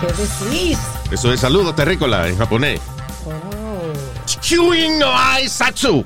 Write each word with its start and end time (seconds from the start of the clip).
¿Qué 0.00 0.06
decís? 0.06 0.78
Eso 1.10 1.32
es 1.32 1.40
saludo 1.40 1.74
terrícola 1.74 2.28
en 2.28 2.36
japonés. 2.38 2.80
Oh. 3.26 3.92
Chewing 4.40 4.98
no 4.98 5.10
Aesatsu. 5.16 6.04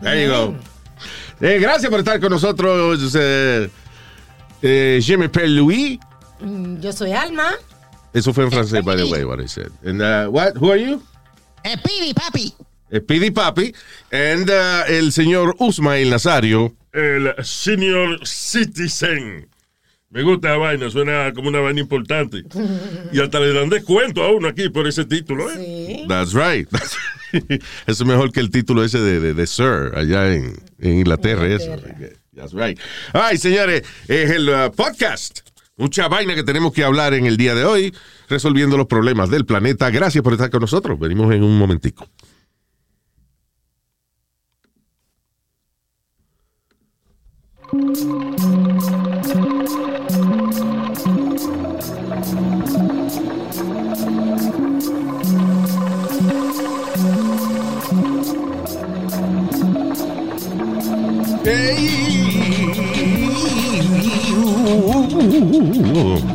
There 0.00 0.24
you 0.24 0.30
go. 0.30 0.54
Eh, 1.40 1.58
gracias 1.60 1.90
por 1.90 2.00
estar 2.00 2.18
con 2.20 2.30
nosotros. 2.30 3.14
Eh, 3.14 3.70
eh, 4.62 5.00
je 5.02 5.16
m'appelle 5.16 5.54
Louis. 5.56 5.98
Mm, 6.40 6.80
Yo 6.80 6.92
soy 6.92 7.12
Alma. 7.12 7.52
Eso 8.12 8.32
fue 8.32 8.44
en 8.44 8.50
francés, 8.50 8.84
by 8.84 8.96
the 8.96 9.04
way, 9.04 9.24
what 9.24 9.40
I 9.40 9.46
said. 9.46 9.70
And 9.84 10.02
uh, 10.02 10.28
what? 10.30 10.56
Who 10.56 10.70
are 10.70 10.78
you? 10.78 11.02
Eh, 11.64 11.76
Pidi, 11.82 12.12
papi. 12.12 12.54
Speedy 12.92 13.30
Papi. 13.30 13.74
And 14.12 14.50
uh, 14.50 14.84
el 14.86 15.12
señor 15.12 15.54
Usmail 15.58 16.10
Nazario. 16.10 16.74
El 16.92 17.34
senior 17.42 18.26
citizen. 18.26 19.48
Me 20.12 20.22
gusta 20.22 20.50
la 20.50 20.58
vaina, 20.58 20.90
suena 20.90 21.32
como 21.32 21.48
una 21.48 21.60
vaina 21.60 21.80
importante. 21.80 22.44
Y 23.12 23.18
hasta 23.18 23.40
le 23.40 23.54
dan 23.54 23.70
descuento 23.70 24.22
a 24.22 24.30
uno 24.30 24.48
aquí 24.48 24.68
por 24.68 24.86
ese 24.86 25.06
título, 25.06 25.50
¿eh? 25.50 25.56
Sí. 25.56 26.04
That's 26.06 26.34
right. 26.34 26.68
eso 27.32 27.64
es 27.86 28.04
mejor 28.04 28.30
que 28.30 28.40
el 28.40 28.50
título 28.50 28.84
ese 28.84 29.00
de, 29.00 29.20
de, 29.20 29.32
de 29.32 29.46
Sir 29.46 29.92
allá 29.96 30.34
en, 30.34 30.54
en 30.80 30.98
Inglaterra. 30.98 31.46
Eso. 31.46 31.74
That's 32.36 32.52
right. 32.52 32.78
Ay, 33.14 33.38
señores, 33.38 33.84
es 34.06 34.30
el 34.30 34.50
uh, 34.50 34.70
podcast. 34.70 35.40
Mucha 35.78 36.08
vaina 36.08 36.34
que 36.34 36.42
tenemos 36.42 36.74
que 36.74 36.84
hablar 36.84 37.14
en 37.14 37.24
el 37.24 37.38
día 37.38 37.54
de 37.54 37.64
hoy, 37.64 37.94
resolviendo 38.28 38.76
los 38.76 38.88
problemas 38.88 39.30
del 39.30 39.46
planeta. 39.46 39.88
Gracias 39.88 40.22
por 40.22 40.34
estar 40.34 40.50
con 40.50 40.60
nosotros. 40.60 40.98
Venimos 40.98 41.32
en 41.34 41.42
un 41.42 41.56
momentico. 41.56 42.06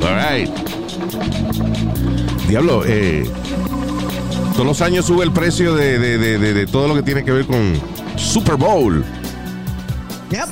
All 0.08 0.16
right. 0.16 0.50
Diablo, 2.48 2.84
eh, 2.86 3.26
todos 4.54 4.66
los 4.66 4.82
años 4.82 5.06
sube 5.06 5.24
el 5.26 5.32
precio 5.34 5.76
de, 5.76 6.00
de- 6.00 6.18
de- 6.18 6.38
de- 6.38 6.54
de 6.54 6.66
todo 6.68 6.88
lo 6.88 6.96
que 6.96 7.04
tiene 7.04 7.24
que 7.26 7.32
ver 7.32 7.46
con 7.46 7.74
Super 8.16 8.56
Bowl. 8.56 9.04
Yep. 10.32 10.48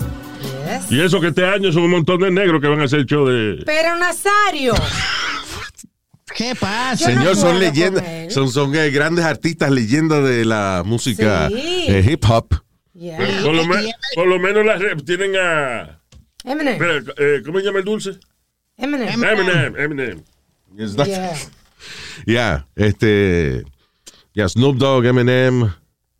Yes. 0.81 0.91
Y 0.91 1.01
eso 1.01 1.21
que 1.21 1.27
este 1.27 1.45
año 1.45 1.71
son 1.71 1.83
un 1.83 1.91
montón 1.91 2.19
de 2.19 2.31
negros 2.31 2.59
que 2.61 2.67
van 2.67 2.81
a 2.81 2.85
hacer 2.85 2.99
el 2.99 3.05
show 3.05 3.25
de... 3.27 3.63
Pero 3.65 3.95
Nazario. 3.97 4.73
¿Qué 6.35 6.53
pasa? 6.59 7.09
No 7.11 7.15
Señor, 7.19 7.35
son 7.37 7.59
leyendas, 7.59 8.03
son, 8.33 8.49
son 8.51 8.75
eh, 8.75 8.89
grandes 8.89 9.23
artistas, 9.23 9.71
leyendas 9.71 10.23
de 10.23 10.43
la 10.43 10.83
música 10.85 11.47
Sí. 11.47 11.85
eh, 11.87 12.05
hip 12.09 12.23
hop. 12.29 12.55
Yeah. 12.93 13.17
Por 13.43 13.53
lo, 13.53 13.65
me- 13.65 13.93
por 14.15 14.27
lo 14.27 14.37
menos 14.39 14.65
las 14.65 14.81
tienen 15.05 15.35
a... 15.37 15.99
Eminem. 16.43 16.77
eh, 17.17 17.41
¿Cómo 17.45 17.59
se 17.59 17.65
llama 17.65 17.79
el 17.79 17.85
dulce? 17.85 18.11
Eminem. 18.77 19.23
Eminem, 19.23 19.75
Eminem. 19.77 20.23
Yes, 20.77 20.95
that- 20.95 21.07
Yeah. 21.07 21.37
Yeah, 22.25 22.65
este, 22.75 23.63
yeah, 24.33 24.47
Snoop 24.49 24.77
Dogg, 24.77 25.05
Eminem, 25.05 25.71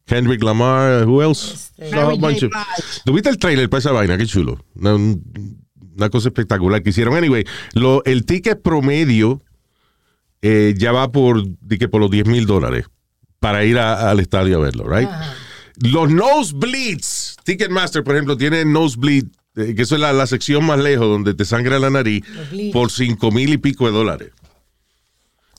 Kendrick 0.06 0.44
Lamar, 0.44 1.06
who 1.08 1.22
else? 1.22 1.72
Este- 1.78 1.96
A 1.96 2.06
whole 2.06 2.18
Mary 2.20 2.20
bunch 2.20 2.40
J. 2.42 2.46
of- 2.48 2.52
Blige. 2.54 3.02
¿Tuviste 3.06 3.30
el 3.30 3.38
trailer 3.38 3.70
para 3.70 3.80
esa 3.80 3.92
vaina? 3.92 4.18
Qué 4.18 4.26
chulo. 4.26 4.64
Una, 4.76 4.96
un- 4.96 5.58
una 5.98 6.10
cosa 6.10 6.28
espectacular 6.30 6.84
que 6.84 6.90
hicieron. 6.92 7.16
Anyway, 7.16 7.46
lo, 7.74 8.04
el 8.06 8.26
ticket 8.26 8.62
promedio 8.62 9.42
eh, 10.42 10.76
ya 10.78 10.92
va 10.92 11.12
por, 11.12 11.42
di 11.62 11.78
que 11.80 11.88
por 11.88 12.00
los 12.02 12.12
10 12.12 12.28
mil 12.28 12.46
dólares 12.46 12.86
para 13.40 13.64
ir 13.66 13.80
a- 13.80 14.10
al 14.12 14.20
estadio 14.20 14.58
a 14.58 14.60
verlo, 14.62 14.88
right? 14.88 15.10
Los 15.78 16.10
nosebleeds, 16.12 17.38
Ticketmaster, 17.44 18.04
por 18.04 18.14
ejemplo, 18.16 18.38
tiene 18.38 18.64
nosebleed, 18.64 19.26
que 19.56 19.82
eso 19.82 19.96
es 19.96 20.02
la, 20.02 20.12
la 20.14 20.28
sección 20.28 20.66
más 20.66 20.80
lejos 20.80 21.08
donde 21.08 21.34
te 21.34 21.46
sangra 21.46 21.80
la 21.80 21.90
nariz, 21.90 22.24
por 22.74 22.92
5 22.92 23.32
mil 23.32 23.54
y 23.54 23.58
pico 23.58 23.86
de 23.86 23.92
dólares. 23.94 24.32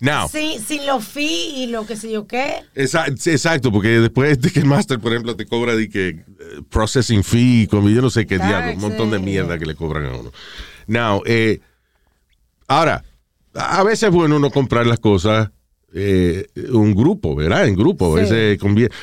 Now, 0.00 0.28
Sí, 0.30 0.58
sin 0.64 0.86
los 0.86 1.02
fees 1.06 1.54
y 1.56 1.66
lo 1.68 1.86
que 1.86 1.96
sé 1.96 2.12
yo 2.12 2.26
qué. 2.26 2.56
Exacto, 2.74 3.72
porque 3.72 3.98
después 4.00 4.38
Ticketmaster, 4.38 5.00
por 5.00 5.12
ejemplo, 5.12 5.34
te 5.36 5.46
cobra 5.46 5.74
de 5.74 5.88
que 5.88 6.08
eh, 6.08 6.24
processing 6.68 7.24
fee, 7.24 7.66
como 7.70 7.88
yo 7.88 8.02
no 8.02 8.10
sé 8.10 8.26
qué 8.26 8.38
diablo, 8.38 8.72
un 8.72 8.80
montón 8.80 9.10
de 9.10 9.18
mierda 9.18 9.58
que 9.58 9.64
le 9.64 9.74
cobran 9.74 10.04
a 10.04 10.12
uno. 10.16 10.32
Now, 10.86 11.22
eh, 11.24 11.60
ahora, 12.68 13.02
a 13.54 13.82
veces 13.84 14.04
es 14.04 14.14
bueno 14.14 14.36
uno 14.36 14.50
comprar 14.50 14.86
las 14.86 15.00
cosas 15.00 15.50
eh, 15.94 16.46
un 16.72 16.94
grupo, 16.94 17.34
¿verdad? 17.34 17.66
En 17.66 17.74
grupo, 17.74 18.14
a 18.14 18.18
Sí. 18.18 18.22
veces 18.24 18.58
conviene. 18.58 18.94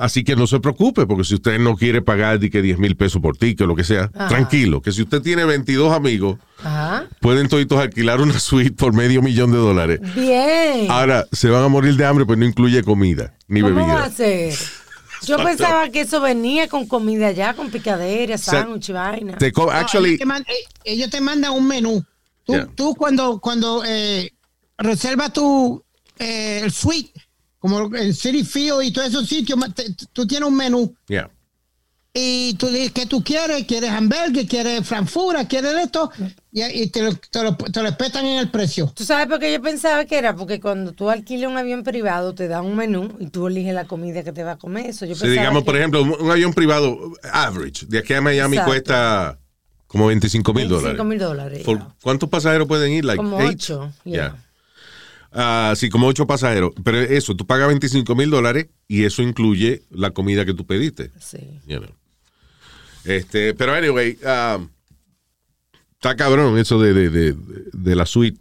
Así 0.00 0.24
que 0.24 0.34
no 0.36 0.46
se 0.46 0.60
preocupe, 0.60 1.06
porque 1.06 1.24
si 1.24 1.34
usted 1.34 1.58
no 1.58 1.76
quiere 1.76 2.00
pagar 2.02 2.38
de 2.38 2.48
que 2.50 2.62
10 2.62 2.78
mil 2.78 2.96
pesos 2.96 3.20
por 3.20 3.36
ticket 3.36 3.60
o 3.62 3.66
lo 3.66 3.76
que 3.76 3.84
sea, 3.84 4.10
Ajá. 4.14 4.28
tranquilo, 4.28 4.80
que 4.80 4.92
si 4.92 5.02
usted 5.02 5.20
tiene 5.22 5.44
22 5.44 5.92
amigos, 5.92 6.38
Ajá. 6.62 7.06
pueden 7.20 7.48
toditos 7.48 7.78
alquilar 7.78 8.20
una 8.20 8.38
suite 8.40 8.72
por 8.72 8.92
medio 8.94 9.22
millón 9.22 9.52
de 9.52 9.58
dólares. 9.58 10.00
Bien. 10.14 10.90
Ahora, 10.90 11.26
se 11.32 11.48
van 11.50 11.62
a 11.64 11.68
morir 11.68 11.96
de 11.96 12.04
hambre, 12.06 12.24
pues 12.26 12.38
no 12.38 12.46
incluye 12.46 12.82
comida 12.82 13.34
ni 13.48 13.60
¿Cómo 13.60 13.74
bebida. 13.74 13.94
va 13.94 14.04
a 14.04 14.10
ser? 14.10 14.54
Yo 15.26 15.36
pensaba 15.36 15.90
que 15.90 16.00
eso 16.00 16.20
venía 16.22 16.66
con 16.68 16.86
comida 16.86 17.30
ya, 17.32 17.52
con 17.52 17.70
picadera, 17.70 18.38
sea, 18.38 18.62
sándwich 18.62 18.88
y 18.88 18.92
vaina. 18.92 19.36
Te 19.36 19.52
co- 19.52 19.66
No, 19.66 19.70
actually, 19.72 20.10
ellos, 20.14 20.18
te 20.20 20.24
man- 20.26 20.44
eh, 20.48 20.64
ellos 20.84 21.10
te 21.10 21.20
mandan 21.20 21.52
un 21.52 21.66
menú. 21.68 22.02
Tú, 22.46 22.54
Yeah. 22.54 22.68
tú 22.74 22.94
cuando, 22.94 23.38
cuando 23.38 23.82
eh, 23.86 24.32
reservas 24.78 25.32
tu 25.34 25.84
eh, 26.18 26.60
el 26.64 26.70
suite, 26.72 27.09
como 27.60 27.94
el 27.94 28.14
City 28.14 28.42
Field 28.42 28.82
y 28.82 28.90
todos 28.92 29.08
esos 29.08 29.28
sitios, 29.28 29.58
tú 30.12 30.26
tienes 30.26 30.48
un 30.48 30.56
menú. 30.56 30.92
yeah. 31.06 31.30
Y 32.12 32.54
tú 32.54 32.66
dices 32.66 32.90
que 32.90 33.06
tú 33.06 33.22
quieres, 33.22 33.64
quieres 33.66 33.88
hamburger, 33.90 34.44
quieres 34.48 34.84
frankfura, 34.84 35.46
quieres 35.46 35.72
esto, 35.76 36.10
y, 36.50 36.60
y 36.64 36.86
te, 36.88 37.02
lo, 37.04 37.14
te, 37.14 37.40
lo, 37.44 37.54
te 37.56 37.80
lo 37.80 37.86
respetan 37.86 38.26
en 38.26 38.38
el 38.40 38.50
precio. 38.50 38.90
¿Tú 38.96 39.04
sabes 39.04 39.28
por 39.28 39.38
qué 39.38 39.52
yo 39.52 39.62
pensaba 39.62 40.04
que 40.04 40.18
era? 40.18 40.34
Porque 40.34 40.58
cuando 40.58 40.90
tú 40.90 41.08
alquilas 41.08 41.48
un 41.48 41.56
avión 41.56 41.84
privado, 41.84 42.34
te 42.34 42.48
dan 42.48 42.64
un 42.64 42.74
menú 42.74 43.16
y 43.20 43.28
tú 43.28 43.46
eliges 43.46 43.74
la 43.74 43.84
comida 43.84 44.24
que 44.24 44.32
te 44.32 44.42
va 44.42 44.52
a 44.52 44.56
comer. 44.58 44.86
Eso 44.86 45.06
yo 45.06 45.14
Si 45.14 45.20
pensaba 45.20 45.40
digamos, 45.40 45.62
que- 45.62 45.66
por 45.66 45.76
ejemplo, 45.76 46.02
un, 46.02 46.16
un 46.20 46.30
avión 46.32 46.52
privado 46.52 46.98
average, 47.32 47.86
de 47.86 47.98
aquí 48.00 48.12
a 48.14 48.20
Miami 48.20 48.56
Exacto. 48.56 48.72
cuesta 48.72 49.38
como 49.86 50.06
25 50.08 50.52
mil 50.52 50.66
25 50.68 50.82
dólares. 50.96 51.06
mil 51.06 51.18
dólares. 51.20 51.66
¿Cuántos 52.02 52.28
pasajeros 52.28 52.66
pueden 52.66 52.90
ir? 52.90 53.04
Like 53.04 53.18
Como 53.22 53.40
eight? 53.40 53.52
ocho, 53.54 53.92
Yeah. 54.04 54.34
Yeah. 55.32 55.70
Ah, 55.70 55.74
sí, 55.76 55.88
como 55.88 56.06
ocho 56.06 56.26
pasajeros. 56.26 56.72
Pero 56.82 57.00
eso, 57.00 57.36
tú 57.36 57.46
pagas 57.46 57.68
25 57.68 58.14
mil 58.14 58.30
dólares 58.30 58.66
y 58.88 59.04
eso 59.04 59.22
incluye 59.22 59.82
la 59.90 60.10
comida 60.10 60.44
que 60.44 60.54
tú 60.54 60.66
pediste. 60.66 61.10
Sí. 61.20 61.60
you 61.66 61.78
know. 61.78 61.90
Este, 63.04 63.54
pero 63.54 63.74
anyway, 63.74 64.18
um, 64.22 64.68
está 65.94 66.16
cabrón 66.16 66.58
eso 66.58 66.80
de, 66.80 66.92
de, 66.92 67.10
de, 67.10 67.36
de 67.72 67.96
la 67.96 68.06
suite. 68.06 68.40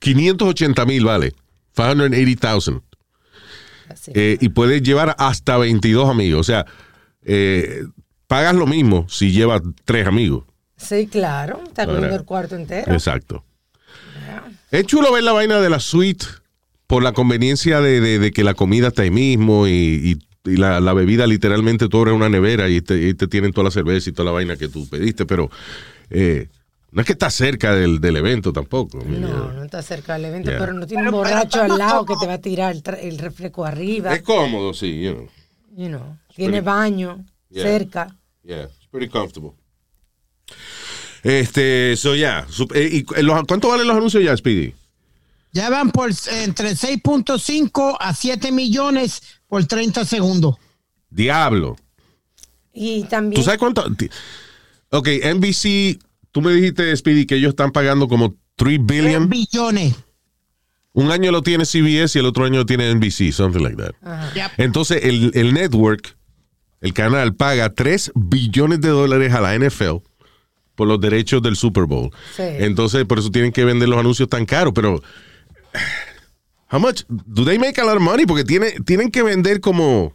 580 0.00 0.84
mil 0.86 1.04
vale. 1.04 1.32
580,000. 1.74 2.82
Así. 3.88 4.12
Eh, 4.14 4.38
y 4.40 4.48
puedes 4.50 4.82
llevar 4.82 5.14
hasta 5.18 5.56
22 5.58 6.08
amigos. 6.08 6.40
O 6.40 6.44
sea, 6.44 6.66
eh, 7.24 7.84
pagas 8.26 8.54
lo 8.54 8.66
mismo 8.66 9.06
si 9.08 9.32
llevas 9.32 9.62
tres 9.84 10.06
amigos. 10.06 10.44
Sí, 10.76 11.06
claro. 11.06 11.62
Está 11.66 11.86
comiendo 11.86 12.16
el 12.16 12.24
cuarto 12.24 12.56
entero. 12.56 12.92
Exacto. 12.92 13.44
Es 14.70 14.86
chulo 14.86 15.12
ver 15.12 15.22
la 15.24 15.32
vaina 15.32 15.60
de 15.60 15.70
la 15.70 15.80
suite 15.80 16.26
por 16.86 17.02
la 17.02 17.12
conveniencia 17.12 17.80
de, 17.80 18.00
de- 18.00 18.18
de 18.18 18.30
que 18.32 18.44
la 18.44 18.54
comida 18.54 18.88
está 18.88 19.02
ahí 19.02 19.10
mismo 19.10 19.66
y, 19.66 19.72
y- 19.72 20.50
y 20.50 20.56
la, 20.56 20.80
la 20.80 20.92
bebida 20.94 21.26
literalmente 21.26 21.88
tú 21.88 21.98
abres 21.98 22.14
una 22.14 22.28
nevera 22.28 22.68
y 22.68 22.80
te, 22.80 23.08
y 23.08 23.14
te 23.14 23.26
tienen 23.28 23.52
toda 23.52 23.64
la 23.66 23.70
cerveza 23.70 24.08
y 24.10 24.12
toda 24.12 24.26
la 24.26 24.32
vaina 24.32 24.56
que 24.56 24.68
tú 24.68 24.88
pediste, 24.88 25.26
pero 25.26 25.50
eh, 26.08 26.48
no 26.92 27.02
es 27.02 27.06
que 27.06 27.12
está 27.12 27.30
cerca 27.30 27.74
del, 27.74 28.00
del 28.00 28.16
evento 28.16 28.52
tampoco. 28.52 29.02
No, 29.04 29.52
no 29.52 29.62
está 29.64 29.82
cerca 29.82 30.14
del 30.14 30.24
evento, 30.26 30.50
Yeah. 30.50 30.58
pero 30.58 30.72
no 30.72 30.86
tiene 30.86 31.04
un 31.04 31.10
borracho 31.12 31.60
al 31.62 31.76
lado 31.76 32.04
que 32.06 32.14
te 32.18 32.26
va 32.26 32.34
a 32.34 32.38
tirar 32.40 32.74
el, 32.74 32.82
el 33.00 33.18
refresco 33.18 33.64
arriba. 33.66 34.14
Es 34.14 34.22
cómodo, 34.22 34.72
sí, 34.72 35.02
you 35.02 35.12
know. 35.12 35.28
You 35.76 35.88
know, 35.88 36.16
tiene 36.34 36.60
baño 36.62 37.24
Yeah. 37.50 37.62
cerca. 37.64 38.16
Yeah, 38.42 38.62
it's 38.64 38.86
pretty 38.90 39.08
comfortable. 39.08 39.52
Este, 41.22 41.96
so 41.96 42.14
ya. 42.14 42.46
Eh, 42.74 42.88
¿y 42.92 43.02
cu- 43.04 43.14
los- 43.22 43.42
¿Cuánto 43.46 43.68
valen 43.68 43.86
los 43.86 43.96
anuncios 43.96 44.22
ya, 44.24 44.36
Speedy? 44.36 44.74
Ya 45.52 45.68
van 45.68 45.90
por 45.90 46.10
entre 46.30 46.76
6.5 46.76 47.96
a 47.98 48.14
7 48.14 48.52
millones 48.52 49.22
por 49.48 49.64
30 49.64 50.04
segundos. 50.04 50.56
Diablo. 51.10 51.76
Y 52.72 53.02
también. 53.04 53.40
¿Tú 53.40 53.44
sabes 53.44 53.58
cuánto? 53.58 53.84
Ok, 54.90 55.08
NBC, 55.08 55.98
tú 56.30 56.40
me 56.40 56.52
dijiste, 56.52 56.96
Speedy, 56.96 57.26
que 57.26 57.34
ellos 57.36 57.50
están 57.50 57.72
pagando 57.72 58.06
como 58.08 58.30
3 58.56 58.78
3 58.86 58.86
billion. 58.86 59.28
billones. 59.28 59.94
Un 60.92 61.10
año 61.10 61.30
lo 61.30 61.42
tiene 61.42 61.64
CBS 61.64 62.16
y 62.16 62.20
el 62.20 62.26
otro 62.26 62.44
año 62.44 62.58
lo 62.58 62.66
tiene 62.66 62.90
NBC, 62.94 63.32
something 63.32 63.60
like 63.62 63.76
that. 63.76 63.94
Yep. 64.34 64.50
Entonces, 64.58 65.04
el, 65.04 65.30
el 65.34 65.52
network, 65.54 66.16
el 66.80 66.92
canal, 66.92 67.34
paga 67.34 67.72
3 67.74 68.10
billones 68.14 68.80
de 68.80 68.88
dólares 68.88 69.32
a 69.32 69.40
la 69.40 69.54
NFL 69.56 70.02
por 70.74 70.88
los 70.88 71.00
derechos 71.00 71.42
del 71.42 71.56
Super 71.56 71.84
Bowl. 71.84 72.10
Sí. 72.36 72.42
Entonces, 72.42 73.04
por 73.04 73.18
eso 73.18 73.30
tienen 73.30 73.52
que 73.52 73.64
vender 73.64 73.88
los 73.88 73.98
anuncios 73.98 74.28
tan 74.28 74.46
caros. 74.46 74.72
Pero, 74.74 75.02
how 76.70 76.78
much? 76.80 77.02
Do 77.08 77.44
they 77.44 77.58
make 77.58 77.80
a 77.80 77.84
lot 77.84 77.96
of 77.96 78.02
money? 78.02 78.26
Porque 78.26 78.44
tiene, 78.44 78.72
tienen 78.84 79.10
que 79.10 79.22
vender 79.22 79.60
como, 79.60 80.12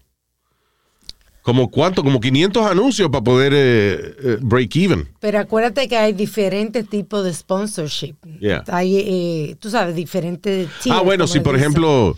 como 1.42 1.69
cuánto, 1.69 2.04
como 2.04 2.19
500 2.19 2.66
anuncios 2.72 3.10
para 3.10 3.24
poder 3.24 3.54
eh, 3.56 4.16
eh, 4.24 4.38
break 4.42 4.75
even. 4.78 5.07
Pero 5.19 5.40
acuérdate 5.40 5.88
que 5.88 5.98
hay 5.98 6.13
diferentes 6.13 6.90
tipos 6.90 7.24
de 7.24 7.34
sponsorship. 7.34 8.16
Yeah. 8.40 8.63
Hay, 8.68 8.98
eh, 8.98 9.56
tú 9.60 9.69
sabes, 9.69 9.96
diferentes. 9.96 10.68
ah, 10.68 10.80
tiers, 10.81 11.04
bueno, 11.04 11.24
como 11.25 11.34
si 11.34 11.40
por 11.42 11.54
dicen. 11.56 11.72
ejemplo, 11.72 12.18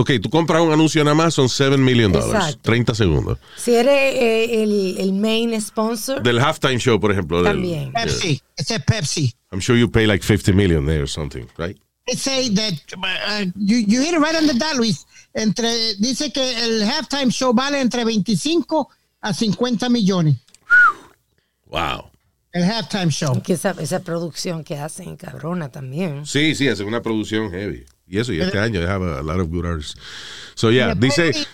ok, 0.00 0.10
tú 0.22 0.30
compras 0.30 0.60
un 0.62 0.72
anuncio 0.72 1.00
en 1.02 1.08
Amazon, 1.08 1.48
7 1.48 1.76
million 1.76 2.12
dollars, 2.12 2.34
Exacto. 2.46 2.60
30 2.62 2.94
segundos. 2.94 3.38
Si 3.56 3.74
eres 3.74 4.14
eh, 4.14 4.62
el, 4.62 4.96
el 4.98 5.12
main 5.12 5.60
sponsor, 5.60 6.22
Del 6.22 6.38
halftime 6.38 6.78
show, 6.78 6.98
por 7.00 7.12
ejemplo. 7.12 7.42
del- 7.42 7.52
También. 7.52 7.92
Pepsi. 7.92 8.40
Ese 8.56 8.76
es 8.76 8.82
Pepsi. 8.84 9.34
I'm 9.52 9.60
sure 9.60 9.78
you 9.78 9.90
pay 9.90 10.06
like 10.06 10.22
50 10.24 10.52
million 10.52 10.84
there 10.86 11.02
or 11.02 11.08
something, 11.08 11.46
right? 11.56 11.76
They 12.06 12.16
say 12.16 12.48
that 12.54 12.72
uh, 12.96 13.44
you, 13.56 13.78
you 13.86 14.00
hit 14.02 14.14
it 14.14 14.18
right 14.20 14.34
on 14.34 14.46
the 14.46 14.54
dot, 14.54 14.76
Luis. 14.76 15.04
Entre, 15.34 15.94
dice 15.98 16.32
que 16.32 16.42
el 16.64 16.82
halftime 16.82 17.30
show 17.30 17.52
vale 17.52 17.80
entre 17.80 18.04
25 18.04 18.88
a 19.20 19.34
50 19.34 19.88
millones. 19.90 20.36
Wow. 21.66 22.10
El 22.52 22.64
halftime 22.64 23.10
show. 23.10 23.40
que 23.42 23.52
esa, 23.54 23.74
esa 23.78 24.00
producción 24.00 24.64
que 24.64 24.78
hacen, 24.78 25.16
cabrona 25.16 25.68
también. 25.70 26.24
Sí, 26.24 26.54
sí, 26.54 26.66
hace 26.68 26.82
una 26.84 27.02
producción 27.02 27.50
heavy. 27.50 27.84
Y 28.08 28.18
eso, 28.18 28.32
y 28.32 28.40
este 28.40 28.58
año 28.58 28.80
they 28.80 28.88
have 28.88 29.04
a, 29.04 29.18
a 29.18 29.22
lot 29.22 29.38
of 29.38 29.48
good 29.48 29.66
artists. 29.66 30.00
So, 30.54 30.70
yeah, 30.70 30.94
dice, 30.94 31.46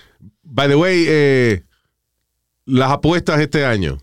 by 0.43 0.69
the 0.69 0.77
way, 0.77 1.05
eh, 1.09 1.63
las 2.65 2.91
apuestas 2.93 3.41
este 3.41 3.65
año. 3.65 3.99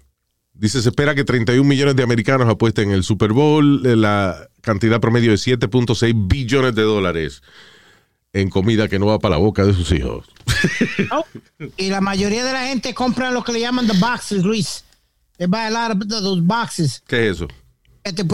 Dice, 0.53 0.81
se 0.81 0.89
espera 0.89 1.15
que 1.15 1.23
31 1.23 1.67
millones 1.67 1.95
de 1.95 2.03
americanos 2.03 2.47
apuesten 2.47 2.89
en 2.89 2.95
el 2.95 3.03
Super 3.03 3.31
Bowl, 3.31 3.83
eh, 3.85 3.95
la 3.95 4.47
cantidad 4.61 4.99
promedio 4.99 5.31
de 5.31 5.37
7.6 5.37 6.27
billones 6.27 6.75
de 6.75 6.83
dólares 6.83 7.41
en 8.33 8.49
comida 8.49 8.87
que 8.87 8.99
no 8.99 9.07
va 9.07 9.19
para 9.19 9.35
la 9.35 9.39
boca 9.39 9.65
de 9.65 9.73
sus 9.73 9.91
hijos. 9.91 10.25
Oh, 11.11 11.25
Y 11.77 11.89
la 11.89 11.99
mayoría 11.99 12.45
de 12.45 12.53
la 12.53 12.67
gente 12.67 12.93
compra 12.93 13.31
lo 13.31 13.43
que 13.43 13.51
le 13.51 13.59
llaman 13.59 13.87
the 13.87 13.97
boxes, 13.97 14.43
Luis. 14.43 14.83
They 15.37 15.47
buy 15.47 15.61
a 15.65 15.71
lot 15.71 15.91
of 15.91 16.07
those 16.07 16.41
boxes. 16.41 17.01
¿Qué 17.07 17.27
es 17.27 17.37
eso? 17.37 17.47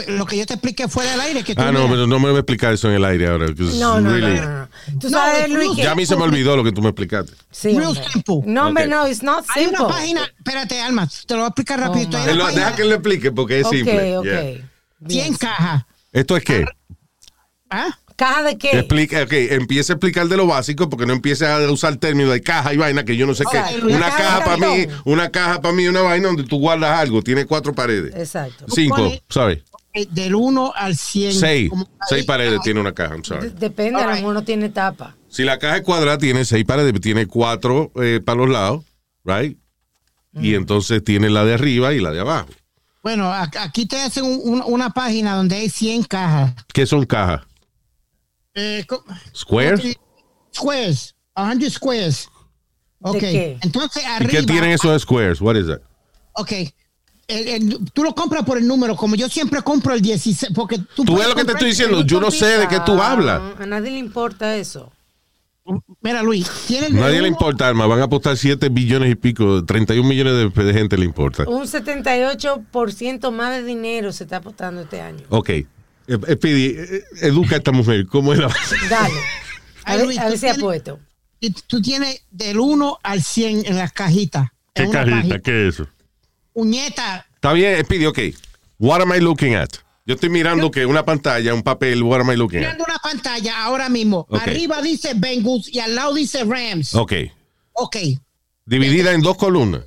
Lo 0.07 0.25
que 0.25 0.37
yo 0.37 0.45
te 0.45 0.53
expliqué 0.53 0.87
fuera 0.87 1.11
del 1.11 1.19
aire. 1.21 1.43
Que 1.43 1.53
tú 1.53 1.61
Ah, 1.61 1.71
no, 1.73 1.89
pero 1.89 2.07
no 2.07 2.19
me 2.19 2.27
voy 2.29 2.37
a 2.37 2.39
explicar 2.39 2.73
eso 2.73 2.87
en 2.87 2.95
el 2.95 3.03
aire 3.05 3.27
ahora. 3.27 3.47
No, 3.47 3.99
no, 3.99 4.09
really- 4.11 4.35
no, 4.39 4.45
no, 4.45 4.59
no. 4.59 4.69
Tú 4.99 5.09
No, 5.09 5.17
sabes, 5.19 5.43
es 5.43 5.49
Luis, 5.49 5.71
que... 5.75 5.81
Ya 5.83 5.91
a 5.91 5.95
mí 5.95 6.05
se 6.05 6.15
me 6.15 6.23
olvidó 6.23 6.55
lo 6.55 6.63
que 6.63 6.71
tú 6.71 6.81
me 6.81 6.87
explicaste. 6.89 7.33
Sí, 7.51 7.69
Real 7.77 7.87
hombre. 7.87 8.03
simple. 8.13 8.35
No, 8.45 8.67
hombre, 8.67 8.83
Ok. 8.85 8.89
no, 8.89 9.07
it's 9.07 9.23
not 9.23 9.45
Hay 9.55 9.65
una 9.65 9.87
página, 9.87 10.21
espérate, 10.37 10.79
Alma, 10.81 11.07
te 11.27 11.33
lo 11.33 11.39
voy 11.41 11.45
a 11.45 11.47
explicar 11.49 11.79
rápido. 11.81 12.07
Oh, 12.17 12.33
lo- 12.35 12.43
página 12.45 12.61
deja 12.65 12.75
que 12.77 12.81
él 12.83 12.89
lo 12.89 12.95
explique 12.95 13.31
porque 13.33 13.59
es 13.59 13.65
Ok, 13.65 13.73
simple. 13.73 14.17
ok. 14.17 14.25
Yeah. 14.25 14.69
100 15.25 15.35
cajas. 15.35 15.83
¿Esto 16.13 16.37
es 16.37 16.43
qué? 16.45 16.65
¿Ah? 17.69 17.97
¿Caja 18.17 18.43
de 18.43 18.57
qué? 18.57 18.71
Explica, 18.79 19.21
ok, 19.23 19.31
empieza 19.31 19.93
a 19.93 19.95
explicar 19.95 20.27
de 20.27 20.35
lo 20.35 20.47
básico 20.47 20.89
porque 20.89 21.05
no 21.05 21.13
empiece 21.13 21.45
a 21.47 21.59
usar 21.71 21.95
términos 21.97 22.33
de 22.33 22.41
caja 22.41 22.73
y 22.73 22.77
vaina 22.77 23.05
que 23.05 23.15
yo 23.15 23.25
no 23.25 23.33
sé 23.35 23.43
qué. 23.49 23.57
Una 23.85 23.95
Una 23.97 24.09
caja 24.09 24.43
para 24.43 24.57
mí, 24.57 24.87
una 25.05 25.29
caja 25.29 25.61
para 25.61 25.73
mí, 25.73 25.87
una 25.87 26.01
vaina 26.01 26.27
donde 26.27 26.43
tú 26.43 26.57
guardas 26.59 26.99
algo. 26.99 27.21
Tiene 27.21 27.45
cuatro 27.45 27.73
paredes. 27.73 28.13
Exacto. 28.15 28.65
Cinco, 28.73 29.11
sorry. 29.29 29.63
Eh, 29.93 30.07
Del 30.09 30.35
1 30.35 30.73
al 30.75 30.95
100. 30.97 31.33
Seis. 31.33 31.69
Como- 31.69 31.87
Seis 32.09 32.25
paredes 32.25 32.59
tiene 32.63 32.79
una 32.79 32.91
caja, 32.93 33.13
I'm 33.15 33.23
sorry. 33.23 33.49
Depende, 33.49 33.91
a 33.91 33.93
lo 33.93 33.99
Alright. 33.99 34.19
mejor 34.21 34.33
no 34.33 34.43
tiene 34.43 34.69
tapa. 34.69 35.15
Si 35.29 35.43
la 35.43 35.59
caja 35.59 35.77
es 35.77 35.83
cuadrada, 35.83 36.17
tiene 36.17 36.43
seis 36.45 36.65
paredes, 36.65 36.99
tiene 36.99 37.25
cuatro 37.27 37.91
eh, 38.01 38.19
para 38.23 38.37
los 38.39 38.49
lados, 38.49 38.83
right? 39.23 39.57
Y 40.33 40.53
entonces 40.55 41.03
tiene 41.03 41.29
la 41.29 41.45
de 41.45 41.53
arriba 41.55 41.93
y 41.93 41.99
la 41.99 42.11
de 42.11 42.19
abajo. 42.19 42.49
Bueno, 43.01 43.31
a- 43.31 43.49
aquí 43.61 43.85
te 43.85 43.99
hacen 43.99 44.23
un- 44.25 44.39
un- 44.43 44.63
una 44.65 44.89
página 44.91 45.35
donde 45.35 45.55
hay 45.55 45.69
100 45.69 46.03
cajas. 46.03 46.53
¿Qué 46.73 46.85
son 46.85 47.05
cajas? 47.05 47.41
Eh, 48.59 48.83
¿Squares? 49.36 49.98
Squares. 50.54 51.15
100 51.36 51.69
squares. 51.71 52.27
Ok. 53.01 53.19
qué? 53.19 53.57
Entonces 53.62 54.01
¿Y 54.01 54.06
arriba. 54.07 54.31
qué 54.31 54.44
tienen 54.44 54.71
esos 54.71 55.00
squares? 55.04 55.39
What 55.39 55.56
is 55.56 55.68
that? 55.68 55.81
Ok. 56.33 56.51
El- 57.27 57.48
el- 57.50 57.92
tú 57.94 58.04
lo 58.04 58.15
compras 58.15 58.44
por 58.45 58.57
el 58.57 58.65
número, 58.68 58.95
como 58.95 59.15
yo 59.15 59.30
siempre 59.30 59.62
compro 59.62 59.94
el 59.94 60.01
16, 60.01 60.54
porque 60.56 60.80
tú... 60.95 61.04
Tú 61.06 61.18
ves 61.18 61.27
lo 61.27 61.36
que 61.36 61.45
te 61.45 61.51
estoy 61.51 61.69
diciendo. 61.69 62.01
Yo 62.01 62.19
no 62.19 62.31
sé 62.31 62.45
de 62.57 62.68
qué 62.68 62.80
tú 62.86 63.00
hablas. 63.01 63.42
A 63.59 63.65
nadie 63.68 63.92
le 63.92 64.00
importa 64.00 64.56
eso. 64.56 64.92
Mira, 66.01 66.24
Luis, 66.24 66.50
tienes... 66.65 66.94
de 66.94 67.00
Nadie 67.00 67.21
le 67.21 67.27
importa, 67.27 67.68
Alma. 67.68 67.86
Van 67.86 68.00
a 68.00 68.06
apostar 68.06 68.38
7 68.38 68.69
billones 68.69 69.12
y 69.12 69.15
pico. 69.15 69.63
31 69.65 70.07
millones 70.07 70.33
de, 70.56 70.63
de 70.63 70.74
gente 70.74 70.98
le 70.98 71.06
importa. 71.06 71.44
Un 71.48 71.68
78% 71.68 73.31
más 73.31 73.51
de 73.51 73.63
dinero 73.63 74.12
se 74.13 74.24
está 74.24 74.38
apostando 74.38 74.81
este 74.81 75.01
año. 75.01 75.25
Ok. 75.30 75.50
Eh, 76.07 76.18
eh, 76.27 76.36
Pidi, 76.36 76.75
eh, 76.77 77.04
educa 77.21 77.56
a 77.56 77.57
esta 77.57 77.71
mujer. 77.71 78.06
¿Cómo 78.07 78.33
es 78.33 78.39
la 78.39 78.48
Dale. 78.89 79.13
A 79.83 79.95
ver, 79.95 80.19
a 80.19 80.25
ver 80.25 80.33
tú 80.33 80.38
si 80.38 80.39
tienes- 80.42 80.57
apuesto. 80.57 81.00
tú 81.68 81.81
tienes 81.81 82.21
del 82.30 82.59
1 82.59 83.00
al 83.04 83.24
100 83.24 83.65
en 83.68 83.77
las 83.77 83.94
cajitas. 83.94 84.50
¿Qué 84.74 84.89
cajita? 84.89 85.39
¿Qué 85.39 85.68
es 85.69 85.75
eso? 85.75 85.88
Uñeta, 86.54 87.25
Está 87.36 87.54
bien, 87.54 87.80
Speedy, 87.86 88.06
ok. 88.06 88.19
What 88.80 89.01
am 89.01 89.13
I 89.15 89.19
looking 89.21 89.56
at? 89.56 89.69
Yo 90.06 90.15
estoy 90.15 90.30
mirando 90.30 90.71
que 90.71 90.86
una 90.86 91.06
pantalla, 91.06 91.54
un 91.54 91.63
papel, 91.63 92.04
what 92.04 92.19
am 92.19 92.31
I 92.31 92.36
looking 92.36 92.57
at? 92.60 92.63
mirando 92.63 92.83
una 92.86 92.98
pantalla 93.00 93.63
ahora 93.63 93.88
mismo. 93.89 94.27
Arriba 94.31 94.81
dice 94.81 95.13
Bengals 95.15 95.69
y 95.74 95.80
al 95.80 95.95
lado 95.95 96.13
dice 96.13 96.44
Rams. 96.44 96.94
Ok. 96.95 97.13
Ok. 97.74 97.98
Dividida 98.65 99.13
en 99.13 99.21
dos 99.21 99.38
columnas. 99.38 99.83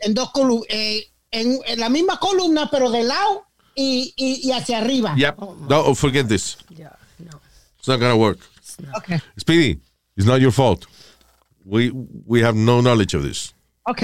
En 0.00 0.14
dos 0.14 0.30
columnas. 0.30 0.66
en, 0.70 1.58
en 1.66 1.80
la 1.80 1.88
misma 1.88 2.18
columna, 2.18 2.68
pero 2.70 2.90
de 2.90 3.02
lado 3.02 3.46
y, 3.74 4.12
y, 4.16 4.48
y 4.48 4.52
hacia 4.52 4.78
arriba. 4.78 5.14
Yep. 5.16 5.38
No, 5.68 5.94
forget 5.94 6.28
this. 6.28 6.56
Ya, 6.70 6.96
no. 7.18 7.40
It's 7.78 7.88
not 7.88 7.98
gonna 8.00 8.16
work. 8.16 8.38
Ok. 8.96 9.20
Speedy, 9.38 9.80
it's 10.16 10.26
not 10.26 10.40
your 10.40 10.52
fault. 10.52 10.86
We 11.64 11.90
we 12.26 12.42
have 12.42 12.56
no 12.56 12.80
knowledge 12.80 13.14
of 13.14 13.22
this. 13.22 13.52
Ok. 13.86 14.02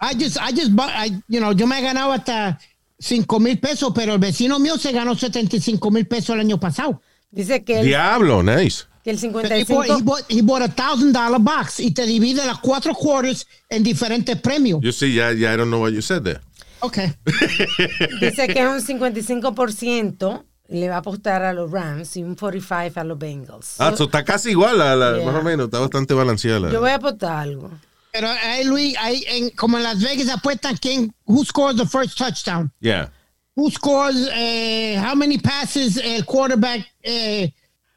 I 0.00 0.14
just, 0.14 0.36
I 0.40 0.50
just, 0.52 0.72
I- 0.78 1.22
you 1.28 1.38
know, 1.40 1.52
yo 1.52 1.66
me 1.66 1.76
he 1.76 1.82
ganado 1.82 2.12
hasta 2.12 2.58
5 2.98 3.38
mil 3.40 3.58
pesos, 3.58 3.92
pero 3.94 4.14
el 4.14 4.18
vecino 4.18 4.58
mío 4.58 4.76
se 4.76 4.92
ganó 4.92 5.14
75 5.16 5.90
mil 5.90 6.06
pesos 6.06 6.30
el 6.34 6.40
año 6.40 6.58
pasado. 6.58 7.00
Dice 7.30 7.62
que 7.64 7.80
el, 7.80 7.86
Diablo, 7.86 8.42
nice. 8.42 8.84
que 9.04 9.10
el 9.10 9.18
He 9.18 9.28
bought, 9.30 9.46
55... 9.46 9.84
he 9.84 10.02
bought, 10.02 10.24
he 10.28 10.42
bought 10.42 10.62
a 10.62 10.68
thousand 10.68 11.12
dollar 11.12 11.38
box 11.40 11.80
y 11.80 11.92
te 11.92 12.04
divide 12.04 12.44
las 12.44 12.58
cuatro 12.58 12.94
quarters 12.94 13.46
en 13.70 13.82
diferentes 13.82 14.36
premios. 14.40 14.80
You 14.82 14.92
see, 14.92 15.12
yeah, 15.12 15.30
yeah, 15.32 15.52
I 15.54 15.56
don't 15.56 15.70
know 15.70 15.80
what 15.80 15.92
you 15.92 16.02
said 16.02 16.24
there. 16.24 16.40
Ok. 16.82 16.98
Dice 18.20 18.48
que 18.48 18.66
un 18.66 18.80
55% 18.80 20.44
le 20.68 20.88
va 20.88 20.96
a 20.96 20.98
apostar 20.98 21.42
a 21.42 21.52
los 21.52 21.70
Rams 21.70 22.16
y 22.16 22.22
un 22.22 22.36
45% 22.36 22.96
a 22.96 23.04
los 23.04 23.18
Bengals. 23.18 23.74
Ah, 23.78 23.92
so 23.96 24.04
está 24.04 24.24
casi 24.24 24.50
igual, 24.50 24.80
a 24.80 24.96
la- 24.96 25.16
Yeah. 25.18 25.26
más 25.30 25.40
o 25.40 25.42
menos. 25.44 25.66
Está 25.66 25.78
bastante 25.80 26.14
balanceada. 26.14 26.60
la- 26.60 26.70
Yo 26.72 26.80
voy 26.80 26.90
a 26.90 26.94
apostar 26.96 27.32
algo. 27.38 27.70
Pero 28.12 28.28
ahí, 28.28 28.64
Luis, 28.64 28.94
ahí 28.98 29.24
en, 29.28 29.50
como 29.50 29.76
en 29.78 29.84
Las 29.84 30.00
Vegas 30.02 30.28
apuestan 30.28 30.76
quién, 30.76 31.14
who 31.26 31.44
scores 31.44 31.76
the 31.76 31.86
first 31.86 32.16
touchdown. 32.18 32.70
Yeah. 32.80 33.10
Who 33.54 33.70
scores, 33.70 34.28
eh, 34.34 34.98
how 34.98 35.14
many 35.14 35.38
passes 35.38 35.96
el 35.98 36.24
quarterback 36.24 36.86
eh, 37.02 37.52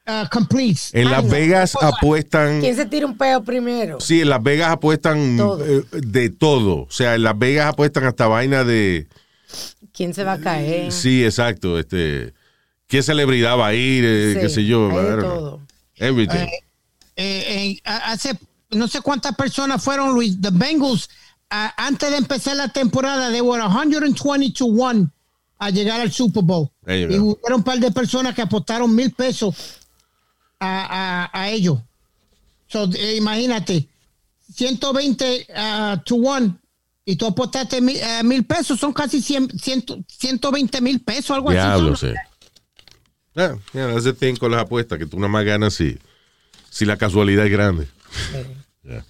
uh, 0.08 0.28
completes. 0.32 0.94
En 0.94 1.10
Las. 1.10 1.28
Vegas 1.30 1.76
apuestan. 1.82 2.62
¿Quién 2.62 2.76
se 2.76 2.86
tira 2.86 3.06
un 3.06 3.18
peo 3.18 3.44
primero? 3.44 4.00
Sí, 4.00 4.22
en 4.22 4.30
Las 4.30 4.42
Vegas 4.44 4.72
apuestan 4.72 5.38
Todo. 5.38 5.66
eh, 5.66 5.84
de 5.92 6.30
todo. 6.30 6.84
O 6.84 6.92
sea, 6.92 7.16
en 7.16 7.24
Las 7.24 7.38
Vegas 7.38 7.68
apuestan 7.68 8.06
hasta 8.06 8.28
vaina 8.28 8.64
de. 8.64 9.08
¿Quién 9.94 10.14
se 10.14 10.24
va 10.24 10.34
a 10.34 10.40
caer? 10.40 10.92
Sí, 10.92 11.24
exacto. 11.24 11.80
Este, 11.80 12.34
¿Qué 12.88 13.02
celebridad 13.02 13.58
va 13.58 13.68
a 13.68 13.74
ir? 13.74 14.04
Eh, 14.06 14.34
Sí, 14.36 14.40
¿Qué 14.42 14.50
sé 14.50 14.66
yo? 14.66 14.90
hay 14.92 15.06
de 15.06 15.22
todo. 15.22 15.62
Everything. 15.96 16.36
Eh, 16.38 16.50
eh, 17.16 17.46
eh, 17.48 17.82
hace 17.86 18.38
no 18.72 18.88
sé 18.88 19.00
cuántas 19.02 19.36
personas 19.36 19.82
fueron, 19.82 20.14
Luis. 20.14 20.40
The 20.42 20.50
Bengals, 20.52 21.10
antes 21.50 22.12
de 22.12 22.18
empezar 22.18 22.58
la 22.58 22.68
temporada, 22.68 23.32
they 23.32 23.40
were 23.42 23.62
120 23.64 24.52
to 24.52 24.66
1 24.66 25.10
a 25.58 25.70
llegar 25.70 26.02
al 26.02 26.12
Super 26.12 26.44
Bowl. 26.44 26.70
Y 26.86 27.18
hubo 27.18 27.40
un 27.56 27.64
par 27.64 27.80
de 27.80 27.90
personas 27.92 28.36
que 28.36 28.42
apostaron 28.42 28.94
mil 28.94 29.12
pesos 29.14 29.56
a, 30.66 31.24
a, 31.26 31.30
a 31.42 31.50
ellos. 31.50 31.80
So, 32.68 32.90
eh, 32.94 33.16
imagínate, 33.18 33.88
120 34.54 35.48
ah, 35.56 36.02
to 36.06 36.16
1 36.16 36.60
y 37.06 37.16
tú 37.16 37.28
apostaste 37.28 37.82
mil, 37.82 37.98
eh, 37.98 38.24
mil 38.24 38.44
pesos, 38.46 38.80
son 38.80 38.92
casi 38.94 39.22
100, 39.22 39.60
100, 39.60 40.06
120 40.08 40.82
mil 40.82 41.00
pesos, 41.02 41.32
algo 41.32 41.52
Diablo, 41.52 41.94
así. 41.94 42.08
sí. 42.08 42.14
Ah, 43.38 43.56
yeah, 43.74 43.88
that's 43.88 44.06
the 44.06 44.14
thing 44.14 44.36
con 44.38 44.52
las 44.52 44.62
apuestas, 44.62 44.98
que 44.98 45.06
tú 45.06 45.18
nada 45.18 45.28
más 45.28 45.44
ganas 45.46 45.74
si, 45.74 45.98
si 46.70 46.86
la 46.86 46.96
casualidad 46.98 47.46
es 47.46 47.52
grande. 47.52 47.88
Yeah. 48.84 49.04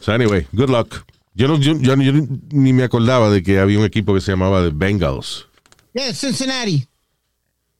So 0.00 0.12
anyway, 0.12 0.46
good 0.52 0.68
luck. 0.68 1.04
Yo, 1.34 1.48
no, 1.48 1.58
yo, 1.58 1.74
yo 1.80 1.96
ni- 1.96 2.28
ni 2.50 2.72
me 2.72 2.82
acordaba 2.84 3.30
de 3.30 3.42
que 3.42 3.58
había 3.58 3.78
un 3.78 3.84
equipo 3.84 4.14
que 4.14 4.20
se 4.20 4.32
llamaba 4.32 4.62
The 4.62 4.70
Bengals. 4.72 5.46
Yeah, 5.94 6.12
Cincinnati. 6.12 6.86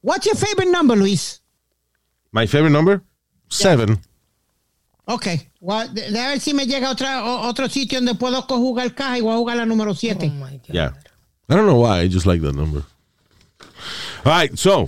What's 0.01 0.25
your 0.25 0.35
favorite 0.35 0.71
number, 0.71 0.95
Luis? 0.97 1.41
My 2.35 2.45
favorite 2.47 2.73
number? 2.73 3.01
Seven. 3.49 3.97
Ok, 5.05 5.27
Well, 5.61 5.87
de, 5.93 6.11
de 6.11 6.19
a 6.19 6.27
ver 6.29 6.39
si 6.41 6.53
me 6.53 6.65
llega 6.65 6.89
otra, 6.91 7.23
o- 7.23 7.47
otro 7.47 7.69
sitio 7.69 7.99
donde 7.99 8.15
puedo 8.15 8.45
co- 8.45 8.57
jugar 8.57 8.93
caja 8.93 9.17
y 9.17 9.21
voy 9.21 9.33
a 9.33 9.37
jugar 9.37 9.55
la 9.57 9.65
número 9.65 9.93
7. 9.95 10.27
Oh 10.27 10.45
my 10.45 10.57
God. 10.57 10.67
Yeah. 10.73 10.93
I 11.47 11.53
don't 11.55 11.65
know 11.65 11.79
why, 11.81 12.01
I 12.03 12.09
just 12.09 12.25
like 12.25 12.41
that 12.41 12.53
number. 12.55 12.83
All 14.25 14.31
right, 14.33 14.57
so. 14.57 14.85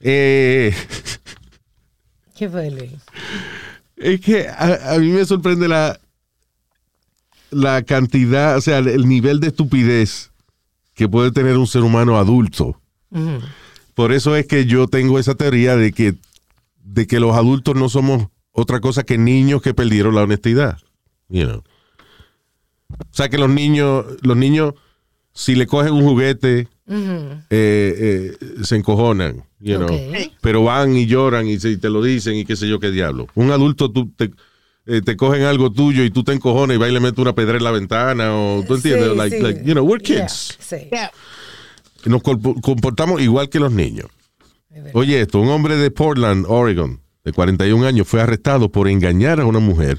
Eh, 0.00 0.74
¿Qué 2.36 2.48
fue, 2.50 2.70
Luis? 2.70 2.90
es 3.96 4.20
que 4.20 4.48
a, 4.48 4.94
a 4.94 4.98
mí 4.98 5.08
me 5.12 5.24
sorprende 5.24 5.66
la, 5.68 5.98
la 7.50 7.82
cantidad, 7.82 8.56
o 8.56 8.60
sea, 8.60 8.78
el 8.78 9.08
nivel 9.08 9.40
de 9.40 9.48
estupidez 9.48 10.30
que 10.94 11.08
puede 11.08 11.30
tener 11.32 11.56
un 11.56 11.66
ser 11.66 11.82
humano 11.82 12.18
adulto. 12.18 12.80
Por 13.94 14.12
eso 14.12 14.36
es 14.36 14.46
que 14.46 14.66
yo 14.66 14.86
tengo 14.88 15.18
esa 15.18 15.34
teoría 15.34 15.76
de 15.76 15.92
que, 15.92 16.14
de 16.92 17.06
que 17.06 17.20
los 17.20 17.36
adultos 17.36 17.76
no 17.76 17.88
somos 17.88 18.28
otra 18.52 18.80
cosa 18.80 19.04
que 19.04 19.16
niños 19.18 19.62
que 19.62 19.74
perdieron 19.74 20.14
la 20.14 20.22
honestidad. 20.22 20.78
You 21.28 21.44
know. 21.46 21.62
O 22.90 23.12
sea 23.12 23.28
que 23.28 23.38
los 23.38 23.48
niños, 23.48 24.04
los 24.22 24.36
niños, 24.36 24.74
si 25.32 25.54
le 25.54 25.66
cogen 25.66 25.92
un 25.92 26.02
juguete, 26.02 26.68
eh, 26.88 27.46
eh, 27.50 28.36
se 28.64 28.74
encojonan, 28.76 29.44
you 29.60 29.76
know. 29.76 29.88
Pero 30.40 30.64
van 30.64 30.96
y 30.96 31.06
lloran 31.06 31.46
y, 31.46 31.58
se- 31.60 31.70
y 31.70 31.76
te 31.76 31.88
lo 31.88 32.02
dicen 32.02 32.34
y 32.34 32.44
qué 32.44 32.56
sé 32.56 32.68
yo 32.68 32.80
qué 32.80 32.90
diablo. 32.90 33.28
Un 33.36 33.52
adulto, 33.52 33.90
tú 33.92 34.10
te, 34.16 34.32
eh, 34.86 35.00
te 35.02 35.16
cogen 35.16 35.42
algo 35.42 35.70
tuyo 35.70 36.02
y 36.02 36.10
tú 36.10 36.24
te 36.24 36.32
encojonas 36.32 36.74
y 36.76 36.80
va 36.80 36.88
y 36.88 36.92
le 36.92 36.98
metes 36.98 37.18
una 37.20 37.34
pedra 37.34 37.56
en 37.56 37.62
la 37.64 37.70
ventana 37.70 38.34
o 38.34 38.64
tú 38.66 38.74
entiendes, 38.74 39.10
Sí, 39.12 39.16
like, 39.16 39.36
sí. 39.36 39.42
like, 39.42 39.60
you 39.64 39.72
know, 39.72 39.84
we're 39.84 40.02
Yeah, 40.02 40.26
kids. 40.26 40.56
sí. 40.58 40.76
Yeah. 40.90 41.12
Nos 42.06 42.22
compo- 42.22 42.60
comportamos 42.60 43.20
igual 43.22 43.48
que 43.48 43.60
los 43.60 43.70
niños. 43.72 44.06
Oye, 44.94 45.20
esto, 45.20 45.40
un 45.40 45.48
hombre 45.48 45.76
de 45.76 45.90
Portland, 45.90 46.46
Oregon, 46.48 47.00
de 47.24 47.32
41 47.32 47.86
años, 47.86 48.06
fue 48.06 48.20
arrestado 48.20 48.70
por 48.70 48.88
engañar 48.88 49.40
a 49.40 49.44
una 49.44 49.58
mujer 49.58 49.98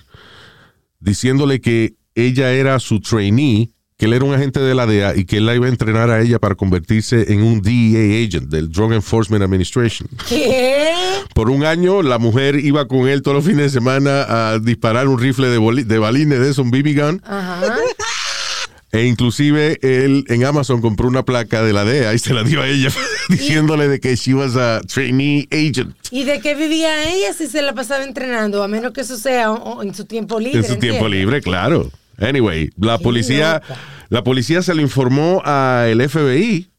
diciéndole 1.00 1.60
que 1.62 1.96
ella 2.16 2.52
era 2.54 2.80
su 2.80 3.00
trainee, 3.02 3.70
que 3.98 4.06
él 4.06 4.14
era 4.14 4.26
un 4.26 4.34
agente 4.34 4.60
de 4.60 4.74
la 4.74 4.86
DEA 4.86 5.16
y 5.16 5.26
que 5.26 5.38
él 5.38 5.46
la 5.46 5.56
iba 5.56 5.66
a 5.66 5.70
entrenar 5.70 6.10
a 6.10 6.22
ella 6.22 6.40
para 6.40 6.56
convertirse 6.56 7.34
en 7.34 7.44
un 7.44 7.62
DEA 7.62 8.26
agent 8.26 8.50
del 8.50 8.72
Drug 8.72 8.94
Enforcement 8.94 9.44
Administration. 9.44 10.08
¿Qué? 10.28 10.92
Por 11.36 11.50
un 11.50 11.66
año, 11.66 12.02
la 12.02 12.18
mujer 12.18 12.56
iba 12.56 12.88
con 12.88 13.08
él 13.08 13.22
todos 13.22 13.36
los 13.36 13.46
fines 13.46 13.64
de 13.64 13.70
semana 13.70 14.26
a 14.28 14.60
disparar 14.60 15.08
un 15.08 15.20
rifle 15.20 15.48
de, 15.48 15.84
de 15.84 16.00
balines 16.00 16.40
de 16.40 16.50
eso, 16.50 16.62
un 16.62 16.72
BB 16.72 16.96
gun. 16.96 17.22
Ajá. 17.26 17.76
E 18.94 19.06
inclusive 19.06 19.80
él 19.82 20.26
en 20.28 20.44
Amazon 20.44 20.82
compró 20.82 21.08
una 21.08 21.24
placa 21.24 21.64
de 21.64 21.72
la 21.72 21.86
DEA 21.86 22.14
y 22.14 22.20
se 22.20 22.34
la 22.34 22.44
dio 22.44 22.62
a 22.62 22.68
ella 22.68 22.90
diciéndole 23.30 23.88
de 23.88 24.02
que 24.02 24.16
she 24.16 24.34
was 24.34 24.58
a 24.58 24.82
trainee 24.82 25.48
agent 25.52 25.96
¿Y 26.12 26.26
de 26.26 26.42
qué 26.42 26.56
vivía 26.56 27.10
ella 27.10 27.34
si 27.34 27.48
se 27.48 27.62
la 27.62 27.74
pasaba 27.74 28.04
entrenando? 28.04 28.62
A 28.62 28.68
menos 28.68 28.92
que 28.92 29.02
eso 29.02 29.18
sea 29.18 29.48
en 29.82 29.96
su 29.96 30.04
tiempo 30.04 30.40
libre. 30.42 30.60
en 30.60 30.66
su 30.66 30.76
tiempo 30.76 31.08
libre, 31.08 31.42
claro. 31.42 31.90
Anyway, 32.18 32.70
la 32.78 32.98
policía, 32.98 33.62
la 34.10 34.24
policía 34.24 34.62
se 34.62 34.76
le 34.76 34.82
informó 34.82 35.42
al 35.44 36.08
FBI, 36.10 36.70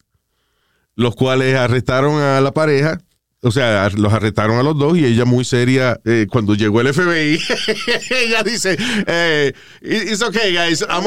los 0.95 1.15
cuales 1.15 1.55
arrestaron 1.55 2.21
a 2.21 2.39
la 2.41 2.53
pareja. 2.53 3.01
O 3.45 3.51
sea, 3.51 3.89
los 3.89 4.13
arrestaron 4.13 4.57
a 4.57 4.63
los 4.63 4.77
dos 4.77 4.97
y 4.97 5.05
ella 5.05 5.25
muy 5.25 5.43
seria, 5.43 5.99
eh, 6.05 6.27
cuando 6.29 6.55
llegó 6.55 6.79
el 6.81 6.93
FBI, 6.93 7.39
ella 8.09 8.41
dice, 8.43 8.77
eh, 9.05 9.53
it's 9.81 10.21
okay, 10.21 10.55
guys. 10.55 10.81
I'm- 10.81 11.03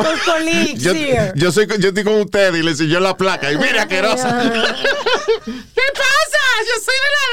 yo, 0.77 0.93
here." 0.93 1.33
yo 1.35 1.51
soy, 1.51 1.67
yo 1.81 1.89
estoy 1.89 2.05
con 2.05 2.21
ustedes 2.21 2.61
y 2.61 2.63
le 2.63 2.73
enseñó 2.73 3.01
la 3.01 3.17
placa. 3.17 3.51
Y 3.53 3.57
mira, 3.57 3.83
asquerosa. 3.83 4.39
¿Qué 5.45 5.83
pasa? 5.95 6.43
Yo 6.67 6.83
soy 6.85 6.95
de 7.05 7.11
la 7.15 7.25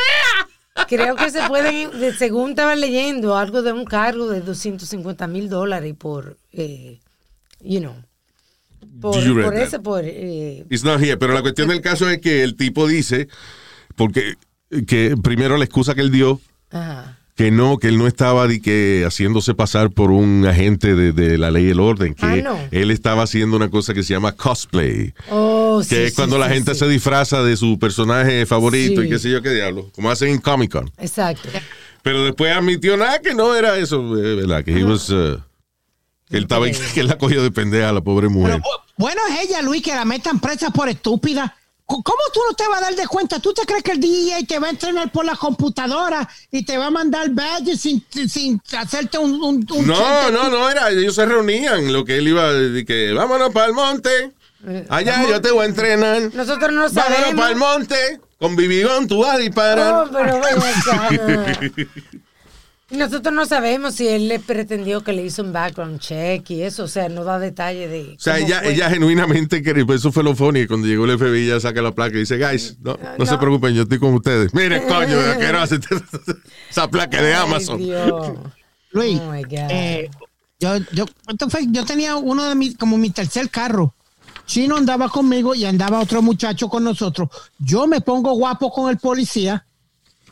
DEA. 0.77 0.85
Creo 0.87 1.15
que 1.15 1.29
se 1.29 1.41
pueden, 1.47 1.99
de- 1.99 2.13
según 2.13 2.51
estaba 2.51 2.75
leyendo, 2.75 3.35
algo 3.37 3.61
de 3.61 3.71
un 3.73 3.85
cargo 3.85 4.27
de 4.29 4.41
250 4.41 5.27
mil 5.27 5.49
dólares 5.49 5.93
por, 5.97 6.37
eh, 6.51 6.99
you 7.61 7.79
know, 7.79 7.95
por, 9.01 9.17
eso, 9.55 9.81
por... 9.83 10.03
eh, 10.05 10.65
It's 10.69 10.83
not 10.83 11.01
here. 11.01 11.17
Pero 11.17 11.33
la 11.33 11.41
cuestión 11.41 11.67
del 11.67 11.81
caso 11.81 12.09
es 12.09 12.19
que 12.19 12.43
el 12.43 12.55
tipo 12.55 12.87
dice, 12.87 13.27
porque 13.95 14.35
que 14.87 15.15
primero 15.21 15.57
la 15.57 15.65
excusa 15.65 15.95
que 15.95 16.01
él 16.01 16.11
dio, 16.11 16.39
ajá. 16.71 17.17
que 17.35 17.49
no, 17.51 17.77
que 17.77 17.87
él 17.87 17.97
no 17.97 18.07
estaba 18.07 18.47
de 18.47 18.61
que 18.61 19.03
haciéndose 19.07 19.53
pasar 19.55 19.89
por 19.91 20.11
un 20.11 20.45
agente 20.47 20.93
de, 20.95 21.11
de 21.13 21.37
la 21.37 21.49
ley 21.51 21.65
y 21.67 21.69
el 21.71 21.79
orden, 21.79 22.13
que 22.13 22.25
Ah, 22.25 22.35
no. 22.43 22.57
él 22.71 22.91
estaba 22.91 23.23
haciendo 23.23 23.55
una 23.57 23.69
cosa 23.69 23.93
que 23.93 24.03
se 24.03 24.13
llama 24.13 24.33
cosplay, 24.33 25.13
Oh, 25.31 25.79
que 25.87 25.95
sí, 25.95 26.01
es 26.03 26.09
sí, 26.11 26.15
cuando 26.15 26.37
la 26.37 26.47
sí, 26.47 26.53
gente 26.55 26.73
sí. 26.73 26.79
se 26.79 26.87
disfraza 26.87 27.43
de 27.43 27.57
su 27.57 27.79
personaje 27.79 28.45
favorito 28.45 29.01
Sí. 29.01 29.07
y 29.07 29.09
qué 29.09 29.19
sé 29.19 29.29
yo 29.31 29.41
qué 29.41 29.49
diablo, 29.51 29.89
como 29.95 30.11
hacen 30.11 30.29
en 30.29 30.39
Comic 30.39 30.71
Con. 30.71 30.91
Exacto. 30.99 31.49
Pero 32.01 32.23
después 32.25 32.53
admitió 32.55 32.97
nada 32.97 33.19
que 33.19 33.33
no 33.33 33.55
era 33.55 33.77
eso, 33.77 33.97
eh, 34.17 34.35
¿verdad? 34.35 34.63
Que 34.63 34.77
he 34.77 34.83
was, 34.83 35.09
uh, 35.09 35.39
que 36.29 36.37
él 36.37 36.43
estaba, 36.43 36.65
que 36.93 36.99
él 36.99 37.07
la 37.07 37.17
cogió 37.17 37.41
de 37.41 37.49
pendeja 37.51 37.89
a 37.89 37.93
la 37.93 38.01
pobre 38.01 38.27
mujer. 38.29 38.59
Pero, 38.61 38.63
bueno 38.97 39.21
es 39.29 39.49
ella, 39.49 39.61
Luis, 39.61 39.81
que 39.81 39.95
la 39.95 40.03
metan 40.05 40.39
presa 40.39 40.69
por 40.69 40.87
estúpida. 40.89 41.55
¿Cómo 42.01 42.17
tú 42.33 42.39
no 42.49 42.55
te 42.55 42.67
vas 42.67 42.79
a 42.79 42.85
dar 42.85 42.95
de 42.95 43.05
cuenta? 43.07 43.39
¿Tú 43.39 43.53
te 43.53 43.65
crees 43.65 43.83
que 43.83 43.91
el 43.91 43.99
DJ 43.99 44.45
te 44.47 44.57
va 44.59 44.67
a 44.67 44.69
entrenar 44.71 45.11
por 45.11 45.25
la 45.25 45.35
computadora 45.35 46.27
y 46.51 46.63
te 46.63 46.77
va 46.77 46.87
a 46.87 46.89
mandar 46.91 47.29
badges 47.29 47.81
sin, 47.81 48.03
sin 48.29 48.61
hacerte 48.77 49.17
un... 49.17 49.33
un, 49.43 49.65
un 49.69 49.87
No, 49.87 50.31
no, 50.31 50.49
no, 50.49 50.69
era, 50.69 50.89
ellos 50.89 51.15
se 51.15 51.25
reunían, 51.25 51.91
lo 51.93 52.03
que 52.05 52.17
él 52.17 52.27
iba, 52.29 52.51
de 52.51 52.85
que 52.85 53.11
vámonos 53.13 53.51
para 53.51 53.67
el 53.67 53.73
monte, 53.73 54.31
allá 54.89 55.27
yo 55.29 55.41
te 55.41 55.51
voy 55.51 55.63
a 55.63 55.69
entrenar, 55.69 56.21
Nosotros 56.33 56.71
no 56.71 56.81
vámonos 56.81 56.93
sabemos. 56.93 57.35
para 57.35 57.49
el 57.51 57.57
monte, 57.57 58.19
con 58.39 58.55
bibigón 58.55 59.07
tú 59.07 59.19
vas 59.19 59.35
a 59.35 59.37
disparar. 59.37 59.93
Oh, 59.93 60.09
pero. 60.11 60.41
Y 61.73 62.22
Nosotros 62.97 63.33
no 63.33 63.45
sabemos 63.45 63.95
si 63.95 64.07
él 64.07 64.27
le 64.27 64.39
pretendió 64.39 65.01
que 65.03 65.13
le 65.13 65.23
hizo 65.23 65.41
un 65.41 65.51
background 65.51 65.99
check 65.99 66.49
y 66.51 66.61
eso, 66.61 66.83
o 66.83 66.87
sea, 66.87 67.09
no 67.09 67.23
da 67.23 67.39
detalle 67.39 67.87
de. 67.87 68.13
O 68.15 68.19
sea, 68.19 68.37
ella, 68.39 68.59
fue. 68.61 68.73
ella 68.73 68.89
genuinamente 68.89 69.61
quería, 69.63 69.85
pues 69.85 70.01
eso 70.01 70.11
fue 70.11 70.23
lo 70.23 70.35
funny, 70.35 70.67
cuando 70.67 70.87
llegó 70.87 71.05
el 71.05 71.17
FBI 71.17 71.45
ella 71.49 71.59
saca 71.59 71.81
la 71.81 71.91
placa 71.93 72.15
y 72.15 72.19
dice, 72.21 72.37
guys, 72.37 72.77
no, 72.81 72.97
no, 73.17 73.25
se 73.25 73.37
preocupen, 73.37 73.73
yo 73.73 73.83
estoy 73.83 73.99
con 73.99 74.13
ustedes. 74.13 74.53
Miren, 74.53 74.83
coño, 74.87 75.17
asqueroso, 75.19 75.75
esa 76.69 76.87
placa 76.89 77.21
de 77.21 77.33
Ay, 77.33 77.43
Amazon. 77.45 77.77
Dios. 77.77 78.31
Luis, 78.91 79.19
Oh, 79.19 79.31
my 79.31 79.41
God. 79.43 79.71
eh, 79.71 80.09
yo, 80.59 80.77
yo, 80.91 81.05
esto 81.27 81.49
fue- 81.49 81.65
yo 81.71 81.83
tenía 81.85 82.15
uno 82.15 82.47
de 82.47 82.55
mis, 82.55 82.77
como 82.77 82.97
mi 82.97 83.09
tercer 83.09 83.49
carro. 83.49 83.95
Chino 84.45 84.75
andaba 84.75 85.09
conmigo 85.09 85.55
y 85.55 85.65
andaba 85.65 85.99
otro 85.99 86.21
muchacho 86.21 86.67
con 86.69 86.83
nosotros. 86.83 87.29
Yo 87.59 87.87
me 87.87 88.01
pongo 88.01 88.33
guapo 88.33 88.71
con 88.71 88.89
el 88.89 88.97
policía. 88.97 89.65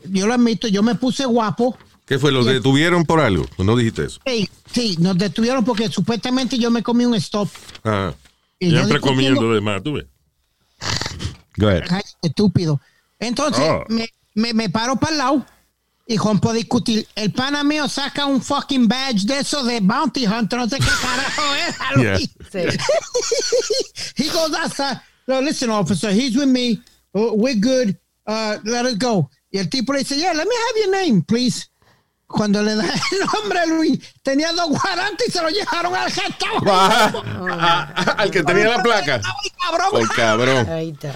Yo 0.04 0.28
lo 0.28 0.34
admito, 0.34 0.68
yo 0.68 0.84
me 0.84 0.96
puse 0.96 1.26
guapo. 1.26 1.78
¿Qué 2.12 2.20
fue? 2.20 2.34
¿Los 2.34 2.46
detuvieron 2.46 3.06
por 3.06 3.22
algo? 3.22 3.46
No 3.58 3.74
dijiste 3.78 4.04
eso. 4.04 4.20
Sí, 4.26 4.50
sí, 4.70 4.98
nos 5.00 5.18
detuvieron 5.18 5.64
porque 5.64 5.88
supuestamente 5.88 6.58
yo 6.58 6.70
me 6.70 6.84
comí 6.84 7.06
un 7.06 7.16
stop. 7.16 7.48
Ajá. 7.84 8.14
Y 8.60 8.70
yo 8.70 8.80
Siempre 8.80 9.00
comiendo 9.00 9.54
de 9.54 9.62
más, 9.62 9.82
tú 9.82 9.94
ves. 9.94 10.08
Go 11.56 11.70
ahead. 11.70 11.84
Ay, 11.90 12.02
estúpido. 12.22 12.82
Entonces 13.18 13.64
Oh. 13.66 13.86
me, 13.88 14.10
me, 14.34 14.54
me 14.54 14.70
paro 14.70 14.98
para 14.98 15.14
el 15.14 15.18
lado 15.20 15.46
y 16.06 16.18
Juan 16.18 16.42
puede 16.42 16.58
discutir. 16.58 17.08
El 17.16 17.32
pana 17.32 17.64
mío 17.64 17.88
saca 17.88 18.26
un 18.26 18.42
fucking 18.42 18.90
badge 18.90 19.24
de 19.26 19.40
eso 19.40 19.64
de 19.64 19.80
Bounty 19.80 20.28
Hunter, 20.28 20.60
no 20.60 20.68
sé 20.68 20.80
qué 20.80 20.90
carajo 21.02 21.42
es. 21.56 21.76
Yeah. 21.98 22.18
He 24.18 24.28
goes 24.28 24.54
outside. 24.54 25.00
No, 25.28 25.40
listen, 25.40 25.70
officer, 25.70 26.12
he's 26.12 26.36
with 26.36 26.50
me. 26.50 26.82
Uh, 27.16 27.32
We're 27.36 27.56
good. 27.56 27.98
Uh, 28.28 28.58
let 28.66 28.86
us 28.86 28.96
go. 28.98 29.30
Y 29.50 29.60
el 29.60 29.70
tipo 29.70 29.94
le 29.94 30.00
dice, 30.00 30.18
yeah, 30.18 30.34
let 30.34 30.46
me 30.46 30.56
have 30.56 30.78
your 30.78 30.92
name, 30.92 31.22
please. 31.22 31.70
Cuando 32.32 32.62
le 32.64 32.76
da 32.76 32.86
el 32.86 33.20
nombre 33.34 33.60
a 33.60 33.66
Luis, 33.66 34.00
tenía 34.24 34.52
dos 34.54 34.70
guarantes 34.70 35.28
y 35.28 35.32
se 35.32 35.42
lo 35.42 35.50
llevaron 35.50 35.96
al 35.96 36.12
gesto. 36.12 36.46
Ah, 36.68 38.16
al 38.18 38.32
que 38.32 38.44
tenía 38.44 38.70
la 38.70 38.84
placa. 38.84 39.22
Ay, 39.24 39.52
cabrón. 39.60 39.90
Por 39.92 40.16
cabrón. 40.16 40.70
Ahí 40.70 40.90
está. 40.90 41.14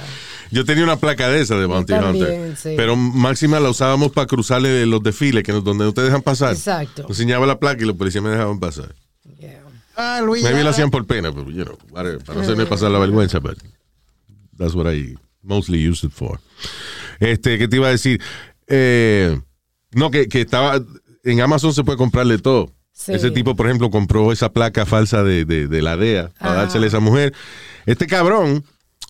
Yo 0.52 0.64
tenía 0.64 0.84
una 0.84 0.98
placa 0.98 1.28
de 1.28 1.42
esa 1.42 1.56
de 1.58 1.66
Bounty 1.66 1.94
también, 1.94 2.26
Hunter. 2.26 2.58
sí. 2.58 2.74
Pero 2.78 2.96
máxima 2.96 3.60
la 3.60 3.70
usábamos 3.70 4.12
para 4.12 4.28
cruzarle 4.28 4.86
los 4.86 5.02
desfiles, 5.02 5.44
que 5.44 5.52
donde 5.52 5.84
no 5.86 5.94
te 5.94 6.02
dejan 6.02 6.22
pasar. 6.22 6.54
Exacto. 6.54 7.06
Enseñaba 7.08 7.46
la 7.46 7.60
placa 7.60 7.84
y 7.84 7.86
los 7.86 7.96
policías 7.96 8.24
me 8.24 8.30
dejaban 8.30 8.60
pasar. 8.60 8.94
Yeah. 9.38 9.62
Ah, 9.98 10.22
Luis, 10.24 10.44
Maybe 10.44 10.62
lo 10.62 10.70
ah, 10.70 10.72
hacían 10.72 10.92
por 10.92 11.06
pena, 11.06 11.32
pero, 11.32 11.50
you 11.50 11.64
know, 11.64 11.78
para 11.94 12.14
no 12.14 12.42
hacerme 12.42 12.66
pasar 12.68 12.92
la 12.92 13.00
vergüenza, 13.00 13.40
but 13.40 13.58
that's 14.58 14.76
what 14.76 14.92
I 14.92 15.16
mostly 15.42 15.86
used 15.86 16.04
it 16.04 16.12
for. 16.12 16.40
Este, 17.20 17.58
¿qué 17.58 17.68
te 17.68 17.78
iba 17.78 17.88
a 17.88 17.92
decir? 17.92 18.22
Eh, 18.68 19.40
no, 19.92 20.12
que, 20.12 20.28
que 20.28 20.42
estaba, 20.42 20.82
en 21.26 21.42
Amazon 21.42 21.74
se 21.74 21.84
puede 21.84 21.98
comprarle 21.98 22.38
todo. 22.38 22.72
Sí. 22.94 23.12
Ese 23.14 23.30
tipo, 23.32 23.56
por 23.58 23.66
ejemplo, 23.66 23.90
compró 23.90 24.32
esa 24.32 24.54
placa 24.54 24.86
falsa 24.86 25.22
de, 25.24 25.44
de- 25.44 25.68
de 25.68 25.82
la 25.82 25.98
DEA 25.98 26.32
para 26.40 26.54
dársela 26.56 26.86
a 26.86 26.88
esa 26.88 27.00
mujer. 27.02 27.34
Este 27.86 28.08
cabrón, 28.08 28.64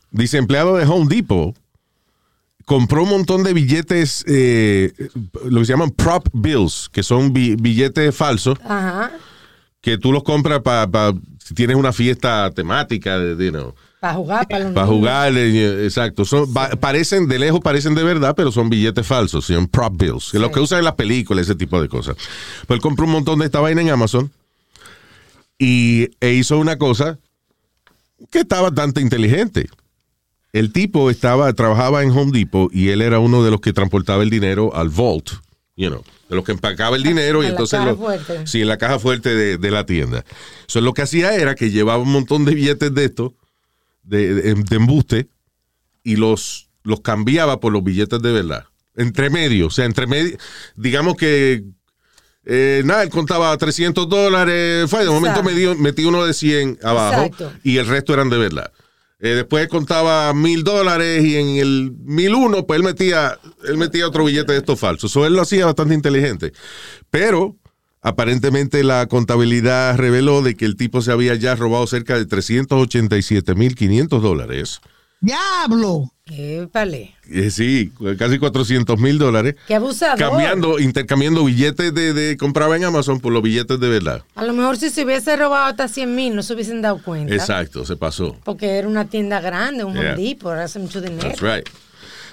dice 0.10 0.38
empleado 0.40 0.76
de 0.76 0.86
Home 0.86 1.06
Depot, 1.08 1.56
compró 2.66 3.04
un 3.04 3.10
montón 3.10 3.44
de 3.44 3.54
billetes, 3.54 4.24
eh, 4.28 4.92
lo 5.46 5.60
que 5.60 5.66
se 5.68 5.74
llaman 5.74 5.92
prop 5.92 6.28
bills, 6.34 6.90
que 6.92 7.04
son 7.04 7.32
bi- 7.32 7.56
billetes 7.56 8.16
falsos, 8.16 8.58
Ajá. 8.66 9.12
que 9.82 10.00
tú 10.00 10.12
los 10.12 10.24
compras 10.24 10.62
para 10.64 11.14
si 11.38 11.54
tienes 11.54 11.76
una 11.76 11.94
fiesta 11.94 12.50
temática, 12.50 13.20
de, 13.20 13.36
de, 13.36 13.46
you 13.46 13.52
know, 13.52 13.76
Para 14.06 14.18
jugar, 14.18 14.48
para 14.48 14.64
los 14.66 14.74
para 14.74 14.86
jugar, 14.86 15.34
eh, 15.36 15.84
exacto. 15.86 16.26
Son, 16.26 16.54
parecen, 16.54 17.28
de 17.28 17.40
lejos 17.40 17.60
parecen 17.60 17.96
de 17.96 18.04
verdad, 18.04 18.36
pero 18.38 18.52
son 18.52 18.70
billetes 18.70 19.08
falsos, 19.08 19.46
son 19.46 19.68
prop 19.68 19.94
bills, 20.00 20.30
que 20.30 20.38
es 20.38 20.42
lo 20.42 20.52
que 20.52 20.60
usan 20.60 20.78
en 20.78 20.86
las 20.86 20.94
películas, 20.94 21.46
ese 21.48 21.56
tipo 21.56 21.82
de 21.82 21.88
cosas. 21.90 22.16
Pues 22.68 22.78
él 22.78 22.82
compró 22.82 23.06
un 23.06 23.14
montón 23.14 23.40
de 23.40 23.46
esta 23.46 23.62
vaina 23.62 23.82
en 23.82 23.90
Amazon 23.90 24.32
y 25.58 26.10
e 26.22 26.34
hizo 26.34 26.60
una 26.60 26.78
cosa 26.78 27.18
que 28.30 28.42
está 28.42 28.62
bastante 28.62 29.02
inteligente. 29.02 29.70
El 30.54 30.72
tipo 30.72 31.10
estaba, 31.10 31.52
trabajaba 31.54 32.04
en 32.04 32.12
Home 32.12 32.32
Depot 32.32 32.70
y 32.72 32.90
él 32.90 33.02
era 33.02 33.18
uno 33.18 33.44
de 33.44 33.50
los 33.50 33.60
que 33.60 33.74
transportaba 33.74 34.22
el 34.22 34.30
dinero 34.30 34.74
al 34.76 34.90
vault, 34.90 35.32
you 35.76 35.90
know, 35.90 36.04
de 36.30 36.36
los 36.36 36.46
que 36.46 36.52
empacaba 36.52 36.96
el 36.96 37.02
dinero 37.12 37.42
y 37.42 37.48
a 37.48 37.50
la 37.50 37.54
entonces 37.54 37.84
lo- 37.84 37.98
fuerte. 37.98 38.46
sí, 38.46 38.62
en 38.62 38.68
la 38.68 38.78
caja 38.78 39.00
fuerte 39.00 39.34
de, 39.34 39.58
de 39.58 39.72
la 39.72 39.86
tienda. 39.88 40.24
Eso 40.68 40.80
lo 40.82 40.94
que 40.94 41.02
hacía 41.02 41.34
era 41.36 41.56
que 41.56 41.72
llevaba 41.72 41.98
un 42.04 42.12
montón 42.12 42.46
de 42.46 42.54
billetes 42.54 42.94
de 42.94 43.06
estos, 43.06 43.32
de, 44.06 44.34
de- 44.34 44.54
de 44.56 44.76
embuste, 44.76 45.28
y 46.04 46.16
los, 46.18 46.70
los 46.84 47.02
cambiaba 47.02 47.60
por 47.60 47.74
los 47.74 47.84
billetes 47.84 48.22
de 48.22 48.32
verdad. 48.32 48.66
Entre 48.96 49.30
medio, 49.30 49.68
o 49.68 49.72
sea, 49.72 49.86
entre 49.86 50.08
medio, 50.08 50.38
digamos 50.76 51.16
que, 51.16 51.64
eh, 52.46 52.82
nada, 52.86 53.04
él 53.04 53.10
contaba 53.10 53.58
300 53.58 54.08
dólares, 54.08 54.90
fue, 54.90 55.04
de 55.04 55.10
momento 55.10 55.42
me 55.44 55.54
dio- 55.54 55.76
metí 55.76 56.06
uno 56.06 56.26
de 56.26 56.34
100 56.34 56.80
abajo, 56.84 57.24
Exacto. 57.24 57.52
y 57.64 57.78
el 57.78 57.88
resto 57.88 58.14
eran 58.14 58.30
de 58.30 58.38
verdad. 58.38 58.72
Eh, 59.20 59.30
después 59.30 59.68
contaba 59.70 60.34
mil 60.34 60.64
dólares 60.64 61.24
y 61.24 61.38
en 61.38 61.48
el 61.58 61.94
mil 62.04 62.36
uno, 62.36 62.68
pues 62.68 62.78
él 62.80 62.86
metía, 62.86 63.40
él 63.68 63.78
metía 63.78 64.08
otro 64.08 64.26
billete 64.26 64.52
de 64.52 64.60
estos 64.60 64.80
falsos. 64.80 65.10
Eso 65.10 65.26
él 65.26 65.34
lo 65.34 65.42
hacía 65.42 65.66
bastante 65.66 65.94
inteligente. 65.96 66.52
Pero 67.10 67.56
aparentemente 68.06 68.84
la 68.84 69.08
contabilidad 69.08 69.98
reveló 69.98 70.44
de 70.44 70.56
que 70.56 70.66
el 70.66 70.76
tipo 70.78 71.02
se 71.02 71.12
había 71.12 71.34
ya 71.34 71.56
robado 71.56 71.88
cerca 71.88 72.16
de 72.18 72.28
387 72.28 73.56
mil 73.56 73.76
500 73.76 74.22
dólares. 74.22 74.80
¡Diablo! 75.22 76.12
Épale. 76.28 77.16
Eh, 77.32 77.50
sí, 77.50 77.92
casi 78.20 78.38
400 78.38 79.00
mil 79.00 79.18
dólares. 79.18 79.56
Qué 79.68 79.74
abusador. 79.74 80.20
Cambiando, 80.20 80.80
intercambiando 80.80 81.44
billetes 81.46 81.96
de, 81.96 82.14
de 82.14 82.38
compraba 82.38 82.76
en 82.76 82.84
Amazon 82.84 83.20
por 83.20 83.34
los 83.34 83.42
billetes 83.42 83.80
de 83.80 83.90
verdad. 83.90 84.24
A 84.36 84.44
lo 84.44 84.54
mejor 84.54 84.78
si 84.78 84.92
se 84.92 85.04
hubiese 85.04 85.36
robado 85.36 85.66
hasta 85.66 85.88
100 85.88 86.16
mil 86.16 86.36
no 86.36 86.44
se 86.44 86.54
hubiesen 86.54 86.84
dado 86.84 87.02
cuenta. 87.02 87.34
Exacto, 87.34 87.86
se 87.86 87.96
pasó. 87.96 88.38
Porque 88.44 88.78
era 88.78 88.88
una 88.88 89.06
tienda 89.06 89.40
grande, 89.40 89.84
un 89.84 89.96
Yeah. 89.96 90.14
Home 90.14 90.24
Depot, 90.24 90.52
hace 90.54 90.78
mucho 90.78 91.02
dinero. 91.02 91.28
That's 91.28 91.42
right. 91.42 91.68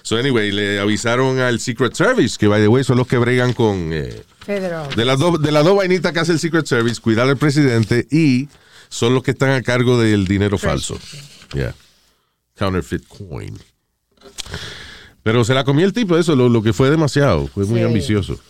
So 0.02 0.16
anyway, 0.16 0.50
le 0.50 0.80
avisaron 0.80 1.38
al 1.38 1.60
Secret 1.60 1.94
Service, 1.94 2.36
que 2.38 2.48
by 2.48 2.60
the 2.60 2.68
way 2.68 2.82
son 2.84 2.98
los 2.98 3.06
que 3.06 3.18
bregan 3.18 3.52
con... 3.52 3.92
eh, 3.92 4.22
Federal. 4.44 4.92
de 4.96 5.04
las 5.04 5.18
dos 5.20 5.40
de 5.40 5.52
las 5.52 5.64
dos 5.64 5.76
vainitas 5.76 6.12
que 6.12 6.18
hace 6.18 6.32
el 6.32 6.40
Secret 6.40 6.66
Service, 6.66 7.00
cuidar 7.00 7.28
al 7.28 7.36
presidente 7.36 8.08
y 8.10 8.48
son 8.88 9.14
los 9.14 9.22
que 9.22 9.30
están 9.30 9.50
a 9.50 9.62
cargo 9.62 10.00
del 10.00 10.26
dinero 10.26 10.58
falso. 10.58 10.98
Yeah. 11.54 11.74
Counterfeit 12.56 13.06
coin. 13.06 13.56
Pero 15.22 15.44
se 15.44 15.54
la 15.54 15.62
comió 15.64 15.86
el 15.86 15.92
tipo, 15.92 16.18
eso, 16.18 16.34
lo, 16.34 16.48
lo 16.48 16.62
que 16.62 16.72
fue 16.72 16.90
demasiado, 16.90 17.46
fue 17.46 17.64
muy 17.64 17.78
Sí. 17.78 17.84
ambicioso. 17.86 18.40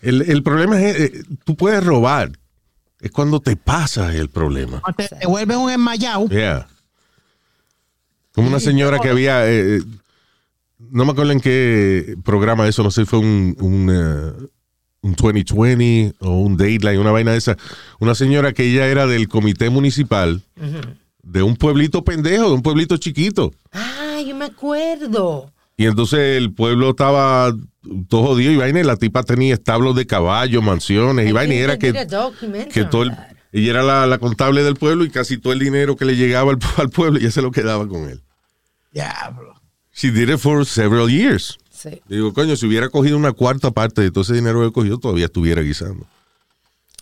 El, 0.00 0.22
el 0.22 0.42
problema 0.42 0.80
es, 0.80 1.00
eh, 1.00 1.22
tú 1.44 1.56
puedes 1.56 1.82
robar, 1.84 2.30
es 3.00 3.10
cuando 3.10 3.40
te 3.40 3.56
pasa 3.56 4.14
el 4.14 4.28
problema. 4.30 4.80
Te, 4.96 5.08
te 5.08 5.26
vuelven 5.26 5.58
un 5.58 5.70
enmayado. 5.70 6.28
Yeah. 6.28 6.68
Como 8.36 8.48
una 8.48 8.60
señora 8.60 8.98
que 9.00 9.08
había, 9.08 9.48
eh, 9.50 9.78
eh, 9.78 9.82
no 10.78 11.04
me 11.04 11.10
acuerdo 11.12 11.32
en 11.32 11.40
qué 11.40 12.14
programa 12.24 12.68
eso, 12.68 12.82
no 12.84 12.90
sé 12.92 13.00
si 13.02 13.06
fue 13.06 13.18
un, 13.18 13.56
un, 13.60 13.90
eh, 13.90 14.46
un 15.00 15.14
2020 15.14 16.14
o 16.20 16.30
un 16.40 16.56
Dateline, 16.56 16.98
una 16.98 17.10
vaina 17.12 17.32
de 17.32 17.38
esa. 17.38 17.56
Una 17.98 18.14
señora 18.14 18.52
que 18.52 18.64
ella 18.70 18.86
era 18.86 19.06
del 19.06 19.26
comité 19.28 19.70
municipal 19.70 20.42
de 21.22 21.42
un 21.42 21.56
pueblito 21.56 22.04
pendejo, 22.04 22.48
de 22.48 22.54
un 22.54 22.62
pueblito 22.62 22.96
chiquito. 22.98 23.52
Ah, 23.72 24.20
yo 24.24 24.36
me 24.36 24.44
acuerdo. 24.44 25.50
Y 25.78 25.84
entonces 25.86 26.36
el 26.38 26.52
pueblo 26.52 26.90
estaba 26.90 27.54
todo 28.08 28.22
jodido 28.28 28.52
y 28.52 28.56
vaina, 28.56 28.80
y 28.80 28.84
la 28.84 28.96
tipa 28.96 29.22
tenía 29.22 29.54
establos 29.54 29.94
de 29.96 30.06
caballos, 30.06 30.62
mansiones 30.62 31.28
y 31.28 31.32
vaina, 31.32 31.54
y 31.54 31.58
era 31.58 31.78
que, 31.78 31.92
que 32.72 32.84
todo 32.84 33.02
el- 33.04 33.12
ella 33.52 33.70
era 33.70 33.82
la, 33.82 34.06
la 34.06 34.18
contable 34.18 34.62
del 34.62 34.74
pueblo 34.74 35.04
y 35.04 35.10
casi 35.10 35.38
todo 35.38 35.52
el 35.54 35.58
dinero 35.58 35.96
que 35.96 36.04
le 36.04 36.16
llegaba 36.16 36.52
al, 36.52 36.58
al 36.76 36.90
pueblo 36.90 37.18
ya 37.18 37.30
se 37.30 37.40
lo 37.42 37.50
quedaba 37.50 37.86
con 37.88 38.08
él. 38.10 38.22
Diablo. 38.96 39.54
She 39.92 40.10
did 40.10 40.28
it 40.30 40.38
for 40.38 40.64
several 40.64 41.08
years. 41.10 41.58
Sí. 41.70 42.00
Digo, 42.08 42.32
coño, 42.32 42.56
si 42.56 42.66
hubiera 42.66 42.88
cogido 42.88 43.16
una 43.16 43.32
cuarta 43.32 43.70
parte 43.70 44.00
de 44.00 44.10
todo 44.10 44.22
ese 44.22 44.32
dinero 44.34 44.60
que 44.60 44.68
he 44.68 44.72
cogido, 44.72 44.98
todavía 44.98 45.26
estuviera 45.26 45.60
guisando. 45.62 46.06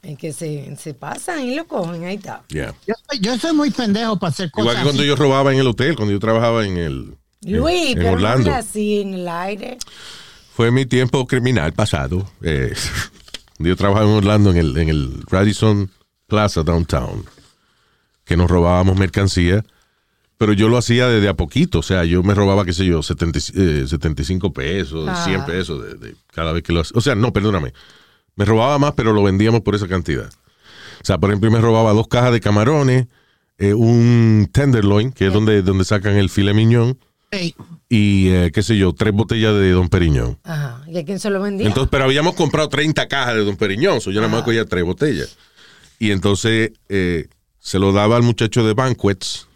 Es 0.03 0.19
que 0.19 0.33
se, 0.33 0.77
se 0.77 0.93
pasan 0.95 1.41
y 1.49 1.55
lo 1.55 1.67
cogen, 1.67 2.05
ahí 2.05 2.17
está. 2.17 2.43
Yeah. 2.49 2.75
Yo, 2.87 2.95
soy- 3.09 3.21
yo 3.21 3.39
soy 3.39 3.53
muy 3.55 3.71
pendejo 3.71 4.19
para 4.19 4.31
hacer 4.31 4.51
cosas. 4.51 4.65
Igual 4.65 4.77
que 4.77 4.83
cuando 4.83 5.03
así. 5.03 5.09
yo 5.09 5.17
robaba 5.17 5.53
en 5.53 5.59
el 5.61 5.67
hotel, 5.69 5.95
cuando 5.97 6.13
yo 6.13 6.19
trabajaba 6.21 6.67
en 6.67 6.77
el 6.77 7.15
en- 7.43 7.57
Luis, 7.59 7.91
en, 7.91 7.99
pero 7.99 8.13
Orlando. 8.13 8.51
no 8.51 8.57
así 8.57 9.01
en 9.01 9.15
el 9.15 9.29
aire. 9.29 9.79
Fue 10.55 10.71
mi 10.71 10.85
tiempo 10.85 11.27
criminal 11.27 11.73
pasado. 11.73 12.29
Eh, 12.43 12.75
yo 13.59 13.77
trabajaba 13.77 14.07
en 14.11 14.17
Orlando 14.17 14.51
en 14.51 14.57
el, 14.59 14.77
en 14.77 14.89
el 14.89 15.23
Radisson 15.29 15.91
Plaza 16.27 16.63
Downtown, 16.65 17.25
que 18.25 18.37
nos 18.37 18.51
robábamos 18.51 18.97
mercancía, 18.99 19.65
pero 20.39 20.53
yo 20.53 20.69
lo 20.69 20.77
hacía 20.77 21.09
desde 21.09 21.29
a 21.29 21.35
poquito. 21.35 21.79
O 21.79 21.83
sea, 21.83 22.05
yo 22.05 22.23
me 22.23 22.35
robaba, 22.35 22.65
qué 22.65 22.73
sé 22.73 22.85
yo, 22.85 23.03
70, 23.03 23.39
y- 23.39 23.83
eh, 23.83 23.85
75 23.87 24.53
pesos, 24.53 25.07
Ah. 25.09 25.25
100 25.25 25.45
pesos 25.47 25.83
de, 25.83 25.95
de 26.09 26.17
cada 26.33 26.53
vez 26.53 26.63
que 26.63 26.73
lo 26.73 26.81
hacía. 26.81 26.97
O 26.97 27.01
sea, 27.01 27.15
no, 27.15 27.33
perdóname. 27.33 27.73
Me 28.37 28.45
robaba 28.45 28.79
más, 28.79 28.93
pero 28.95 29.13
lo 29.13 29.23
vendíamos 29.23 29.61
por 29.61 29.75
esa 29.75 29.87
cantidad. 29.89 30.27
O 30.29 31.05
sea, 31.05 31.19
por 31.19 31.31
ejemplo, 31.31 31.51
me 31.51 31.61
robaba 31.61 31.93
dos 31.93 32.09
cajas 32.09 32.33
de 32.33 32.41
camarones, 32.41 33.07
eh, 33.59 33.75
un 33.75 34.49
tenderloin, 34.53 35.13
que 35.13 35.27
es 35.29 35.33
donde, 35.33 35.63
donde 35.63 35.85
sacan 35.85 36.17
el 36.17 36.31
filet 36.31 36.57
Ey, 37.31 37.55
y 37.89 38.29
eh, 38.29 38.51
qué 38.53 38.63
sé 38.63 38.77
yo, 38.77 38.93
tres 38.93 39.13
botellas 39.13 39.55
de 39.55 39.71
Don 39.73 39.89
Periñón. 39.89 40.39
Ajá. 40.45 40.83
¿Y 40.89 40.99
a 40.99 41.05
quién 41.05 41.19
se 41.19 41.31
lo 41.31 41.41
vendía? 41.41 41.67
Entonces, 41.67 41.89
pero 41.91 42.05
habíamos 42.05 42.35
comprado 42.35 42.69
30 42.69 43.07
cajas 43.09 43.35
de 43.35 43.45
Don 43.45 43.57
Periñón, 43.57 44.01
so 44.01 44.11
yo 44.11 44.21
nada 44.21 44.33
más 44.33 44.43
cogía 44.43 44.65
tres 44.65 44.85
botellas. 44.85 45.37
Y 45.99 46.11
entonces 46.11 46.73
eh, 46.89 47.29
se 47.59 47.79
lo 47.79 47.93
daba 47.93 48.17
al 48.17 48.23
muchacho 48.23 48.65
de 48.67 48.73
Banquets. 48.75 49.47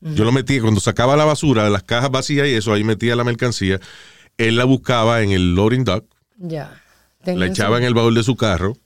Yo 0.00 0.24
lo 0.24 0.32
metía, 0.32 0.60
cuando 0.60 0.80
sacaba 0.80 1.16
la 1.16 1.24
basura 1.24 1.64
de 1.64 1.70
las 1.70 1.82
cajas 1.82 2.10
vacías 2.10 2.46
y 2.46 2.52
eso, 2.52 2.72
ahí 2.72 2.84
metía 2.84 3.16
la 3.16 3.24
mercancía. 3.24 3.80
Él 4.38 4.56
la 4.56 4.64
buscaba 4.64 5.22
en 5.22 5.30
el 5.32 5.54
loading 5.54 5.84
dock, 5.84 6.04
ya. 6.38 6.80
la 7.24 7.46
echaba 7.46 7.76
su- 7.76 7.80
en 7.82 7.84
el 7.88 7.94
baúl 7.94 8.14
de 8.14 8.22
su 8.22 8.36
carro 8.36 8.76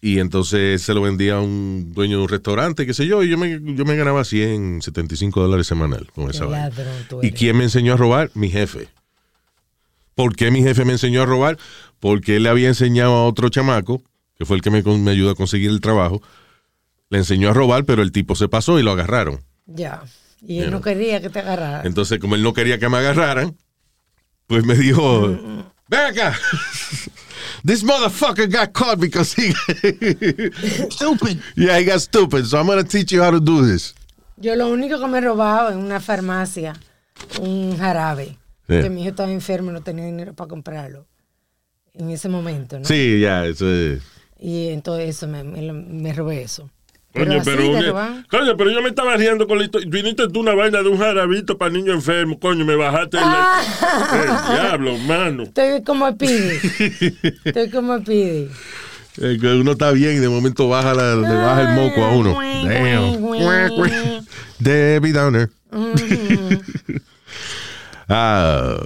y 0.00 0.18
entonces 0.18 0.82
se 0.82 0.92
lo 0.92 1.00
vendía 1.00 1.36
a 1.36 1.40
un 1.40 1.92
dueño 1.94 2.16
de 2.18 2.22
un 2.24 2.28
restaurante, 2.28 2.84
qué 2.84 2.92
sé 2.92 3.06
yo, 3.06 3.22
y 3.22 3.30
yo 3.30 3.38
me, 3.38 3.58
yo 3.74 3.84
me 3.84 3.96
ganaba 3.96 4.24
100, 4.24 4.82
75 4.82 5.40
dólares 5.40 5.66
semanal 5.66 6.10
con 6.14 6.28
esa 6.28 6.44
vaina. 6.50 6.70
¿Y 7.22 7.30
quién 7.32 7.56
me 7.56 7.64
enseñó 7.64 7.94
a 7.94 7.96
robar? 7.96 8.30
Mi 8.34 8.50
jefe. 8.50 8.88
¿Por 10.14 10.36
qué 10.36 10.50
mi 10.50 10.62
jefe 10.62 10.84
me 10.84 10.92
enseñó 10.92 11.22
a 11.22 11.26
robar? 11.26 11.58
Porque 12.00 12.36
él 12.36 12.42
le 12.42 12.48
había 12.48 12.68
enseñado 12.68 13.12
a 13.14 13.26
otro 13.26 13.48
chamaco, 13.48 14.02
que 14.36 14.44
fue 14.44 14.56
el 14.56 14.62
que 14.62 14.70
me, 14.70 14.82
me 14.82 15.10
ayudó 15.10 15.30
a 15.30 15.34
conseguir 15.36 15.70
el 15.70 15.80
trabajo, 15.80 16.20
le 17.08 17.18
enseñó 17.18 17.50
a 17.50 17.52
robar, 17.52 17.84
pero 17.84 18.02
el 18.02 18.12
tipo 18.12 18.34
se 18.34 18.48
pasó 18.48 18.78
y 18.78 18.82
lo 18.82 18.90
agarraron. 18.92 19.40
Ya. 19.66 20.02
Y 20.46 20.60
él 20.60 20.70
no 20.70 20.80
quería 20.80 21.20
que 21.20 21.30
te 21.30 21.38
agarrara. 21.40 21.82
Entonces, 21.84 22.18
como 22.18 22.34
él 22.34 22.42
no 22.42 22.52
quería 22.52 22.78
que 22.78 22.88
me 22.88 22.98
agarraran, 22.98 23.56
pues 24.46 24.64
me 24.64 24.74
dijo, 24.74 25.28
ven 25.88 26.00
acá. 26.00 26.36
This 27.66 27.82
motherfucker 27.82 28.46
got 28.46 28.72
caught 28.74 28.98
because 29.00 29.32
he, 29.34 29.52
stupid. 30.90 31.38
yeah, 31.56 31.78
he 31.78 31.84
got 31.84 32.00
stupid. 32.00 32.44
So 32.46 32.58
I'm 32.58 32.66
to 32.66 32.84
teach 32.84 33.10
you 33.12 33.22
how 33.22 33.30
to 33.30 33.40
do 33.40 33.64
this. 33.66 33.94
Yo 34.36 34.54
lo 34.56 34.68
único 34.68 34.98
que 35.00 35.06
me 35.06 35.18
he 35.18 35.20
robado 35.22 35.70
en 35.70 35.78
una 35.78 35.98
farmacia, 36.00 36.74
un 37.40 37.76
jarabe. 37.78 38.36
Sí. 38.68 38.80
Que 38.82 38.90
mi 38.90 39.00
hijo 39.02 39.10
estaba 39.10 39.30
enfermo 39.30 39.70
y 39.70 39.74
no 39.74 39.82
tenía 39.82 40.04
dinero 40.04 40.34
para 40.34 40.48
comprarlo. 40.48 41.06
En 41.94 42.10
ese 42.10 42.28
momento, 42.28 42.78
¿no? 42.78 42.84
Sí, 42.84 43.20
ya, 43.20 43.46
eso 43.46 43.70
es. 43.72 44.02
Y 44.38 44.68
entonces 44.68 45.10
eso, 45.10 45.28
me, 45.28 45.44
me, 45.44 45.62
lo- 45.62 45.74
me 45.74 46.12
robé 46.12 46.42
eso. 46.42 46.70
Coño, 47.14 47.40
pero, 47.44 47.80
robar. 47.80 48.26
coño, 48.28 48.56
pero 48.56 48.70
yo 48.72 48.82
me 48.82 48.88
estaba 48.88 49.16
riendo 49.16 49.46
con 49.46 49.58
la 49.58 49.64
historia. 49.64 49.88
Viniste 49.88 50.28
tú 50.28 50.40
una 50.40 50.54
vaina 50.54 50.82
de 50.82 50.88
un 50.88 50.98
jarabito 50.98 51.56
para 51.56 51.70
niño 51.70 51.92
enfermo. 51.92 52.40
Coño, 52.40 52.64
me 52.64 52.74
bajaste 52.74 53.18
el, 53.18 53.22
el 54.20 54.28
diablo, 54.52 54.98
mano. 54.98 55.44
Estoy 55.44 55.84
como 55.84 56.08
el 56.08 56.16
Pidi. 56.18 56.58
Estoy 57.44 57.70
como 57.70 57.94
el 57.94 58.02
Pidi. 58.02 58.48
Eh, 59.22 59.38
que 59.40 59.46
uno 59.46 59.72
está 59.72 59.92
bien 59.92 60.16
y 60.16 60.18
de 60.18 60.28
momento 60.28 60.68
baja 60.68 60.92
la, 60.92 61.14
le 61.14 61.36
baja 61.36 61.62
el 61.62 61.80
moco 61.80 62.04
a 62.04 62.10
uno. 62.16 62.36
Damn. 62.68 64.24
Debbie 64.58 65.12
Downer. 65.12 65.50
Ah, 68.08 68.76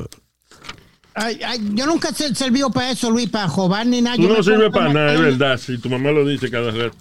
Ay, 1.20 1.40
ay, 1.44 1.58
yo 1.74 1.84
nunca 1.86 2.10
he 2.10 2.34
servido 2.34 2.70
para 2.70 2.92
eso, 2.92 3.10
Luis, 3.10 3.28
para 3.28 3.48
jobar 3.48 3.84
ni 3.86 4.00
nada. 4.00 4.16
Tú 4.16 4.28
no 4.28 4.40
sirves 4.40 4.70
para 4.70 4.92
nada, 4.92 5.14
es 5.14 5.20
verdad. 5.20 5.56
Si 5.56 5.76
tu 5.78 5.88
mamá 5.90 6.12
lo 6.12 6.24
dice 6.24 6.48
cada 6.48 6.70
rato. 6.70 6.96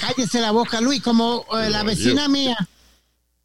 Cállese 0.00 0.40
la 0.40 0.50
boca, 0.50 0.80
Luis. 0.80 1.02
Como 1.02 1.44
eh, 1.58 1.70
la 1.70 1.82
vecina 1.82 2.28
mía 2.28 2.56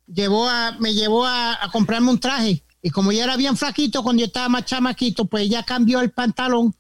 llevó 0.08 0.50
a, 0.50 0.74
me 0.80 0.94
llevó 0.94 1.26
a, 1.26 1.64
a 1.64 1.70
comprarme 1.72 2.10
un 2.12 2.20
traje. 2.20 2.64
Y 2.82 2.90
como 2.92 3.12
yo 3.12 3.24
era 3.24 3.36
bien 3.38 3.58
flaquito 3.58 4.04
cuando 4.04 4.22
yo 4.22 4.28
estaba 4.28 4.48
más 4.50 4.66
chamaquito, 4.66 5.26
pues 5.26 5.44
ella 5.44 5.64
cambió 5.64 6.00
el 6.00 6.12
pantalón 6.12 6.74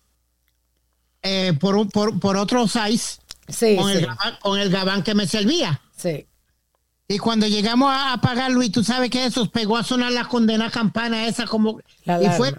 eh, 1.21 1.54
por, 1.60 1.75
un- 1.75 1.89
por, 1.89 2.19
por 2.19 2.38
otro 2.38 2.67
size 2.67 3.19
Sí, 3.47 3.75
con, 3.75 3.91
sí, 3.91 3.97
el 3.97 4.06
gabán, 4.06 4.38
con 4.41 4.60
el 4.60 4.69
gabán 4.69 5.04
que 5.04 5.15
me 5.15 5.28
servía. 5.28 5.82
sí. 5.95 6.25
Y 7.12 7.17
cuando 7.17 7.47
llegamos 7.47 7.89
a, 7.91 8.13
a 8.13 8.21
pagar, 8.21 8.52
Luis, 8.52 8.71
tú 8.71 8.84
sabes 8.84 9.10
que 9.10 9.25
eso 9.25 9.49
pegó 9.49 9.78
a 9.78 9.84
sonar 9.84 10.12
la 10.12 10.25
condena 10.25 10.69
campana 10.69 11.25
esa 11.28 11.47
como... 11.47 11.80
La 12.06 12.21
y 12.21 12.30
fue... 12.38 12.54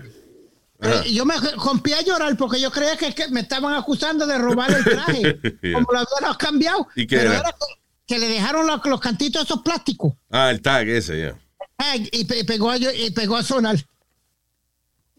eh, 0.83 1.13
yo 1.13 1.25
me 1.25 1.35
rompí 1.57 1.93
a 1.93 2.03
llorar 2.03 2.37
porque 2.37 2.61
yo 2.61 2.71
creía 2.71 2.97
que, 2.97 3.15
que 3.15 3.29
me 3.29 3.41
estaban 3.41 3.75
acusando 3.75 4.27
de 4.27 4.39
robar 4.39 4.71
el 4.73 4.85
traje. 4.85 5.21
Yeah. 5.63 5.73
Como 5.75 5.87
lo 5.93 5.99
habían 5.99 6.35
cambiado. 6.39 6.89
¿Y 6.97 7.07
qué 7.07 7.17
pero 7.19 7.31
era? 7.33 7.41
era 7.41 7.55
que 8.07 8.19
le 8.19 8.29
dejaron 8.29 8.67
los, 8.67 8.85
los 8.87 9.01
cantitos 9.01 9.45
esos 9.45 9.63
plásticos. 9.63 10.15
Ah, 10.31 10.51
el 10.51 10.61
tag 10.63 10.89
ese, 10.89 11.21
ya. 11.21 11.39
Ay, 11.79 12.09
y, 12.13 12.25
pe- 12.25 12.45
pegó 12.45 12.71
a, 12.71 12.77
y 12.77 13.11
pegó 13.13 13.37
a 13.37 13.43
sonar. 13.43 13.77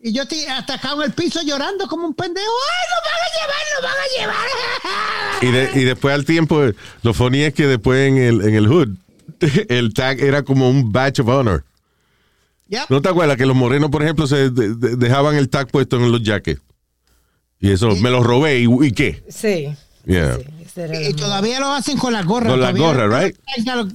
Y 0.04 0.13
yo 0.13 0.24
estoy 0.24 0.43
atacado 0.45 1.04
en 1.04 1.10
el 1.10 1.13
piso 1.13 1.41
llorando 1.43 1.88
como 1.88 2.08
un 2.08 2.15
pendejo. 2.15 2.47
¡Ay, 2.50 2.88
nos 2.91 3.04
van 3.12 3.21
a 3.21 3.30
llevar, 3.39 3.65
nos 3.74 3.84
van 3.91 4.00
a 4.02 5.38
llevar! 5.38 5.43
Y, 5.43 5.52
de- 5.76 5.82
y 5.82 5.86
después 5.86 6.13
al 6.15 6.26
tiempo, 6.26 6.60
lo 7.04 7.13
funny 7.13 7.43
es 7.43 7.54
que 7.54 7.67
después 7.67 8.08
en 8.10 8.17
el, 8.17 8.41
en 8.41 8.56
el 8.56 8.67
hood, 8.67 8.89
el 9.69 9.93
tag 9.93 10.19
era 10.19 10.41
como 10.43 10.69
un 10.69 10.91
badge 10.91 11.19
of 11.21 11.28
honor. 11.28 11.63
Yep. 12.71 12.89
¿No 12.89 13.01
te 13.01 13.10
acuerdas 13.10 13.38
que 13.38 13.45
los 13.45 13.55
morenos, 13.55 13.89
por 13.91 14.01
ejemplo, 14.01 14.25
se 14.27 14.49
de- 14.49 14.73
de- 14.75 14.95
dejaban 14.95 15.36
el 15.36 15.49
tag 15.49 15.67
puesto 15.67 15.97
en 15.97 16.12
los 16.12 16.23
jackets? 16.23 16.62
Y 17.60 17.69
eso, 17.71 17.95
me 17.97 18.10
lo 18.10 18.23
robé, 18.23 18.60
¿y, 18.62 18.67
y 18.88 18.91
qué? 18.91 19.23
Sí. 19.29 19.67
Yeah. 20.05 20.38
sí, 20.38 20.81
Y 21.10 21.13
todavía 21.13 21.60
lo 21.60 21.71
hacen 21.73 21.97
con 21.97 22.12
las 22.13 22.25
gorras. 22.25 22.49
Con 22.49 22.60
las 22.60 22.73
todavía- 22.73 23.05
gorras, 23.05 23.23
right? 23.25 23.38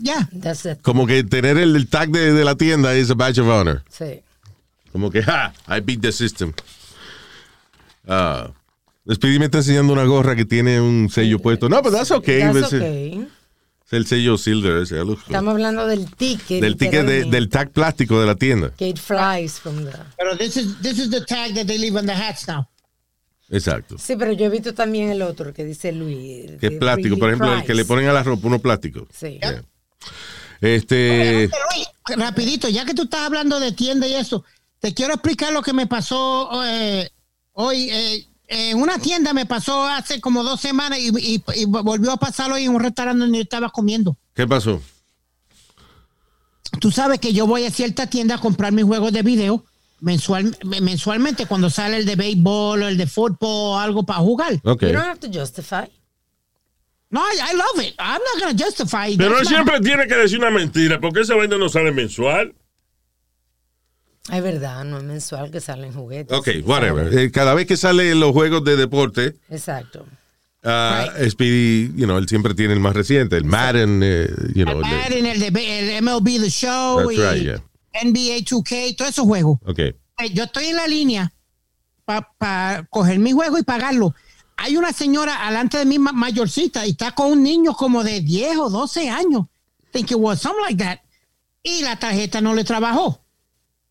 Ya, 0.02 0.28
it. 0.30 0.82
Como 0.82 1.06
que 1.06 1.24
tener 1.24 1.58
el, 1.58 1.74
el 1.74 1.88
tag 1.88 2.10
de, 2.10 2.32
de 2.32 2.44
la 2.44 2.54
tienda 2.54 2.94
es 2.94 3.10
a 3.10 3.14
badge 3.14 3.40
of 3.40 3.48
honor. 3.48 3.82
Sí. 3.90 4.20
Como 4.92 5.10
que, 5.10 5.22
ja, 5.22 5.52
I 5.68 5.80
beat 5.80 6.00
the 6.02 6.12
system. 6.12 6.52
Ah, 8.06 8.50
Speedy 9.12 9.38
me 9.38 9.46
está 9.46 9.58
enseñando 9.58 9.92
una 9.92 10.04
gorra 10.04 10.36
que 10.36 10.44
tiene 10.44 10.80
un 10.80 11.08
sello 11.10 11.38
puesto. 11.38 11.68
No, 11.68 11.80
pero 11.82 11.96
that's 11.96 12.10
okay. 12.10 12.40
That's 12.40 12.72
okay. 12.72 13.26
Es 13.86 13.92
el 13.92 14.06
sello 14.06 14.36
silver 14.36 14.78
ese. 14.82 15.00
good. 15.00 15.18
Estamos 15.18 15.52
hablando 15.52 15.86
del 15.86 16.12
ticket. 16.16 16.60
Del 16.60 16.76
ticket 16.76 17.06
de- 17.06 17.24
del 17.24 17.48
tag 17.48 17.70
plástico 17.70 18.20
de 18.20 18.26
la 18.26 18.34
tienda. 18.34 18.72
Que 18.76 18.88
it 18.88 18.98
flies 18.98 19.60
from 19.60 19.84
the... 19.84 19.92
Pero 20.18 20.36
this 20.36 20.56
is, 20.56 20.80
this 20.82 20.98
is 20.98 21.08
the 21.10 21.20
tag 21.24 21.54
that 21.54 21.66
they 21.66 21.78
leave 21.78 21.96
on 21.96 22.04
the 22.06 22.12
hats 22.12 22.48
now. 22.48 22.66
Exacto. 23.48 23.96
Sí, 23.96 24.16
pero 24.16 24.32
yo 24.32 24.46
he 24.46 24.48
visto 24.48 24.74
también 24.74 25.10
el 25.10 25.22
otro 25.22 25.52
que 25.54 25.64
dice 25.64 25.92
Luis. 25.92 26.50
Que 26.60 26.66
es 26.66 26.72
plástico. 26.78 27.10
really 27.10 27.20
Por 27.20 27.28
ejemplo, 27.28 27.54
el 27.54 27.64
que 27.64 27.74
le 27.74 27.84
ponen 27.84 28.08
a 28.08 28.12
la 28.12 28.24
ropa, 28.24 28.48
uno 28.48 28.58
plástico. 28.58 29.06
Sí. 29.12 29.38
Yeah. 29.40 29.62
Este. 30.60 31.48
Luis, 31.48 31.88
rapidito, 32.18 32.68
ya 32.68 32.84
que 32.84 32.94
tú 32.94 33.02
estás 33.04 33.20
hablando 33.20 33.60
de 33.60 33.70
tienda 33.70 34.08
y 34.08 34.14
eso, 34.14 34.44
te 34.80 34.94
quiero 34.94 35.14
explicar 35.14 35.52
lo 35.52 35.62
que 35.62 35.72
me 35.72 35.86
pasó 35.86 36.50
eh, 36.64 37.08
hoy. 37.52 37.88
eh, 37.90 38.26
en 38.48 38.80
una 38.80 38.98
tienda 38.98 39.32
me 39.32 39.46
pasó 39.46 39.84
hace 39.84 40.20
como 40.20 40.42
dos 40.44 40.60
semanas 40.60 40.98
y, 40.98 41.08
y- 41.18 41.42
y 41.54 41.64
volvió 41.64 42.12
a 42.12 42.16
pasar 42.16 42.52
hoy 42.52 42.64
en 42.64 42.74
un 42.74 42.80
restaurante 42.80 43.20
donde 43.20 43.38
yo 43.38 43.42
estaba 43.42 43.70
comiendo. 43.70 44.16
¿Qué 44.34 44.46
pasó? 44.46 44.80
Tú 46.80 46.90
sabes 46.90 47.18
que 47.20 47.32
yo 47.32 47.46
voy 47.46 47.64
a 47.64 47.70
cierta 47.70 48.06
tienda 48.06 48.34
a 48.36 48.38
comprar 48.38 48.72
mis 48.72 48.84
juegos 48.84 49.12
de 49.12 49.22
video 49.22 49.64
mensual, 50.00 50.56
mensualmente 50.64 51.46
cuando 51.46 51.70
sale 51.70 51.96
el 51.98 52.04
de 52.06 52.16
béisbol 52.16 52.82
o 52.82 52.88
el 52.88 52.96
de 52.98 53.06
fútbol 53.06 53.36
o 53.40 53.78
algo 53.78 54.04
para 54.04 54.20
jugar. 54.20 54.52
Ok. 54.64 54.82
You 54.82 54.88
don't 54.92 55.06
have 55.06 55.20
to 55.20 55.28
justify. 55.32 55.86
No, 57.08 57.20
I, 57.20 57.36
I 57.52 57.56
love 57.56 57.86
it. 57.86 57.94
I'm 57.98 58.20
not 58.20 58.42
going 58.42 58.56
to 58.56 58.64
justify 58.64 59.08
it. 59.12 59.16
Pero 59.18 59.38
él 59.38 59.44
That's 59.44 59.50
my- 59.50 59.54
siempre 59.56 59.80
tiene 59.80 60.06
que 60.06 60.16
decir 60.16 60.38
una 60.38 60.50
mentira. 60.50 61.00
porque 61.00 61.20
esa 61.20 61.34
vaina 61.34 61.56
no 61.56 61.68
sale 61.68 61.92
mensual? 61.92 62.52
Es 64.32 64.42
verdad, 64.42 64.84
no 64.84 64.98
es 64.98 65.04
mensual 65.04 65.50
que 65.50 65.60
salen 65.60 65.92
juguetes. 65.92 66.36
Ok, 66.36 66.48
whatever. 66.64 67.16
Eh, 67.16 67.30
cada 67.30 67.54
vez 67.54 67.66
que 67.66 67.76
salen 67.76 68.18
los 68.18 68.32
juegos 68.32 68.64
de 68.64 68.76
deporte, 68.76 69.36
Exacto. 69.50 70.04
ah, 70.64 71.06
Speedy, 71.28 71.92
you 71.96 72.06
know, 72.06 72.18
él 72.18 72.28
siempre 72.28 72.54
tiene 72.54 72.74
el 72.74 72.80
más 72.80 72.94
reciente, 72.94 73.36
el 73.36 73.44
Madden, 73.44 74.00
eh, 74.02 74.26
you 74.54 74.64
know. 74.64 74.74
el 74.76 74.80
Madden, 74.80 75.26
el, 75.26 75.38
de, 75.40 75.96
el 75.96 76.02
MLB 76.02 76.40
The 76.40 76.50
Show 76.50 76.98
That's 77.08 77.12
y 77.12 77.16
right, 77.22 77.42
yeah. 77.44 77.62
NBA 78.04 78.38
2K, 78.44 78.96
todos 78.96 79.10
esos 79.12 79.24
juegos. 79.24 79.58
ok. 79.64 79.78
Eh, 79.78 79.94
Yo 80.32 80.44
estoy 80.44 80.66
en 80.66 80.76
la 80.76 80.86
línea 80.88 81.32
para 82.04 82.86
coger 82.90 83.18
mi 83.18 83.32
juego 83.32 83.58
y 83.58 83.62
pagarlo. 83.62 84.14
Hay 84.56 84.76
una 84.76 84.92
señora 84.92 85.46
alante 85.46 85.76
de 85.78 85.84
mí 85.84 85.98
ma- 85.98 86.12
mayorcita 86.12 86.86
y 86.86 86.90
está 86.90 87.12
con 87.14 87.30
un 87.32 87.42
niño 87.42 87.74
como 87.74 88.02
de 88.02 88.20
10 88.20 88.56
o 88.58 88.70
12 88.70 89.10
años. 89.10 89.46
Think 89.92 90.10
it 90.12 90.16
was 90.16 90.40
something 90.40 90.62
like 90.62 90.82
that. 90.82 90.98
Y 91.62 91.82
la 91.82 91.98
tarjeta 91.98 92.40
no 92.40 92.54
le 92.54 92.64
trabajó. 92.64 93.22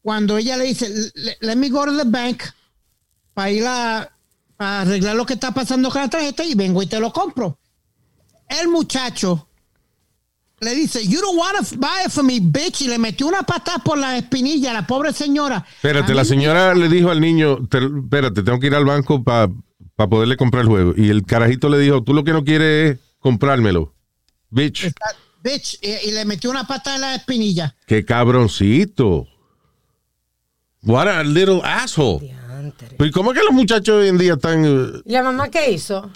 Cuando 0.06 0.38
ella 0.38 0.56
le 0.56 0.66
dice, 0.66 0.88
"Le- 1.16 1.36
let 1.42 1.56
me 1.56 1.68
go 1.70 1.84
to 1.84 1.98
the 1.98 2.04
bank 2.06 2.44
para 3.34 3.50
ir 3.50 3.66
a 3.66 4.08
arreglar 4.60 5.16
lo 5.16 5.26
que 5.26 5.34
está 5.34 5.52
pasando 5.52 5.90
con 5.90 6.00
la 6.00 6.08
tarjeta 6.12 6.44
y 6.46 6.54
vengo 6.54 6.84
y 6.84 6.86
te 6.86 7.00
lo 7.00 7.12
compro. 7.12 7.58
El 8.48 8.68
muchacho 8.68 9.48
le 10.60 10.76
dice, 10.76 11.04
you 11.08 11.20
don't 11.22 11.36
want 11.40 11.58
to 11.58 11.76
buy 11.78 12.06
it 12.06 12.12
for 12.12 12.24
me, 12.24 12.40
bitch, 12.40 12.82
y 12.84 12.88
le 12.88 13.00
metió 13.00 13.26
una 13.26 13.42
patada 13.42 13.80
por 13.80 13.98
la 13.98 14.16
espinilla 14.16 14.70
a 14.70 14.74
la 14.76 14.86
pobre 14.86 15.12
señora. 15.12 15.66
Espérate, 15.78 16.14
la 16.14 16.24
señora 16.24 16.76
le 16.76 16.88
dijo 16.88 17.10
al 17.10 17.20
niño, 17.20 17.68
"Te- 17.68 17.80
espérate, 17.84 18.44
tengo 18.44 18.60
que 18.60 18.68
ir 18.68 18.76
al 18.76 18.86
banco 18.86 19.24
para 19.24 19.50
poderle 20.08 20.38
comprar 20.38 20.62
el 20.62 20.68
juego. 20.70 20.94
Y 20.96 21.10
el 21.10 21.26
carajito 21.26 21.68
le 21.68 21.80
dijo, 21.80 22.04
tú 22.04 22.14
lo 22.14 22.24
que 22.24 22.32
no 22.32 22.44
quieres 22.44 22.92
es 22.92 23.00
comprármelo. 23.18 23.92
Bitch, 24.52 24.92
bitch, 25.44 25.80
y, 25.82 26.10
y 26.10 26.12
le 26.12 26.26
metió 26.26 26.52
una 26.52 26.68
patada 26.68 26.96
en 26.98 27.02
la 27.02 27.16
espinilla. 27.16 27.76
qué 27.88 28.06
cabroncito. 28.06 29.28
What 30.86 31.08
a 31.08 31.24
little 31.24 31.62
asshole. 31.64 32.32
¿y 33.00 33.12
cómo 33.12 33.32
es 33.32 33.40
que 33.40 33.44
los 33.46 33.54
muchachos 33.54 33.96
hoy 34.02 34.08
en 34.08 34.18
día 34.18 34.34
están, 34.34 34.64
eh, 34.66 35.02
¿Y 35.06 35.12
la 35.14 35.24
mamá 35.24 35.50
qué 35.50 35.72
hizo? 35.72 36.10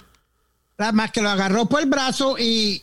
Nada 0.78 0.92
más 0.92 1.10
que 1.12 1.20
lo 1.22 1.28
agarró 1.28 1.66
por 1.66 1.80
el 1.80 1.86
brazo 1.88 2.36
y 2.38 2.82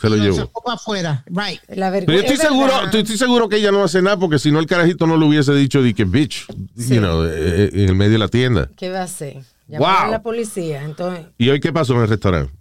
se 0.00 0.08
lo 0.08 0.16
lo 0.16 0.22
llevó? 0.22 0.36
sacó 0.36 0.62
para 0.62 0.74
afuera. 0.76 1.24
Right. 1.26 1.60
La 1.68 1.90
Pero 1.90 2.12
yo 2.12 2.20
estoy 2.20 2.36
seguro, 2.36 2.72
estoy, 2.84 3.00
estoy 3.00 3.18
seguro 3.18 3.48
que 3.48 3.56
ella 3.56 3.72
no 3.72 3.82
hace 3.82 4.00
nada 4.00 4.16
porque 4.18 4.38
si 4.38 4.50
no 4.50 4.58
el 4.60 4.66
carajito 4.66 5.06
no 5.06 5.16
le 5.16 5.26
hubiese 5.26 5.52
dicho 5.54 5.82
de 5.82 5.92
que 5.94 6.04
bitch, 6.04 6.46
Sí. 6.76 6.94
you 6.94 7.00
know, 7.00 7.24
eh, 7.24 7.30
eh, 7.34 7.70
en 7.72 7.88
el 7.88 7.94
medio 7.94 8.12
de 8.12 8.18
la 8.18 8.28
tienda. 8.28 8.68
¿Qué 8.76 8.90
va 8.90 9.00
a 9.00 9.04
hacer? 9.04 9.42
Llamar 9.68 9.96
Wow. 10.00 10.08
a 10.08 10.10
la 10.10 10.22
policía. 10.22 10.82
Entonces, 10.84 11.26
¿Y 11.38 11.48
hoy 11.50 11.60
qué 11.60 11.72
pasó 11.72 11.94
en 11.94 12.02
el 12.02 12.08
restaurante? 12.08 12.52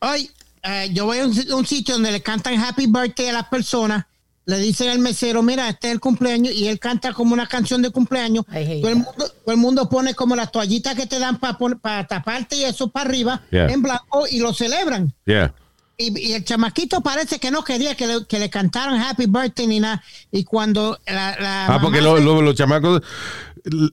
Hoy, 0.00 0.30
eh, 0.62 0.90
yo 0.92 1.04
voy 1.06 1.18
a 1.18 1.26
un, 1.26 1.34
un 1.52 1.66
sitio 1.66 1.94
donde 1.94 2.12
le 2.12 2.22
cantan 2.22 2.54
Happy 2.60 2.86
Birthday 2.86 3.28
a 3.28 3.32
las 3.34 3.48
personas. 3.48 4.04
Le 4.48 4.58
dicen 4.58 4.88
al 4.88 5.00
mesero, 5.00 5.42
mira, 5.42 5.68
este 5.68 5.88
es 5.88 5.94
el 5.94 6.00
cumpleaños. 6.00 6.54
Y 6.54 6.68
él 6.68 6.78
canta 6.78 7.12
como 7.12 7.34
una 7.34 7.46
canción 7.48 7.82
de 7.82 7.90
cumpleaños. 7.90 8.44
Todo 8.46 8.56
el, 8.58 8.80
that. 8.82 8.94
mundo, 8.94 9.12
todo 9.44 9.52
el 9.52 9.56
mundo 9.56 9.88
pone 9.88 10.14
como 10.14 10.36
las 10.36 10.52
toallitas 10.52 10.94
que 10.94 11.06
te 11.06 11.18
dan 11.18 11.38
para 11.38 12.06
taparte 12.06 12.56
y 12.56 12.62
eso 12.64 12.88
para 12.88 13.08
arriba 13.10 13.42
Yeah. 13.50 13.66
en 13.66 13.82
blanco 13.82 14.24
y 14.30 14.38
lo 14.38 14.54
celebran. 14.54 15.12
Yeah. 15.24 15.52
Y, 15.98 16.28
y 16.28 16.32
el 16.34 16.44
chamaquito 16.44 17.00
parece 17.00 17.38
que 17.40 17.50
no 17.50 17.64
quería 17.64 17.94
que 17.96 18.06
le, 18.06 18.24
que 18.26 18.38
le 18.38 18.48
cantaran 18.48 19.00
Happy 19.00 19.26
Birthday 19.26 19.66
ni 19.66 19.80
nada. 19.80 20.02
Y 20.30 20.44
cuando 20.44 20.96
la, 21.06 21.36
la 21.40 21.66
Ah, 21.66 21.78
porque 21.82 22.00
lo- 22.00 22.20
los 22.20 22.54
chamacos, 22.54 23.02
los 23.64 23.90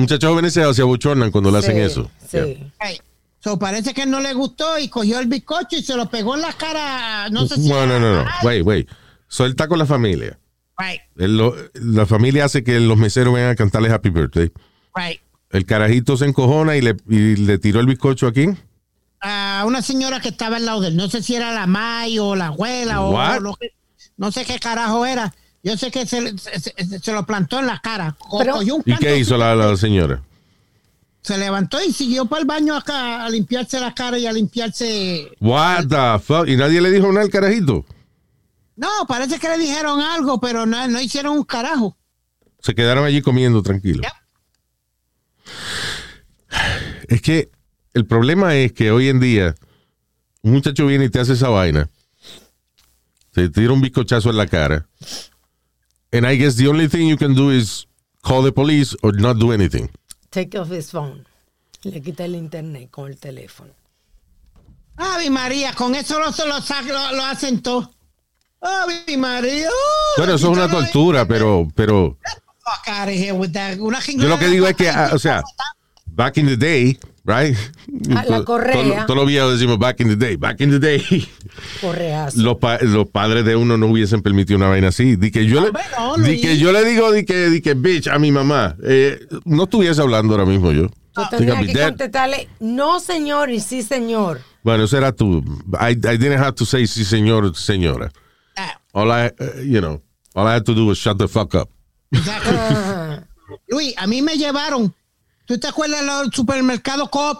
muchachos 0.00 0.28
jóvenes 0.30 0.52
se, 0.52 0.74
se 0.74 0.82
abochornan 0.82 1.30
cuando 1.30 1.50
le 1.50 1.58
hacen 1.58 1.78
eso. 1.78 2.10
Sí. 2.30 2.36
Yeah. 2.36 2.72
Ay, 2.78 2.98
so 3.42 3.58
parece 3.58 3.94
que 3.94 4.04
no 4.04 4.20
le 4.20 4.34
gustó 4.34 4.78
y 4.78 4.88
cogió 4.88 5.18
el 5.18 5.28
bizcocho 5.28 5.76
y 5.76 5.82
se 5.82 5.96
lo 5.96 6.10
pegó 6.10 6.34
en 6.34 6.42
la 6.42 6.52
cara. 6.52 7.30
No 7.30 7.46
sé 7.46 7.54
si. 7.56 7.68
No, 7.68 7.86
no, 7.86 7.98
no, 8.00 8.22
no. 8.22 8.30
Ay, 8.42 8.60
Wait, 8.60 8.88
wait. 9.24 9.32
Suelta 9.32 9.68
con 9.68 9.78
la 9.78 9.86
familia. 9.86 10.38
Right, 10.76 11.00
Él 11.16 11.36
lo- 11.36 11.54
la 11.74 12.04
familia 12.04 12.44
hace 12.46 12.64
que 12.64 12.80
los 12.80 12.96
meseros 12.98 13.32
vengan 13.32 13.50
a 13.50 13.54
cantarle 13.54 13.90
Happy 13.90 14.10
Birthday. 14.10 14.50
right. 14.96 15.20
El 15.50 15.66
carajito 15.66 16.16
se 16.16 16.24
encojona 16.24 16.76
y 16.76 16.80
le, 16.80 16.96
y 17.08 17.36
le 17.36 17.58
tiró 17.58 17.78
el 17.78 17.86
bizcocho 17.86 18.26
aquí. 18.26 18.48
A 19.20 19.62
una 19.66 19.82
señora 19.82 20.18
que 20.20 20.28
estaba 20.30 20.56
al 20.56 20.66
lado 20.66 20.80
de 20.80 20.88
él. 20.88 20.96
No 20.96 21.08
sé 21.08 21.22
si 21.22 21.36
era 21.36 21.52
la 21.52 21.66
May 21.68 22.18
o 22.18 22.34
la 22.34 22.48
abuela 22.48 23.02
o, 23.02 23.12
What? 23.12 23.36
o 23.36 23.40
lo 23.40 23.54
que- 23.54 23.70
no 24.16 24.32
sé 24.32 24.44
qué 24.44 24.58
carajo 24.58 25.06
era. 25.06 25.32
Yo 25.62 25.76
sé 25.78 25.90
que 25.92 26.06
se, 26.06 26.36
se- 26.38 26.58
se- 26.60 26.98
se 26.98 27.12
lo 27.12 27.24
plantó 27.24 27.60
en 27.60 27.66
la 27.66 27.78
cara. 27.80 28.16
Pero- 28.38 28.58
un 28.58 28.82
¿Y 28.84 28.96
qué 28.96 29.16
hizo 29.16 29.36
la, 29.36 29.54
la 29.54 29.76
señora? 29.76 30.20
Se 31.22 31.38
levantó 31.38 31.82
y 31.82 31.92
siguió 31.92 32.26
para 32.26 32.40
el 32.42 32.46
baño 32.46 32.76
acá 32.76 33.24
a 33.24 33.30
limpiarse 33.30 33.78
la 33.80 33.94
cara 33.94 34.18
y 34.18 34.26
a 34.26 34.32
limpiarse. 34.32 35.30
What 35.40 35.86
the 35.88 36.18
fuck? 36.22 36.48
¿Y 36.48 36.56
nadie 36.56 36.80
le 36.82 36.90
dijo 36.90 37.06
nada 37.08 37.22
al 37.22 37.30
carajito? 37.30 37.86
No, 38.76 38.88
parece 39.06 39.38
que 39.38 39.48
le 39.48 39.58
dijeron 39.58 40.00
algo, 40.00 40.40
pero 40.40 40.66
no, 40.66 40.86
no 40.88 41.00
hicieron 41.00 41.36
un 41.36 41.44
carajo. 41.44 41.96
Se 42.60 42.74
quedaron 42.74 43.04
allí 43.04 43.22
comiendo 43.22 43.62
tranquilos. 43.62 44.02
Yep. 44.02 44.12
Es 47.08 47.22
que 47.22 47.50
el 47.92 48.06
problema 48.06 48.56
es 48.56 48.72
que 48.72 48.90
hoy 48.90 49.08
en 49.08 49.20
día 49.20 49.54
un 50.42 50.52
muchacho 50.52 50.86
viene 50.86 51.04
y 51.06 51.10
te 51.10 51.20
hace 51.20 51.34
esa 51.34 51.48
vaina. 51.48 51.90
Te 53.32 53.48
tira 53.48 53.72
un 53.72 53.80
bizcochazo 53.80 54.30
en 54.30 54.36
la 54.36 54.46
cara. 54.46 54.86
And 56.12 56.26
I 56.26 56.36
guess 56.36 56.56
the 56.56 56.68
only 56.68 56.88
thing 56.88 57.08
you 57.08 57.16
can 57.16 57.34
do 57.34 57.50
is 57.50 57.86
call 58.22 58.42
the 58.42 58.52
police 58.52 58.96
or 59.02 59.12
not 59.12 59.38
do 59.38 59.52
anything. 59.52 59.90
take 60.34 60.58
off 60.58 60.68
his 60.70 60.90
phone. 60.90 61.24
Le 61.84 62.00
quita 62.00 62.24
el 62.24 62.34
internet 62.34 62.90
con 62.90 63.08
el 63.08 63.16
teléfono. 63.18 63.72
Ave 64.96 65.30
María, 65.30 65.72
con 65.74 65.94
eso 65.94 66.18
lo, 66.18 66.30
lo, 66.30 66.58
lo, 66.92 67.16
lo 67.16 67.24
hacen 67.24 67.62
todo. 67.62 67.90
Ave 68.64 69.16
María. 69.16 69.68
oh, 69.68 70.14
Bueno, 70.18 70.34
eso 70.34 70.50
es 70.50 70.56
una 70.58 70.68
tortura, 70.70 71.26
pero, 71.26 71.68
pero 71.74 72.16
Fuck 72.64 72.88
out 72.88 73.08
of 73.08 73.14
here 73.14 73.32
with 73.32 73.52
that. 73.52 73.78
Una 73.78 74.00
yo 74.00 74.28
lo 74.28 74.38
que 74.38 74.48
digo 74.48 74.66
es 74.66 74.74
que, 74.74 74.88
ah, 74.88 75.10
o 75.12 75.18
sea, 75.18 75.42
back 76.06 76.38
in 76.38 76.46
the 76.46 76.56
day, 76.56 76.98
right? 77.26 77.54
Ah, 78.16 78.24
la 78.26 78.42
correa. 78.42 79.04
Todos 79.04 79.18
los 79.18 79.26
viejos 79.28 79.52
decimos 79.52 79.78
back 79.78 80.00
in 80.00 80.08
the 80.08 80.16
day, 80.16 80.36
back 80.36 80.60
in 80.62 80.70
the 80.70 80.78
day. 80.78 81.28
Correazo. 81.82 82.40
Los, 82.40 82.56
pa- 82.56 82.78
los 82.80 83.06
padres 83.08 83.44
de 83.44 83.54
uno 83.54 83.76
no 83.76 83.86
hubiesen 83.88 84.22
permitido 84.22 84.56
una 84.56 84.68
vaina 84.68 84.88
así. 84.88 85.16
Di 85.16 85.30
que 85.30 85.44
yo, 85.46 85.60
le, 85.60 85.66
Hombre, 85.68 85.82
no, 85.98 86.16
di 86.16 86.40
que 86.40 86.56
yo 86.56 86.72
le 86.72 86.84
digo, 86.84 87.12
di 87.12 87.24
que, 87.26 87.50
di 87.50 87.60
que 87.60 87.74
bitch 87.74 88.08
a 88.08 88.18
mi 88.18 88.32
mamá. 88.32 88.76
Eh, 88.82 89.20
no 89.44 89.64
estuviese 89.64 90.00
hablando 90.00 90.32
ahora 90.34 90.46
mismo 90.46 90.72
yo. 90.72 90.88
Yo 91.16 91.28
tenía 91.30 91.60
que 91.60 91.72
contestarle, 91.72 92.48
no 92.60 92.98
señor 92.98 93.50
y 93.50 93.60
sí 93.60 93.82
señor. 93.82 94.40
Bueno, 94.62 94.84
eso 94.84 94.96
era 94.96 95.12
tú. 95.12 95.44
I, 95.78 95.90
I 95.92 96.16
didn't 96.16 96.40
have 96.40 96.54
to 96.54 96.64
say 96.64 96.86
sí, 96.86 97.04
señor, 97.04 97.54
señora. 97.54 98.10
All 98.94 99.10
I, 99.10 99.26
uh, 99.40 99.60
you 99.60 99.80
know, 99.80 100.00
all 100.34 100.46
I 100.46 100.54
had 100.54 100.64
to 100.66 100.74
do 100.74 100.86
was 100.86 100.98
shut 100.98 101.18
the 101.18 101.26
fuck 101.28 101.54
up. 101.54 101.68
Luis, 103.68 103.94
a 103.98 104.06
mí 104.06 104.22
me 104.22 104.36
llevaron. 104.36 104.94
¿Tú 105.46 105.58
te 105.58 105.66
acuerdas 105.68 106.00
de 106.00 106.06
los 106.06 106.28
supermercados 106.32 107.08
Coop 107.10 107.38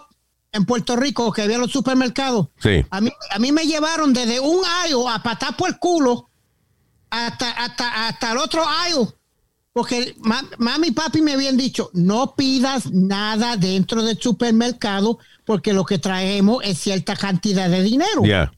en 0.53 0.65
Puerto 0.67 0.95
Rico 0.97 1.33
que 1.33 1.43
había 1.43 1.59
los 1.59 1.71
supermercados? 1.71 2.49
Sí. 2.59 2.85
A 2.91 3.01
mí, 3.01 3.11
a 3.31 3.39
mí 3.39 3.53
me 3.53 3.65
llevaron 3.67 4.13
desde 4.13 4.41
un 4.41 4.63
aisle 4.83 5.05
a 5.09 5.23
patar 5.23 5.57
por 5.57 5.69
el 5.71 5.79
culo 5.79 6.29
hasta, 7.11 7.51
hasta, 7.53 8.09
hasta 8.09 8.33
el 8.33 8.39
otro 8.39 8.63
aisle. 8.69 9.09
Porque 9.73 10.15
ma- 10.21 10.45
mami 10.59 10.89
y 10.89 10.91
papi 10.93 11.21
me 11.23 11.33
habían 11.33 11.57
dicho, 11.57 11.91
no 11.95 12.35
pidas 12.37 12.93
nada 12.93 13.57
dentro 13.57 14.03
del 14.03 14.19
supermercado 14.21 15.19
porque 15.45 15.73
lo 15.73 15.85
que 15.85 15.99
traemos 15.99 16.63
es 16.65 16.79
cierta 16.79 17.17
cantidad 17.17 17.69
de 17.71 17.83
dinero. 17.83 18.23
Yeah. 18.23 18.53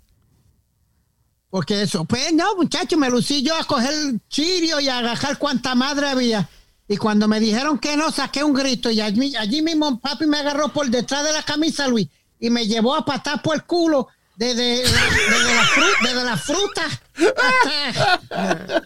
Porque 1.56 1.80
eso, 1.80 2.04
pues 2.04 2.34
no, 2.34 2.54
muchacho, 2.54 2.98
me 2.98 3.08
lucí 3.08 3.42
yo 3.42 3.56
a 3.56 3.64
coger 3.64 3.90
el 3.94 4.20
chirio 4.28 4.78
y 4.78 4.90
a 4.90 4.98
agarrar 4.98 5.38
cuanta 5.38 5.74
madre 5.74 6.06
había. 6.06 6.46
Y 6.86 6.98
cuando 6.98 7.26
me 7.28 7.40
dijeron 7.40 7.78
que 7.78 7.96
no, 7.96 8.10
saqué 8.12 8.44
un 8.44 8.52
grito 8.52 8.90
y 8.90 9.00
allí, 9.00 9.34
allí 9.36 9.62
mismo 9.62 9.98
papi 9.98 10.26
me 10.26 10.36
agarró 10.36 10.68
por 10.68 10.86
detrás 10.90 11.24
de 11.24 11.32
la 11.32 11.42
camisa, 11.42 11.88
Luis, 11.88 12.08
y 12.38 12.50
me 12.50 12.66
llevó 12.66 12.94
a 12.94 13.06
patar 13.06 13.40
por 13.40 13.54
el 13.54 13.62
culo 13.62 14.06
desde, 14.36 14.82
desde, 14.82 15.54
la, 15.54 15.62
fru- 15.62 16.02
desde 16.02 16.24
la 16.24 16.36
fruta 16.36 16.82
hasta, 17.48 18.20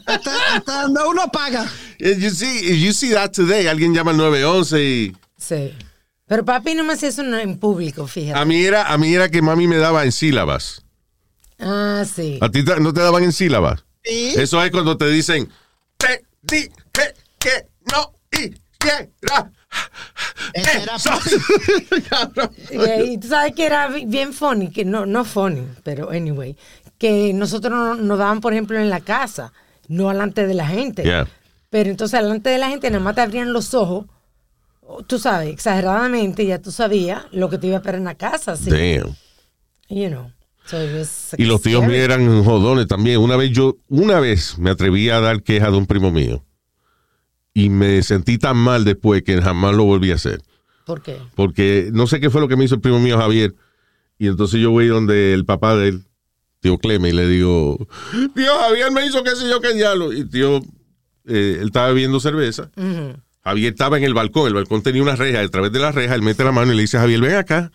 hasta- 0.06 0.54
hasta 0.54 0.82
donde 0.82 1.00
uno 1.08 1.22
paga. 1.32 1.66
If 1.98 2.18
you 2.20 2.30
see, 2.30 2.80
you 2.80 2.92
see 2.92 3.10
that 3.14 3.32
today, 3.32 3.66
alguien 3.66 3.92
llama 3.92 4.12
al 4.12 4.16
911 4.16 4.80
y 4.80 5.16
Sí. 5.36 5.74
Pero 6.28 6.44
papi 6.44 6.76
no 6.76 6.84
me 6.84 6.92
hacía 6.92 7.08
eso 7.08 7.22
en 7.22 7.58
público, 7.58 8.06
fíjate. 8.06 8.38
a 8.38 8.44
mí 8.44 8.64
era, 8.64 8.92
a 8.92 8.96
mí 8.96 9.12
era 9.12 9.28
que 9.28 9.42
mami 9.42 9.66
me 9.66 9.78
daba 9.78 10.04
en 10.04 10.12
sílabas. 10.12 10.82
Ah, 11.60 12.04
sí. 12.12 12.38
¿A 12.40 12.48
ti 12.50 12.62
no 12.80 12.92
te 12.92 13.00
daban 13.00 13.22
en 13.24 13.32
sílabas? 13.32 13.84
Sí. 14.04 14.32
Eso 14.36 14.62
es 14.62 14.70
cuando 14.70 14.96
te 14.96 15.08
dicen, 15.08 15.48
te 15.98 16.24
dije 16.42 16.70
que 17.38 17.68
no 17.92 18.12
hiciera 18.32 19.50
era 20.54 20.96
eso". 20.96 21.10
papi. 21.10 22.00
Cabrón. 22.08 22.50
Y, 23.04 23.18
tú 23.18 23.28
sabes 23.28 23.54
que 23.54 23.66
era 23.66 23.88
bi- 23.88 24.06
bien 24.06 24.32
funny, 24.32 24.70
que 24.70 24.84
no, 24.84 25.06
no 25.06 25.24
funny, 25.24 25.66
pero 25.82 26.10
anyway, 26.10 26.56
que 26.98 27.32
nosotros 27.32 27.72
no- 27.72 27.94
nos 27.94 28.18
daban, 28.18 28.40
por 28.40 28.52
ejemplo, 28.52 28.78
en 28.78 28.90
la 28.90 29.00
casa, 29.00 29.52
no 29.88 30.08
delante 30.08 30.46
de 30.46 30.54
la 30.54 30.66
gente. 30.66 31.02
Yeah. 31.02 31.28
Pero 31.68 31.90
entonces 31.90 32.20
delante 32.20 32.50
de 32.50 32.58
la 32.58 32.68
gente 32.68 32.90
nada 32.90 33.02
más 33.04 33.14
te 33.14 33.20
abrían 33.20 33.52
los 33.52 33.74
ojos, 33.74 34.06
tú 35.06 35.18
sabes, 35.18 35.50
exageradamente, 35.50 36.44
ya 36.46 36.58
tú 36.60 36.72
sabías 36.72 37.24
lo 37.30 37.48
que 37.48 37.58
te 37.58 37.68
iba 37.68 37.76
a 37.76 37.78
esperar 37.80 37.98
en 37.98 38.04
la 38.04 38.16
casa, 38.16 38.56
sí. 38.56 38.70
Damn. 38.70 39.14
You 39.88 40.08
know. 40.08 40.32
So 40.70 41.36
Y 41.36 41.46
los 41.46 41.62
tíos 41.62 41.84
míos 41.84 41.98
eran 41.98 42.44
jodones 42.44 42.86
también. 42.86 43.18
Una 43.18 43.36
vez 43.36 43.50
yo, 43.50 43.78
una 43.88 44.20
vez 44.20 44.56
me 44.56 44.70
atreví 44.70 45.10
a 45.10 45.18
dar 45.18 45.42
queja 45.42 45.68
de 45.68 45.76
un 45.76 45.86
primo 45.86 46.12
mío. 46.12 46.44
Y 47.52 47.70
me 47.70 48.04
sentí 48.04 48.38
tan 48.38 48.56
mal 48.56 48.84
después 48.84 49.24
que 49.24 49.42
jamás 49.42 49.74
lo 49.74 49.82
volví 49.82 50.12
a 50.12 50.14
hacer. 50.14 50.40
¿Por 50.86 51.02
qué? 51.02 51.18
Porque 51.34 51.90
no 51.92 52.06
sé 52.06 52.20
qué 52.20 52.30
fue 52.30 52.40
lo 52.40 52.46
que 52.46 52.54
me 52.54 52.64
hizo 52.64 52.76
el 52.76 52.80
primo 52.80 53.00
mío 53.00 53.18
Javier. 53.18 53.56
Y 54.16 54.28
entonces 54.28 54.60
yo 54.60 54.70
voy 54.70 54.86
donde 54.86 55.34
el 55.34 55.44
papá 55.44 55.74
de 55.74 55.88
él, 55.88 56.04
tío 56.60 56.78
Cleme, 56.78 57.08
y 57.08 57.12
le 57.14 57.26
digo, 57.26 57.88
tío 58.34 58.58
Javier 58.60 58.92
me 58.92 59.04
hizo 59.04 59.24
qué 59.24 59.34
sé 59.34 59.48
yo 59.48 59.60
qué 59.60 59.74
diablo. 59.74 60.12
Y 60.12 60.24
tío, 60.24 60.58
eh, 61.26 61.58
él 61.60 61.66
estaba 61.66 61.88
bebiendo 61.88 62.20
cerveza. 62.20 62.70
Javier 63.42 63.72
estaba 63.72 63.98
en 63.98 64.04
el 64.04 64.14
balcón, 64.14 64.46
el 64.46 64.54
balcón 64.54 64.82
tenía 64.82 65.02
una 65.02 65.16
reja, 65.16 65.40
a 65.40 65.48
través 65.48 65.72
de 65.72 65.80
la 65.80 65.90
reja 65.90 66.14
él 66.14 66.22
mete 66.22 66.44
la 66.44 66.52
mano 66.52 66.72
y 66.72 66.76
le 66.76 66.82
dice 66.82 66.96
a 66.96 67.00
Javier, 67.00 67.20
ven 67.20 67.34
acá. 67.34 67.72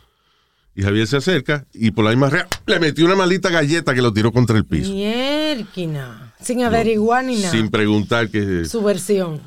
Y 0.76 0.84
Javier 0.84 1.08
se 1.08 1.18
acerca 1.18 1.66
y 1.74 1.92
por 1.92 2.04
la 2.04 2.12
misma 2.12 2.30
reja 2.30 2.48
le 2.66 2.80
metió 2.80 3.06
una 3.06 3.16
maldita 3.16 3.50
galleta 3.50 3.94
que 3.96 4.02
lo 4.02 4.12
tiró 4.12 4.34
contra 4.34 4.58
el 4.58 4.66
piso. 4.66 4.92
Mierquina. 4.92 6.34
Sin 6.42 6.64
averiguar 6.64 7.24
ni 7.24 7.38
nada. 7.38 7.52
Sin 7.52 7.70
preguntar 7.70 8.30
que... 8.30 8.66
Su 8.66 8.84
versión. 8.84 9.42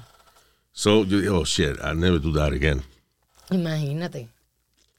So, 0.72 1.04
yo 1.04 1.18
dije, 1.18 1.28
oh 1.28 1.44
shit, 1.44 1.76
I'll 1.84 1.98
never 1.98 2.18
do 2.18 2.32
that 2.32 2.52
again. 2.52 2.82
Imagínate. 3.50 4.28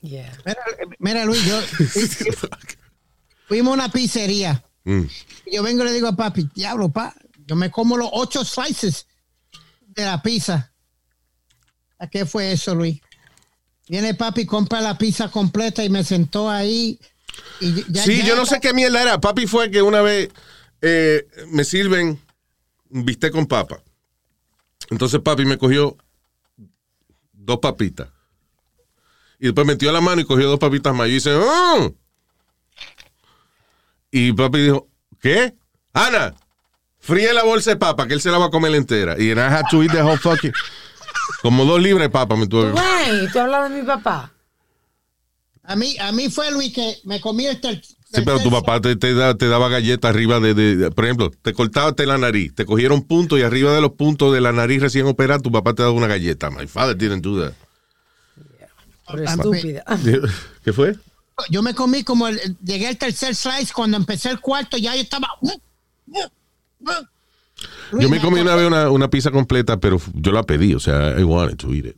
Yeah. 0.01 0.31
Mira, 0.45 0.59
mira, 0.99 1.25
Luis, 1.25 1.43
yo 1.45 1.59
fuimos 3.47 3.71
a 3.71 3.73
una 3.73 3.89
pizzería. 3.89 4.63
Mm. 4.83 5.05
Y 5.45 5.55
Yo 5.55 5.63
vengo 5.63 5.83
y 5.83 5.87
le 5.87 5.93
digo 5.93 6.07
a 6.07 6.15
papi, 6.15 6.47
diablo, 6.53 6.89
pa, 6.89 7.13
yo 7.47 7.55
me 7.55 7.71
como 7.71 7.97
los 7.97 8.09
ocho 8.13 8.45
slices 8.45 9.07
de 9.87 10.05
la 10.05 10.21
pizza. 10.21 10.71
¿A 11.97 12.07
qué 12.07 12.25
fue 12.25 12.51
eso, 12.51 12.75
Luis? 12.75 13.01
Viene 13.89 14.13
papi, 14.13 14.45
compra 14.45 14.79
la 14.81 14.97
pizza 14.97 15.29
completa 15.29 15.83
y 15.83 15.89
me 15.89 16.03
sentó 16.03 16.49
ahí. 16.49 16.99
Y 17.59 17.83
ya- 17.91 18.03
sí, 18.03 18.19
ya 18.19 18.27
yo 18.29 18.35
no 18.35 18.45
sé 18.45 18.59
qué 18.61 18.73
mierda 18.73 19.01
era. 19.01 19.19
Papi 19.19 19.47
fue 19.47 19.69
que 19.71 19.81
una 19.81 20.01
vez 20.01 20.29
eh, 20.81 21.27
me 21.47 21.63
sirven 21.65 22.21
un 22.91 23.05
bistec 23.05 23.31
con 23.33 23.45
papa. 23.47 23.81
Entonces 24.89 25.19
papi 25.21 25.43
me 25.45 25.57
cogió 25.57 25.97
dos 27.33 27.57
papitas. 27.59 28.09
Y 29.39 29.45
después 29.47 29.65
metió 29.65 29.91
la 29.91 30.01
mano 30.01 30.21
y 30.21 30.25
cogió 30.25 30.47
dos 30.49 30.59
papitas 30.59 30.93
más. 30.95 31.07
Y 31.07 31.11
dice, 31.13 31.31
"Mm". 31.35 31.93
Y 34.11 34.33
papi 34.33 34.59
dijo, 34.59 34.87
¿qué? 35.21 35.53
Ana, 35.93 36.33
fríe 36.99 37.33
la 37.33 37.43
bolsa 37.43 37.71
de 37.71 37.77
papa, 37.77 38.07
que 38.07 38.13
él 38.13 38.21
se 38.21 38.29
la 38.31 38.37
va 38.37 38.45
a 38.47 38.51
comer 38.51 38.73
entera. 38.75 39.15
Y 39.17 39.29
I 39.31 39.39
had 39.39 39.63
to 39.71 39.83
eat 39.83 39.91
the 39.91 40.01
whole 40.01 40.17
fucking... 40.17 40.51
Como 41.41 41.65
dos 41.65 41.81
libras 41.81 42.05
de 42.05 42.09
papa 42.09 42.35
me 42.35 42.47
tuve 42.47 42.71
Güey, 42.71 43.31
tú 43.31 43.39
hablas 43.39 43.69
de 43.71 43.79
mi 43.81 43.85
papá. 43.85 44.31
A 45.63 45.75
mí, 45.75 45.95
a 45.99 46.11
mí 46.11 46.29
fue 46.29 46.51
Luis 46.51 46.73
que 46.73 46.97
me 47.03 47.21
comí 47.21 47.45
el 47.45 47.59
Sí, 47.61 48.21
pero 48.25 48.39
tu 48.39 48.49
papá 48.49 48.81
te, 48.81 48.95
te 48.95 49.13
da- 49.13 49.35
te 49.37 49.47
daba 49.47 49.69
galletas 49.69 50.09
arriba 50.09 50.39
de, 50.39 50.55
de- 50.55 50.75
de- 50.75 50.91
por 50.91 51.05
ejemplo, 51.05 51.29
te 51.43 51.53
cortaba 51.53 51.93
la 52.05 52.17
nariz, 52.17 52.55
te 52.55 52.65
cogieron 52.65 53.03
puntos 53.03 53.37
y 53.37 53.43
arriba 53.43 53.71
de 53.71 53.81
los 53.81 53.91
puntos 53.91 54.33
de 54.33 54.41
la 54.41 54.51
nariz 54.51 54.81
recién 54.81 55.05
operada, 55.05 55.39
tu 55.39 55.51
papá 55.51 55.75
te 55.75 55.83
daba 55.83 55.93
una 55.93 56.07
galleta. 56.07 56.49
My 56.49 56.65
father 56.65 56.97
didn't 56.97 57.21
do 57.23 57.39
that. 57.39 57.53
Estúpida. 59.15 59.83
¿Qué 60.63 60.73
fue? 60.73 60.95
Yo 61.51 61.61
me 61.61 61.75
comí 61.75 62.03
como 62.03 62.27
el, 62.27 62.57
llegué 62.63 62.87
al 62.87 62.97
tercer 62.97 63.35
slice 63.35 63.73
cuando 63.73 63.95
empecé 63.97 64.29
el 64.31 64.39
cuarto, 64.39 64.75
ya 64.77 64.95
yo 64.95 65.01
estaba. 65.03 65.29
Yo 67.91 68.09
me 68.09 68.19
comí 68.19 68.39
una 68.39 68.55
vez 68.55 68.67
una, 68.67 68.89
una 68.89 69.09
pizza 69.09 69.31
completa, 69.31 69.79
pero 69.79 69.99
yo 70.13 70.31
la 70.31 70.43
pedí, 70.43 70.73
o 70.75 70.79
sea, 70.79 71.19
I 71.19 71.23
wanted 71.23 71.57
to 71.57 71.73
eat 71.73 71.85
it. 71.85 71.97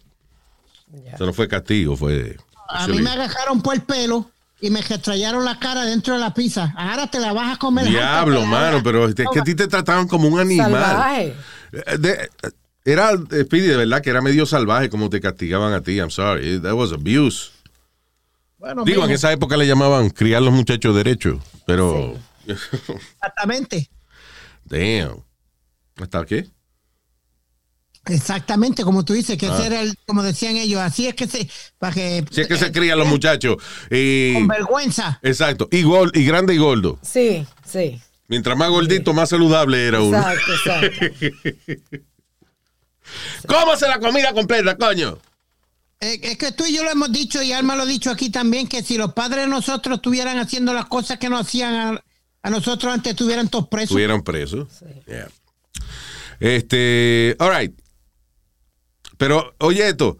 Eso 1.13 1.25
no 1.25 1.33
fue 1.33 1.47
castigo, 1.47 1.95
fue... 1.95 2.37
A 2.67 2.87
mí 2.87 3.01
me 3.01 3.09
agarraron 3.09 3.61
por 3.61 3.73
el 3.75 3.81
pelo 3.81 4.29
y 4.61 4.69
me 4.69 4.81
retrayaron 4.81 5.43
la 5.43 5.59
cara 5.59 5.83
dentro 5.83 6.13
de 6.13 6.19
la 6.21 6.33
pizza. 6.33 6.73
Ahora 6.77 7.07
te 7.07 7.19
la 7.19 7.33
vas 7.33 7.55
a 7.55 7.59
comer. 7.59 7.85
Diablo, 7.87 8.45
mano, 8.45 8.81
pero 8.83 9.07
es 9.07 9.15
que 9.15 9.23
a 9.39 9.43
ti 9.43 9.55
te 9.55 9.67
trataban 9.67 10.07
como 10.07 10.27
un 10.27 10.39
animal. 10.39 10.71
Salvaje. 10.71 11.35
Eh, 11.73 11.97
de- 11.97 12.29
era, 12.85 13.11
eh, 13.11 13.43
Speedy, 13.43 13.67
de 13.67 13.77
verdad 13.77 14.01
que 14.01 14.09
era 14.09 14.21
medio 14.21 14.45
salvaje 14.45 14.89
como 14.89 15.09
te 15.09 15.19
castigaban 15.19 15.73
a 15.73 15.81
ti. 15.81 15.97
I'm 15.97 16.09
sorry. 16.11 16.59
That 16.61 16.73
was 16.73 16.91
abuse. 16.93 17.51
Bueno, 18.57 18.83
Digo, 18.85 19.03
en 19.05 19.11
esa 19.11 19.31
época 19.31 19.57
le 19.57 19.65
llamaban 19.67 20.09
criar 20.09 20.41
los 20.41 20.53
muchachos 20.53 20.95
derechos, 20.95 21.39
pero... 21.65 22.15
Exactamente. 22.47 23.89
Damn. 24.65 25.23
¿Hasta 26.01 26.25
qué? 26.25 26.49
Exactamente, 28.05 28.83
como 28.83 29.05
tú 29.05 29.13
dices, 29.13 29.37
que 29.37 29.45
Ah. 29.45 29.55
ese 29.57 29.67
era 29.67 29.81
el, 29.81 29.95
como 30.07 30.23
decían 30.23 30.57
ellos, 30.57 30.81
así 30.81 31.07
es 31.07 31.13
que 31.13 31.27
se, 31.27 31.47
para 31.77 31.93
que, 31.93 32.25
Si 32.31 32.41
es 32.41 32.47
que 32.47 32.57
se 32.57 32.71
crían 32.71 32.97
los 32.97 33.07
muchachos. 33.07 33.57
Y, 33.91 34.33
con 34.33 34.47
vergüenza. 34.47 35.19
exacto. 35.21 35.67
Y, 35.71 35.83
gol, 35.83 36.11
y 36.15 36.25
grande 36.25 36.55
y 36.55 36.57
gordo. 36.57 36.97
Sí, 37.03 37.45
sí. 37.63 38.01
Mientras 38.27 38.57
más 38.57 38.69
gordito, 38.69 39.13
más 39.13 39.29
saludable 39.29 39.85
era 39.87 40.01
uno. 40.01 40.17
Exacto, 40.17 40.53
exacto. 40.53 41.05
Cómase 43.47 43.87
la 43.87 43.99
comida 43.99 44.33
completa, 44.33 44.77
coño. 44.77 45.17
Eh, 45.99 46.19
es 46.23 46.37
que 46.37 46.51
tú 46.53 46.65
y 46.65 46.73
yo 46.75 46.83
lo 46.83 46.89
hemos 46.91 47.11
dicho 47.11 47.41
y 47.43 47.51
Alma 47.51 47.75
lo 47.75 47.83
ha 47.83 47.85
dicho 47.85 48.09
aquí 48.09 48.29
también, 48.31 48.67
que 48.67 48.81
si 48.81 48.97
los 48.97 49.13
padres 49.13 49.41
de 49.45 49.47
nosotros 49.47 49.97
estuvieran 49.97 50.39
haciendo 50.39 50.73
las 50.73 50.85
cosas 50.85 51.19
que 51.19 51.29
no 51.29 51.37
hacían 51.37 51.75
a, 51.75 52.03
a 52.41 52.49
nosotros 52.49 52.91
antes, 52.91 53.11
estuvieran 53.11 53.49
todos 53.49 53.67
presos. 53.67 53.89
Estuvieron 53.91 54.23
presos. 54.23 54.67
Yeah. 55.05 55.27
Este, 56.41 57.35
all 57.39 57.55
right. 57.57 57.73
Pero, 59.17 59.53
oye, 59.59 59.87
esto, 59.87 60.17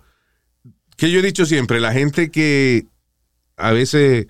que 0.95 1.11
yo 1.11 1.19
he 1.19 1.23
dicho 1.23 1.45
siempre, 1.45 1.79
la 1.81 1.91
gente 1.91 2.29
que 2.29 2.85
a 3.57 3.71
veces 3.71 4.27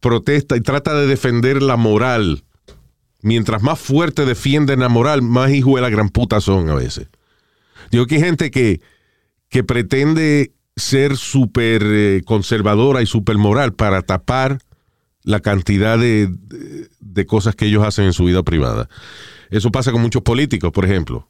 protesta 0.00 0.56
y 0.56 0.60
trata 0.60 0.94
de 0.94 1.06
defender 1.08 1.62
la 1.62 1.76
moral, 1.76 2.44
mientras 3.22 3.62
más 3.62 3.80
fuerte 3.80 4.24
defienden 4.24 4.80
la 4.80 4.88
moral, 4.88 5.22
más 5.22 5.50
hijo 5.50 5.74
de 5.76 5.82
la 5.82 5.90
gran 5.90 6.10
puta 6.10 6.40
son 6.40 6.68
a 6.70 6.74
veces. 6.74 7.08
Digo 7.90 8.06
que 8.06 8.14
hay 8.16 8.20
gente 8.20 8.50
que, 8.52 8.80
que 9.48 9.64
pretende 9.64 10.52
ser 10.76 11.16
súper 11.16 11.82
eh, 11.84 12.22
conservadora 12.24 13.02
y 13.02 13.06
súper 13.06 13.36
moral 13.38 13.74
para 13.74 14.02
tapar 14.02 14.58
la 15.22 15.40
cantidad 15.40 15.98
de, 15.98 16.28
de- 16.28 16.88
de 17.00 17.26
cosas 17.26 17.54
que 17.56 17.66
ellos 17.66 17.84
hacen 17.84 18.04
en 18.04 18.12
su 18.12 18.24
vida 18.24 18.42
privada. 18.42 18.88
Eso 19.50 19.70
pasa 19.70 19.92
con 19.92 20.00
muchos 20.02 20.22
políticos, 20.22 20.70
por 20.72 20.84
ejemplo. 20.84 21.28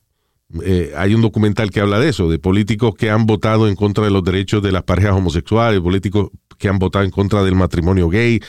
Eh, 0.63 0.93
hay 0.97 1.15
un 1.15 1.23
documental 1.23 1.71
que 1.71 1.81
habla 1.81 1.99
de 1.99 2.11
eso, 2.11 2.29
de 2.29 2.39
políticos 2.39 2.95
que 2.97 3.11
han 3.11 3.27
votado 3.27 3.67
en 3.67 3.75
contra 3.75 4.05
de 4.05 4.11
los 4.11 4.23
derechos 4.23 4.63
de 4.63 4.73
las 4.73 4.83
parejas 4.83 5.13
homosexuales, 5.15 5.81
políticos 5.81 6.29
que 6.59 6.69
han 6.69 6.79
votado 6.79 7.05
en 7.05 7.11
contra 7.11 7.43
del 7.43 7.55
matrimonio 7.55 8.09
gay, 8.09 8.41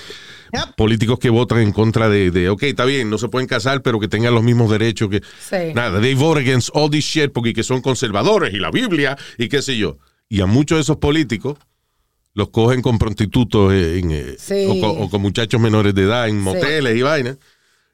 Yep. 0.53 0.75
políticos 0.77 1.19
que 1.19 1.29
votan 1.29 1.59
en 1.59 1.71
contra 1.71 2.07
de, 2.07 2.31
de, 2.31 2.49
ok, 2.49 2.63
está 2.63 2.85
bien, 2.85 3.09
no 3.09 3.17
se 3.17 3.27
pueden 3.27 3.47
casar, 3.47 3.81
pero 3.81 3.99
que 3.99 4.07
tengan 4.07 4.33
los 4.33 4.43
mismos 4.43 4.69
derechos 4.69 5.09
que... 5.09 5.21
Sí. 5.39 5.73
Nada, 5.73 5.99
they 5.99 6.13
vote 6.13 6.39
against 6.39 6.69
all 6.73 6.89
this 6.89 7.03
shit 7.03 7.31
porque 7.33 7.51
que 7.51 7.63
son 7.63 7.81
conservadores 7.81 8.53
y 8.53 8.57
la 8.59 8.71
Biblia 8.71 9.17
y 9.37 9.49
qué 9.49 9.61
sé 9.61 9.75
yo. 9.75 9.97
Y 10.29 10.39
a 10.41 10.45
muchos 10.45 10.77
de 10.77 10.81
esos 10.83 10.97
políticos 10.97 11.57
los 12.35 12.49
cogen 12.49 12.81
con 12.81 12.97
prostitutos 12.99 13.73
en, 13.73 14.11
eh, 14.11 14.35
Sí. 14.37 14.65
o, 14.69 14.79
con, 14.79 15.03
o 15.03 15.09
con 15.09 15.21
muchachos 15.21 15.59
menores 15.59 15.93
de 15.95 16.03
edad 16.03 16.29
en 16.29 16.39
moteles 16.39 16.95
y 16.95 17.01
vainas. 17.01 17.37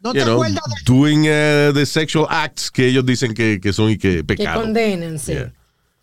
¿No 0.03 0.13
you 0.13 0.19
te 0.19 0.25
know, 0.25 0.33
acuerdas 0.35 0.63
de 0.67 0.83
doing 0.93 1.21
uh, 1.27 1.73
the 1.73 1.85
sexual 1.85 2.25
acts 2.29 2.71
que 2.71 2.87
ellos 2.87 3.05
dicen 3.05 3.33
que, 3.33 3.59
que 3.61 3.71
son 3.73 3.89
y 3.91 3.97
que 3.97 4.17
Que 4.17 4.23
pecado. 4.23 4.61
condenan, 4.61 5.19
sí. 5.19 5.33
Yeah. 5.33 5.53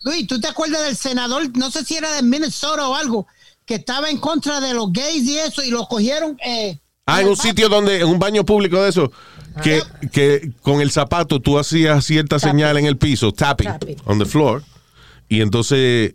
Luis, 0.05 0.27
¿tú 0.27 0.41
te 0.41 0.47
acuerdas 0.49 0.85
del 0.87 0.97
senador, 0.97 1.43
no 1.57 1.71
sé 1.71 1.85
si 1.85 1.97
era 1.97 2.13
de 2.15 2.23
Minnesota 2.23 2.87
o 2.89 2.95
algo, 2.95 3.27
que 3.67 3.75
estaba 3.77 4.09
en 4.09 4.19
contra 4.19 4.61
de 4.61 4.73
los 4.73 4.93
gays 4.93 5.25
y 5.25 5.39
eso, 5.39 5.63
y 5.65 5.71
lo 5.71 5.87
cogieron? 5.87 6.37
Eh, 6.45 6.79
Ah, 7.11 7.23
en 7.23 7.29
un 7.29 7.37
sitio 7.39 7.71
donde, 7.71 8.01
en 8.01 8.07
un 8.07 8.19
baño 8.19 8.45
público 8.45 8.83
de 8.83 8.91
eso, 8.91 9.11
que, 9.63 9.83
que 10.13 10.53
con 10.61 10.83
el 10.83 10.91
zapato 10.91 11.41
tú 11.41 11.59
hacías 11.59 12.05
cierta 12.05 12.37
Tapping. 12.39 12.51
señal 12.59 12.77
en 12.77 12.85
el 12.85 12.99
piso, 12.99 13.33
tapping, 13.33 13.67
Tapping. 13.67 13.97
on 14.05 14.19
the 14.19 14.27
floor, 14.27 14.63
y 15.27 15.41
entonces 15.41 16.15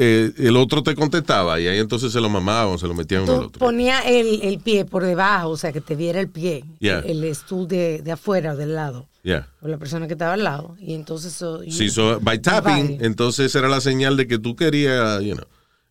eh, 0.00 0.32
el 0.38 0.56
otro 0.56 0.82
te 0.82 0.94
contestaba, 0.94 1.58
y 1.60 1.66
ahí 1.66 1.78
entonces 1.78 2.12
se 2.12 2.20
lo 2.20 2.28
mamaban, 2.28 2.78
se 2.78 2.86
lo 2.86 2.94
metían 2.94 3.22
uno 3.24 3.32
al 3.34 3.42
otro. 3.46 3.58
ponías 3.58 4.04
el, 4.06 4.40
el 4.42 4.60
pie 4.60 4.84
por 4.84 5.02
debajo, 5.04 5.50
o 5.50 5.56
sea, 5.56 5.72
que 5.72 5.80
te 5.80 5.96
viera 5.96 6.20
el 6.20 6.28
pie, 6.28 6.64
Yeah. 6.78 7.00
el, 7.00 7.24
el 7.24 7.34
stool 7.34 7.66
de, 7.66 8.00
de 8.02 8.12
afuera 8.12 8.52
o 8.52 8.56
del 8.56 8.74
lado, 8.74 9.08
Yeah. 9.24 9.48
o 9.60 9.68
la 9.68 9.76
persona 9.78 10.06
que 10.06 10.12
estaba 10.14 10.34
al 10.34 10.44
lado. 10.44 10.76
Y 10.80 10.94
entonces 10.94 11.34
eso... 11.34 11.60
Sí, 11.68 11.90
so, 11.90 12.20
by 12.20 12.38
tapping, 12.40 12.98
entonces 13.04 13.54
era 13.54 13.68
la 13.68 13.80
señal 13.80 14.16
de 14.16 14.26
que 14.26 14.38
tú 14.38 14.54
querías, 14.56 15.20
you 15.22 15.34
know. 15.34 15.46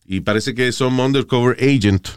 Y 0.06 0.20
parece 0.22 0.54
que 0.54 0.72
some 0.72 1.02
undercover 1.02 1.54
agent 1.62 2.08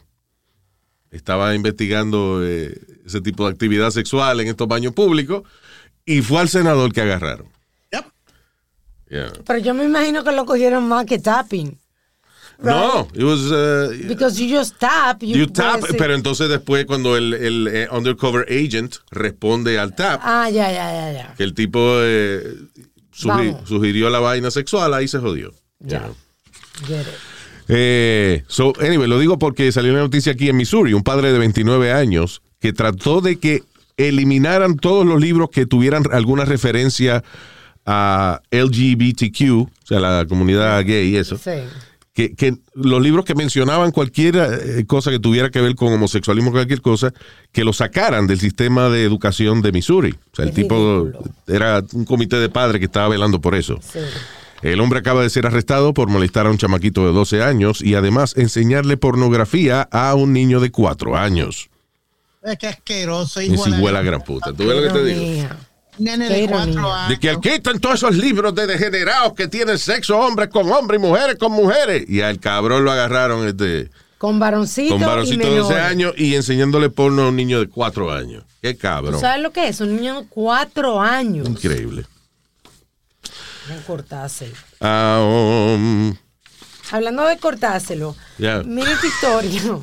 estaba 1.11 1.53
investigando 1.55 2.39
eh, 2.41 2.79
ese 3.05 3.19
tipo 3.19 3.45
de 3.45 3.51
actividad 3.51 3.91
sexual 3.91 4.39
en 4.39 4.47
estos 4.47 4.67
baños 4.67 4.93
públicos 4.93 5.43
y 6.05 6.21
fue 6.21 6.39
al 6.39 6.47
senador 6.47 6.93
que 6.93 7.01
agarraron. 7.01 7.47
Yep. 7.91 8.05
Yeah. 9.09 9.31
Pero 9.45 9.59
yo 9.59 9.73
me 9.73 9.83
imagino 9.83 10.23
que 10.23 10.31
lo 10.31 10.45
cogieron 10.45 10.87
más 10.87 11.05
que 11.05 11.19
tapping. 11.19 11.77
No, 12.63 13.07
it 13.13 13.23
was, 13.23 13.51
uh, 13.51 13.91
Because 14.07 14.39
you 14.39 14.47
just 14.55 14.79
tap. 14.79 15.21
You, 15.21 15.35
you 15.35 15.47
tap, 15.47 15.81
pero 15.97 16.13
entonces 16.13 16.47
después 16.49 16.85
cuando 16.85 17.17
el, 17.17 17.33
el, 17.33 17.67
eh, 17.67 17.87
undercover 17.91 18.45
agent 18.49 18.97
responde 19.09 19.79
al 19.79 19.95
tap, 19.95 20.21
Ah, 20.23 20.49
ya, 20.49 20.71
ya, 20.71 20.91
ya, 20.91 21.11
ya. 21.13 21.33
que 21.35 21.43
el 21.43 21.53
tipo 21.53 21.79
eh, 22.01 22.55
sugirió 23.65 24.09
la 24.09 24.19
vaina 24.19 24.51
sexual, 24.51 24.93
ahí 24.93 25.07
se 25.07 25.19
jodió. 25.19 25.51
Ya. 25.79 25.99
Yeah. 25.99 26.09
Get 26.87 27.01
it. 27.01 27.13
Eh, 27.67 28.43
so, 28.47 28.73
anyway, 28.81 29.07
lo 29.07 29.17
digo 29.17 29.39
porque 29.39 29.71
salió 29.71 29.91
una 29.91 30.01
noticia 30.01 30.33
aquí 30.33 30.49
en 30.49 30.57
Missouri, 30.57 30.93
un 30.93 31.03
padre 31.03 31.31
de 31.31 31.39
29 31.39 31.91
años 31.93 32.41
que 32.59 32.73
trató 32.73 33.21
de 33.21 33.39
que 33.39 33.63
eliminaran 33.97 34.77
todos 34.77 35.05
los 35.05 35.19
libros 35.21 35.49
que 35.51 35.65
tuvieran 35.65 36.03
alguna 36.11 36.43
referencia 36.45 37.23
a 37.85 38.41
LGBTQ, 38.51 39.51
o 39.61 39.69
sea, 39.83 39.99
la 39.99 40.25
comunidad 40.27 40.83
gay 40.85 41.09
y 41.09 41.17
eso. 41.17 41.37
Sí. 41.37 41.51
Que, 42.13 42.35
que 42.35 42.55
los 42.73 43.01
libros 43.01 43.23
que 43.23 43.35
mencionaban 43.35 43.91
cualquier 43.91 44.35
eh, 44.35 44.85
cosa 44.85 45.11
que 45.11 45.19
tuviera 45.19 45.49
que 45.49 45.61
ver 45.61 45.75
con 45.75 45.93
homosexualismo, 45.93 46.51
cualquier 46.51 46.81
cosa, 46.81 47.13
que 47.53 47.63
lo 47.63 47.71
sacaran 47.71 48.27
del 48.27 48.37
sistema 48.39 48.89
de 48.89 49.03
educación 49.05 49.61
de 49.61 49.71
Missouri. 49.71 50.11
O 50.31 50.35
sea, 50.35 50.43
el 50.43 50.49
Es 50.49 50.55
tipo 50.55 51.03
ridículo. 51.05 51.23
era 51.47 51.81
un 51.93 52.03
comité 52.03 52.35
de 52.37 52.49
padres 52.49 52.79
que 52.79 52.85
estaba 52.85 53.07
velando 53.07 53.39
por 53.39 53.55
eso. 53.55 53.79
Sí. 53.81 53.99
El 54.61 54.79
hombre 54.81 54.99
acaba 54.99 55.23
de 55.23 55.29
ser 55.29 55.47
arrestado 55.47 55.93
por 55.93 56.09
molestar 56.09 56.45
a 56.47 56.51
un 56.51 56.57
chamaquito 56.57 57.07
de 57.07 57.13
12 57.13 57.41
años 57.43 57.81
y 57.81 57.95
además 57.95 58.35
enseñarle 58.37 58.97
pornografía 58.97 59.87
a 59.91 60.13
un 60.13 60.33
niño 60.33 60.59
de 60.59 60.69
4 60.69 61.17
años. 61.17 61.69
Es 62.43 62.57
que 62.57 62.67
asqueroso, 62.67 63.41
Y 63.41 63.53
hijo 63.53 63.63
si 63.63 63.71
de 63.71 63.79
huele 63.79 63.97
a 63.99 64.01
gran 64.01 64.21
puta. 64.21 64.51
¿Tú 64.51 64.67
ves 64.67 64.75
lo 64.75 64.83
que 64.83 64.89
te 64.99 65.05
digo? 65.05 65.47
Nene 65.97 66.27
Qué 66.27 66.33
de 66.33 66.47
cuatro 66.47 66.71
ironía. 66.71 67.05
De 67.09 67.19
que 67.19 67.29
años. 67.29 67.41
quitan 67.41 67.79
todos 67.79 67.95
esos 67.95 68.15
libros 68.15 68.55
de 68.55 68.65
degenerados 68.67 69.33
que 69.33 69.47
tienen 69.47 69.77
sexo 69.77 70.17
hombres 70.17 70.49
con 70.49 70.71
hombres 70.71 70.99
y 70.99 71.05
mujeres 71.05 71.35
con 71.37 71.51
mujeres. 71.51 72.05
Y 72.07 72.21
al 72.21 72.39
cabrón 72.39 72.83
lo 72.85 72.91
agarraron 72.91 73.47
este, 73.47 73.89
Con 74.17 74.39
varoncito, 74.39 74.93
con 74.95 75.01
varoncito 75.01 75.47
de 75.49 75.57
12 75.57 75.73
menores. 75.73 75.91
años 75.91 76.13
y 76.17 76.35
enseñándole 76.35 76.89
porno 76.89 77.23
a 77.23 77.29
un 77.29 77.35
niño 77.35 77.59
de 77.59 77.67
4 77.67 78.11
años. 78.11 78.43
Qué 78.61 78.73
¿Tú 78.73 78.79
cabrón. 78.79 79.19
sabes 79.19 79.41
lo 79.41 79.51
que 79.51 79.67
es? 79.67 79.81
Un 79.81 79.95
niño 79.97 80.21
de 80.21 80.27
cuatro 80.27 81.01
años. 81.01 81.47
Increíble. 81.49 82.05
No 83.69 83.75
cortarse. 83.85 84.51
Ah, 84.79 85.19
um, 85.23 86.15
Hablando 86.91 87.23
de 87.25 87.37
cortárselo, 87.37 88.15
Ya. 88.37 88.63
mira 88.63 88.91
esta 88.91 89.07
historia 89.07 89.79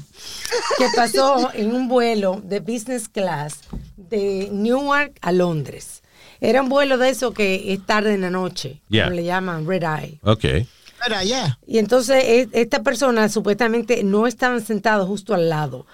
que 0.78 0.86
pasó 0.94 1.50
en 1.54 1.72
un 1.74 1.88
vuelo 1.88 2.40
de 2.44 2.60
business 2.60 3.08
class 3.08 3.60
de 3.96 4.48
Newark 4.52 5.12
a 5.22 5.32
Londres. 5.32 6.02
Era 6.40 6.62
un 6.62 6.68
vuelo 6.68 6.98
de 6.98 7.08
eso 7.10 7.32
que 7.32 7.72
es 7.72 7.84
tarde 7.84 8.14
en 8.14 8.20
la 8.20 8.30
noche, 8.30 8.80
Ya. 8.88 9.04
como 9.04 9.16
le 9.16 9.24
llaman 9.24 9.66
red 9.66 9.82
eye. 9.82 10.20
ok. 10.22 10.44
Espera, 10.44 11.22
ya. 11.22 11.58
Y 11.66 11.78
entonces 11.78 12.24
e- 12.24 12.48
esta 12.52 12.82
persona 12.82 13.28
supuestamente 13.28 14.02
no 14.02 14.26
estaban 14.26 14.60
sentados 14.64 15.06
justo 15.06 15.32
al 15.32 15.48
lado. 15.48 15.86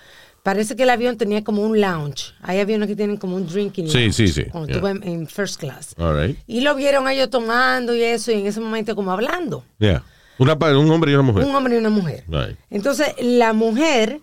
Parece 0.43 0.77
que 0.77 0.83
el 0.85 0.91
avión 0.91 1.17
tenía 1.19 1.45
como 1.45 1.63
un 1.63 1.79
lounge. 1.81 2.33
Hay 2.43 2.59
aviones 2.59 2.89
que 2.89 2.97
tienen 2.97 3.17
como 3.19 3.37
un 3.37 3.47
drinking 3.47 3.89
Sí, 3.89 3.99
lounge. 3.99 4.13
sí, 4.15 4.29
sí, 4.29 4.45
Cuando 4.45 4.69
yeah. 4.69 4.77
tú 4.77 4.83
vas 4.83 4.95
en, 4.97 5.03
en 5.07 5.27
first 5.27 5.61
class. 5.61 5.95
All 5.99 6.19
right. 6.27 6.39
Y 6.47 6.61
lo 6.63 6.75
vieron 6.75 7.07
a 7.07 7.13
ellos 7.13 7.29
tomando 7.31 7.95
y 7.95 8.03
eso, 8.03 8.31
y 8.33 8.41
en 8.41 8.47
ese 8.47 8.61
momento 8.61 8.95
como 8.97 9.13
hablando. 9.13 9.65
Yeah. 9.79 10.03
Una, 10.39 10.55
un 10.55 10.91
hombre 10.91 11.13
y 11.13 11.15
una 11.15 11.23
mujer. 11.23 11.45
Un 11.45 11.55
hombre 11.55 11.75
y 11.75 11.79
una 11.79 11.91
mujer. 11.91 12.25
Right. 12.29 12.59
Entonces, 12.71 13.15
la 13.21 13.53
mujer 13.53 14.21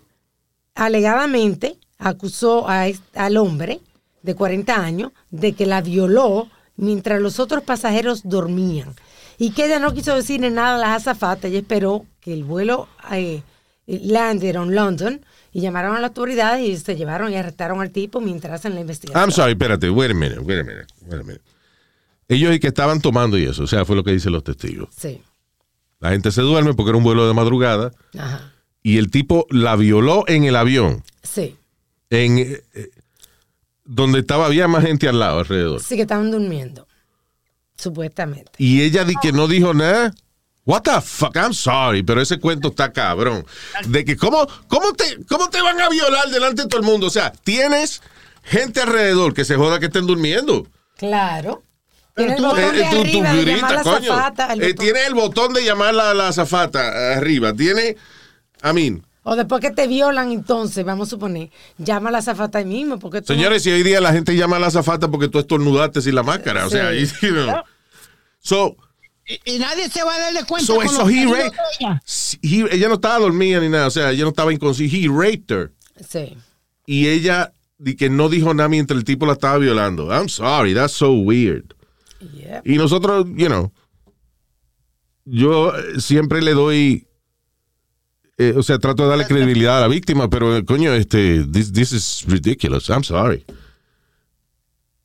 alegadamente 0.74 1.76
acusó 1.98 2.68
a 2.68 2.86
al 3.14 3.36
hombre 3.36 3.80
de 4.22 4.34
40 4.34 4.74
años 4.74 5.12
de 5.30 5.52
que 5.52 5.66
la 5.66 5.80
violó 5.80 6.48
mientras 6.76 7.20
los 7.20 7.38
otros 7.40 7.62
pasajeros 7.62 8.22
dormían. 8.24 8.94
Y 9.38 9.50
que 9.50 9.66
ella 9.66 9.78
no 9.78 9.94
quiso 9.94 10.14
decirle 10.14 10.50
nada 10.50 10.76
a 10.76 10.78
las 10.78 11.02
azafatas. 11.02 11.46
Ella 11.46 11.58
esperó 11.58 12.06
que 12.20 12.32
el 12.32 12.44
vuelo 12.44 12.88
eh, 13.10 13.42
landed 13.86 14.54
en 14.56 14.74
London 14.74 15.24
y 15.52 15.60
llamaron 15.60 15.96
a 15.96 16.00
las 16.00 16.10
autoridades 16.10 16.66
y 16.66 16.76
se 16.76 16.96
llevaron 16.96 17.32
y 17.32 17.36
arrestaron 17.36 17.80
al 17.80 17.90
tipo 17.90 18.20
mientras 18.20 18.60
hacen 18.60 18.74
la 18.74 18.80
investigación. 18.80 19.22
I'm 19.22 19.32
sorry, 19.32 19.52
espérate, 19.52 19.90
wait 19.90 20.10
a 20.10 20.14
minute, 20.14 20.40
wait 20.40 20.60
a 20.60 20.64
minute, 20.64 20.86
wait 21.06 21.20
a 21.20 21.24
minute. 21.24 21.42
Ellos 22.28 22.54
y 22.54 22.60
que 22.60 22.68
estaban 22.68 23.00
tomando 23.00 23.36
y 23.36 23.44
eso, 23.44 23.64
o 23.64 23.66
sea, 23.66 23.84
fue 23.84 23.96
lo 23.96 24.04
que 24.04 24.12
dicen 24.12 24.32
los 24.32 24.44
testigos. 24.44 24.88
Sí. 24.96 25.20
La 26.02 26.10
gente 26.10 26.32
se 26.32 26.42
duerme 26.42 26.74
porque 26.74 26.90
era 26.90 26.98
un 26.98 27.04
vuelo 27.04 27.28
de 27.28 27.32
madrugada 27.32 27.92
Ajá. 28.18 28.52
y 28.82 28.98
el 28.98 29.08
tipo 29.10 29.46
la 29.50 29.76
violó 29.76 30.24
en 30.26 30.42
el 30.44 30.56
avión, 30.56 31.04
Sí. 31.22 31.56
en 32.10 32.38
eh, 32.38 32.62
donde 33.84 34.18
estaba 34.18 34.46
había 34.46 34.66
más 34.66 34.84
gente 34.84 35.08
al 35.08 35.20
lado 35.20 35.38
alrededor. 35.38 35.80
Sí 35.80 35.94
que 35.94 36.02
estaban 36.02 36.30
durmiendo. 36.32 36.88
Supuestamente. 37.76 38.50
Y 38.58 38.82
ella 38.82 39.04
di 39.04 39.14
que 39.22 39.32
no 39.32 39.46
dijo 39.46 39.74
nada. 39.74 40.12
What 40.64 40.82
the 40.82 41.00
fuck, 41.00 41.36
I'm 41.36 41.54
sorry, 41.54 42.02
pero 42.02 42.20
ese 42.20 42.38
cuento 42.38 42.68
está 42.68 42.92
cabrón. 42.92 43.44
De 43.86 44.04
que 44.04 44.16
cómo, 44.16 44.46
cómo 44.68 44.92
te, 44.94 45.24
cómo 45.28 45.50
te 45.50 45.60
van 45.62 45.80
a 45.80 45.88
violar 45.88 46.28
delante 46.30 46.62
de 46.62 46.68
todo 46.68 46.80
el 46.80 46.86
mundo. 46.86 47.06
O 47.06 47.10
sea, 47.10 47.32
tienes 47.32 48.02
gente 48.42 48.80
alrededor 48.80 49.34
que 49.34 49.44
se 49.44 49.56
joda 49.56 49.78
que 49.80 49.86
estén 49.86 50.06
durmiendo. 50.06 50.66
Claro. 50.96 51.62
Tiene 52.14 52.34
el 52.34 52.42
botón 52.42 52.74
de 52.74 52.84
arriba 52.84 53.32
de 53.34 53.44
llamar 53.44 53.72
a 53.72 53.74
la 53.74 53.82
botón- 53.82 54.76
tiene 54.78 55.06
el 55.06 55.14
botón 55.14 55.52
de 55.54 55.64
llamar 55.64 55.98
a 55.98 56.12
la 56.14 56.28
azafata 56.28 57.14
arriba. 57.16 57.52
Tiene, 57.54 57.96
I 58.64 58.72
mean, 58.74 59.02
O 59.24 59.36
después 59.36 59.60
que 59.60 59.70
te 59.70 59.86
violan, 59.86 60.32
entonces, 60.32 60.84
vamos 60.84 61.08
a 61.08 61.10
suponer, 61.10 61.48
llama 61.78 62.08
a 62.08 62.12
la 62.12 62.18
azafata 62.18 62.58
ahí 62.58 62.64
mismo. 62.64 62.98
Porque 62.98 63.22
tú- 63.22 63.32
señores, 63.32 63.62
si 63.62 63.70
hoy 63.70 63.82
día 63.84 64.00
la 64.00 64.12
gente 64.12 64.34
llama 64.36 64.56
a 64.56 64.58
la 64.58 64.66
azafata 64.66 65.08
porque 65.08 65.28
tú 65.28 65.38
estornudaste 65.38 66.02
sin 66.02 66.14
la 66.16 66.22
máscara. 66.24 66.66
O 66.66 66.70
sea, 66.70 66.90
Sí. 66.90 66.96
ahí, 66.98 67.06
you 67.22 67.30
know. 67.30 67.62
So, 68.40 68.76
Y, 69.24 69.54
y 69.54 69.58
nadie 69.60 69.88
se 69.88 70.02
va 70.02 70.16
a 70.16 70.18
darle 70.18 70.42
cuenta. 70.44 70.66
so, 70.66 70.74
con 70.76 70.88
so 70.88 71.08
he 71.08 71.24
raped- 71.24 71.52
de 71.52 71.58
ella. 71.80 72.02
he- 72.42 72.74
ella 72.74 72.88
no 72.88 72.94
estaba 72.94 73.20
dormida 73.20 73.60
ni 73.60 73.68
nada. 73.68 73.86
O 73.86 73.90
sea, 73.90 74.10
ella 74.10 74.24
no 74.24 74.30
estaba 74.30 74.52
inconsciente. 74.52 74.96
He 74.96 75.08
raped 75.08 75.50
her. 75.56 75.72
Sí. 76.06 76.36
y 76.84 77.06
ella 77.06 77.52
di 77.78 77.94
que 77.94 78.10
no 78.10 78.28
dijo 78.28 78.52
nada 78.54 78.68
mientras 78.68 78.98
el 78.98 79.04
tipo 79.04 79.24
la 79.24 79.34
estaba 79.34 79.58
violando. 79.58 80.08
I'm 80.12 80.28
sorry, 80.28 80.74
that's 80.74 80.92
so 80.94 81.12
weird. 81.12 81.74
Yep. 82.34 82.66
Y 82.66 82.76
nosotros, 82.76 83.26
you 83.36 83.46
know, 83.46 83.72
yo 85.24 85.76
eh, 85.76 86.00
siempre 86.00 86.42
le 86.42 86.52
doy 86.54 87.06
eh, 88.38 88.54
o 88.56 88.62
sea, 88.62 88.78
trato 88.78 89.04
de 89.04 89.10
darle 89.10 89.26
credibilidad 89.26 89.78
a 89.78 89.82
la 89.82 89.88
víctima, 89.88 90.28
pero 90.28 90.56
eh, 90.56 90.64
coño, 90.64 90.92
este, 90.94 91.44
this, 91.44 91.72
this 91.72 91.92
is 91.92 92.24
ridiculous. 92.26 92.88
I'm 92.88 93.04
sorry. 93.04 93.44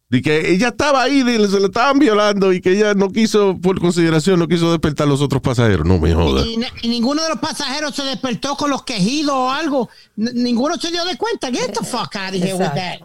De 0.09 0.21
que 0.21 0.53
ella 0.53 0.69
estaba 0.69 1.03
ahí, 1.03 1.21
de- 1.21 1.47
se 1.49 1.59
le 1.59 1.65
estaban 1.65 1.99
violando 1.99 2.53
y 2.53 2.61
que 2.61 2.71
ella 2.71 2.93
no 2.93 3.09
quiso, 3.09 3.59
por 3.61 3.79
consideración, 3.81 4.39
no 4.39 4.47
quiso 4.47 4.71
despertar 4.71 5.05
a 5.05 5.09
los 5.09 5.21
otros 5.21 5.41
pasajeros. 5.41 5.85
No 5.85 5.99
me 5.99 6.13
jodas. 6.13 6.45
Y, 6.47 6.57
y 6.83 6.87
ninguno 6.87 7.21
de 7.21 7.29
los 7.29 7.39
pasajeros 7.39 7.93
se 7.93 8.03
despertó 8.03 8.55
con 8.55 8.69
los 8.71 8.83
quejidos 8.83 9.35
o 9.35 9.51
algo. 9.51 9.89
N- 10.15 10.31
ninguno 10.33 10.77
se 10.77 10.89
dio 10.91 11.03
de 11.03 11.17
cuenta. 11.17 11.51
Get 11.51 11.73
the 11.77 11.85
fuck 11.85 12.15
out 12.15 12.29
of 12.33 12.41
here 12.41 12.53
with 12.53 12.71
that. 12.73 13.01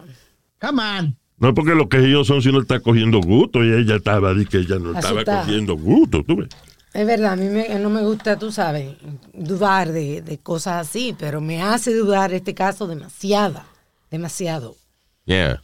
Come 0.61 0.81
on. 0.81 1.17
No 1.43 1.49
es 1.49 1.55
porque 1.55 1.75
lo 1.75 1.89
que 1.89 1.97
ellos 1.97 2.25
son 2.25 2.41
si 2.41 2.47
uno 2.47 2.61
está 2.61 2.79
cogiendo 2.79 3.19
gusto 3.19 3.65
y 3.65 3.73
ella 3.73 3.97
estaba, 3.97 4.33
di 4.33 4.45
que 4.45 4.59
ella 4.59 4.79
no 4.79 4.97
estaba 4.97 5.25
cogiendo 5.25 5.75
gusto, 5.75 6.23
tú 6.23 6.37
ves. 6.37 6.47
Es 6.93 7.05
verdad, 7.05 7.33
a 7.33 7.35
mí 7.35 7.47
me- 7.49 7.67
no 7.79 7.89
me 7.89 8.01
gusta, 8.01 8.39
tú 8.39 8.49
sabes, 8.49 8.95
dudar 9.33 9.91
de, 9.91 10.21
de 10.21 10.37
cosas 10.37 10.87
así, 10.87 11.13
pero 11.19 11.41
me 11.41 11.61
hace 11.61 11.93
dudar 11.93 12.31
este 12.31 12.53
caso 12.53 12.87
demasiado, 12.87 13.61
demasiado. 14.09 14.77
Yeah. 15.25 15.61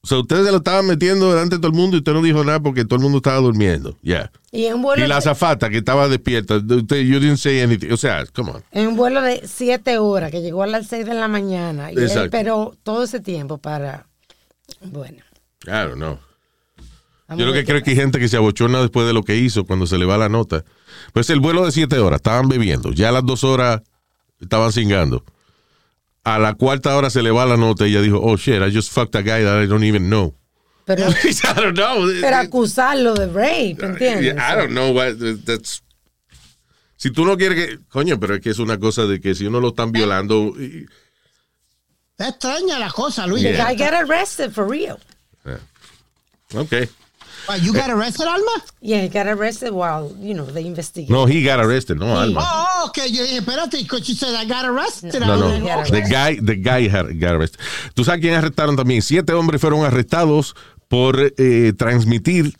O 0.00 0.08
sea, 0.08 0.18
ustedes 0.18 0.44
se 0.46 0.50
lo 0.50 0.58
estaban 0.58 0.86
metiendo 0.86 1.30
delante 1.30 1.54
de 1.54 1.60
todo 1.60 1.70
el 1.70 1.76
mundo 1.78 1.96
y 1.96 1.98
usted 1.98 2.12
no 2.12 2.22
dijo 2.22 2.42
nada 2.42 2.58
porque 2.58 2.84
todo 2.84 2.96
el 2.96 3.02
mundo 3.02 3.18
estaba 3.18 3.36
durmiendo. 3.36 3.96
Yeah. 4.02 4.32
Y 4.50 4.64
en 4.64 4.82
vuelo, 4.82 5.04
Y 5.04 5.08
la 5.08 5.14
de, 5.14 5.18
azafata 5.18 5.70
que 5.70 5.78
estaba 5.78 6.08
despierta, 6.08 6.56
usted, 6.56 6.96
you 7.02 7.20
didn't 7.20 7.36
say 7.38 7.60
anything. 7.60 7.92
O 7.92 7.96
sea, 7.96 8.24
come 8.34 8.50
on. 8.50 8.62
en 8.72 8.88
un 8.88 8.96
vuelo 8.96 9.22
de 9.22 9.42
siete 9.46 9.98
horas, 9.98 10.32
que 10.32 10.42
llegó 10.42 10.64
a 10.64 10.66
las 10.66 10.88
seis 10.88 11.06
de 11.06 11.14
la 11.14 11.28
mañana, 11.28 11.92
y 11.92 11.96
él 11.96 12.04
esperó 12.04 12.74
todo 12.82 13.04
ese 13.04 13.20
tiempo 13.20 13.58
para, 13.58 14.08
bueno. 14.90 15.22
Know. 15.64 16.18
vamos 17.28 17.40
Yo 17.40 17.46
lo 17.46 17.52
que 17.52 17.64
creo 17.64 17.78
es 17.78 17.82
que 17.82 17.90
hay 17.90 17.96
gente 17.96 18.18
que 18.18 18.28
se 18.28 18.36
abochona 18.36 18.80
después 18.80 19.06
de 19.06 19.12
lo 19.12 19.22
que 19.22 19.36
hizo 19.36 19.64
cuando 19.64 19.86
se 19.86 19.98
le 19.98 20.04
va 20.04 20.16
la 20.16 20.28
nota. 20.28 20.64
Pues 21.12 21.30
el 21.30 21.40
vuelo 21.40 21.64
de 21.64 21.72
siete 21.72 21.98
horas, 21.98 22.18
estaban 22.18 22.48
bebiendo. 22.48 22.92
Ya 22.92 23.08
a 23.08 23.12
las 23.12 23.24
dos 23.24 23.44
horas 23.44 23.82
estaban 24.40 24.72
cingando. 24.72 25.24
A 26.24 26.38
la 26.38 26.54
cuarta 26.54 26.96
hora 26.96 27.10
se 27.10 27.22
le 27.22 27.30
va 27.30 27.46
la 27.46 27.56
nota 27.56 27.86
y 27.86 27.92
ella 27.92 28.02
dijo, 28.02 28.20
oh 28.20 28.36
shit, 28.36 28.60
I 28.60 28.74
just 28.74 28.92
fucked 28.92 29.14
a 29.16 29.22
guy 29.22 29.44
that 29.44 29.62
I 29.62 29.66
don't 29.66 29.84
even 29.84 30.08
know. 30.08 30.34
Pero, 30.84 31.08
I 31.10 31.60
don't 31.60 31.76
know. 31.76 32.08
pero 32.20 32.36
acusarlo 32.36 33.14
de 33.14 33.26
rape, 33.26 33.76
¿entiendes? 33.84 34.34
I 34.36 34.56
don't 34.56 34.70
know 34.70 34.92
what 34.92 35.14
that's. 35.44 35.82
Si 36.96 37.10
tú 37.10 37.24
no 37.24 37.36
quieres 37.36 37.58
que. 37.66 37.78
Coño, 37.88 38.18
pero 38.18 38.36
es 38.36 38.40
que 38.40 38.50
es 38.50 38.58
una 38.58 38.78
cosa 38.78 39.04
de 39.04 39.20
que 39.20 39.34
si 39.34 39.46
uno 39.46 39.60
lo 39.60 39.68
están 39.68 39.92
violando. 39.92 40.54
y- 40.58 40.86
Está 42.18 42.28
extraña 42.30 42.78
la 42.78 42.90
cosa, 42.90 43.26
Luis. 43.26 43.42
The 43.42 43.52
Yeah. 43.52 43.64
guy 43.72 43.76
got 43.76 43.92
arrested 43.94 44.50
for 44.52 44.66
real. 44.66 44.98
Ok. 46.54 46.72
Why, 47.48 47.56
You 47.60 47.72
got 47.72 47.90
arrested, 47.90 48.26
Alma? 48.26 48.64
Yeah, 48.80 49.02
he 49.02 49.08
got 49.08 49.26
arrested 49.26 49.70
while, 49.72 50.10
you 50.20 50.32
know, 50.34 50.46
they 50.46 50.64
investigate. 50.66 51.10
No, 51.10 51.26
he 51.26 51.42
got 51.44 51.60
arrested, 51.60 51.98
no, 51.98 52.06
Alma. 52.16 52.40
Oh, 52.42 52.86
ok. 52.88 52.98
Yo 53.10 53.22
dije, 53.22 53.36
espérate, 53.38 53.78
because 53.82 54.04
she 54.04 54.14
said 54.14 54.34
I 54.34 54.44
got 54.46 54.64
arrested. 54.64 55.14
No, 55.20 55.34
I 55.34 55.58
no. 55.58 55.80
okay. 55.80 55.90
The 55.90 56.08
guy, 56.08 56.36
the 56.40 56.56
guy 56.56 56.88
had- 56.88 57.20
got 57.20 57.34
arrested. 57.34 57.60
¿Tú 57.94 58.02
sabes 58.04 58.20
quién 58.20 58.34
arrestaron 58.34 58.76
también? 58.76 59.02
Siete 59.02 59.32
hombres 59.32 59.60
fueron 59.60 59.84
arrestados 59.84 60.54
por 60.88 61.32
eh, 61.36 61.72
transmitir 61.76 62.52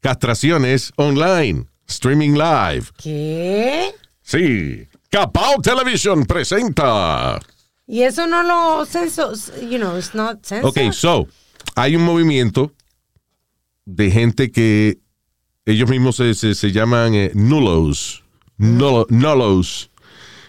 castraciones 0.00 0.92
online, 0.96 1.66
streaming 1.86 2.34
live. 2.36 2.86
¿Qué? 2.96 3.94
Sí. 4.22 4.88
Capao 5.10 5.60
Television 5.62 6.24
presenta. 6.24 7.38
Y 7.86 8.02
eso 8.02 8.26
no 8.26 8.42
lo 8.42 8.84
censo, 8.86 9.32
you 9.62 9.78
know, 9.78 9.96
it's 9.96 10.14
not 10.14 10.44
censored. 10.44 10.86
Ok, 10.88 10.92
so, 10.92 11.26
hay 11.76 11.94
un 11.96 12.02
movimiento 12.04 12.72
de 13.84 14.10
gente 14.10 14.50
que 14.50 14.98
ellos 15.64 15.88
mismos 15.88 16.16
se, 16.16 16.34
se- 16.34 16.54
se 16.54 16.72
llaman 16.72 17.14
eh, 17.14 17.30
nulos, 17.34 18.24
nulo- 18.58 19.06
nulos, 19.08 19.90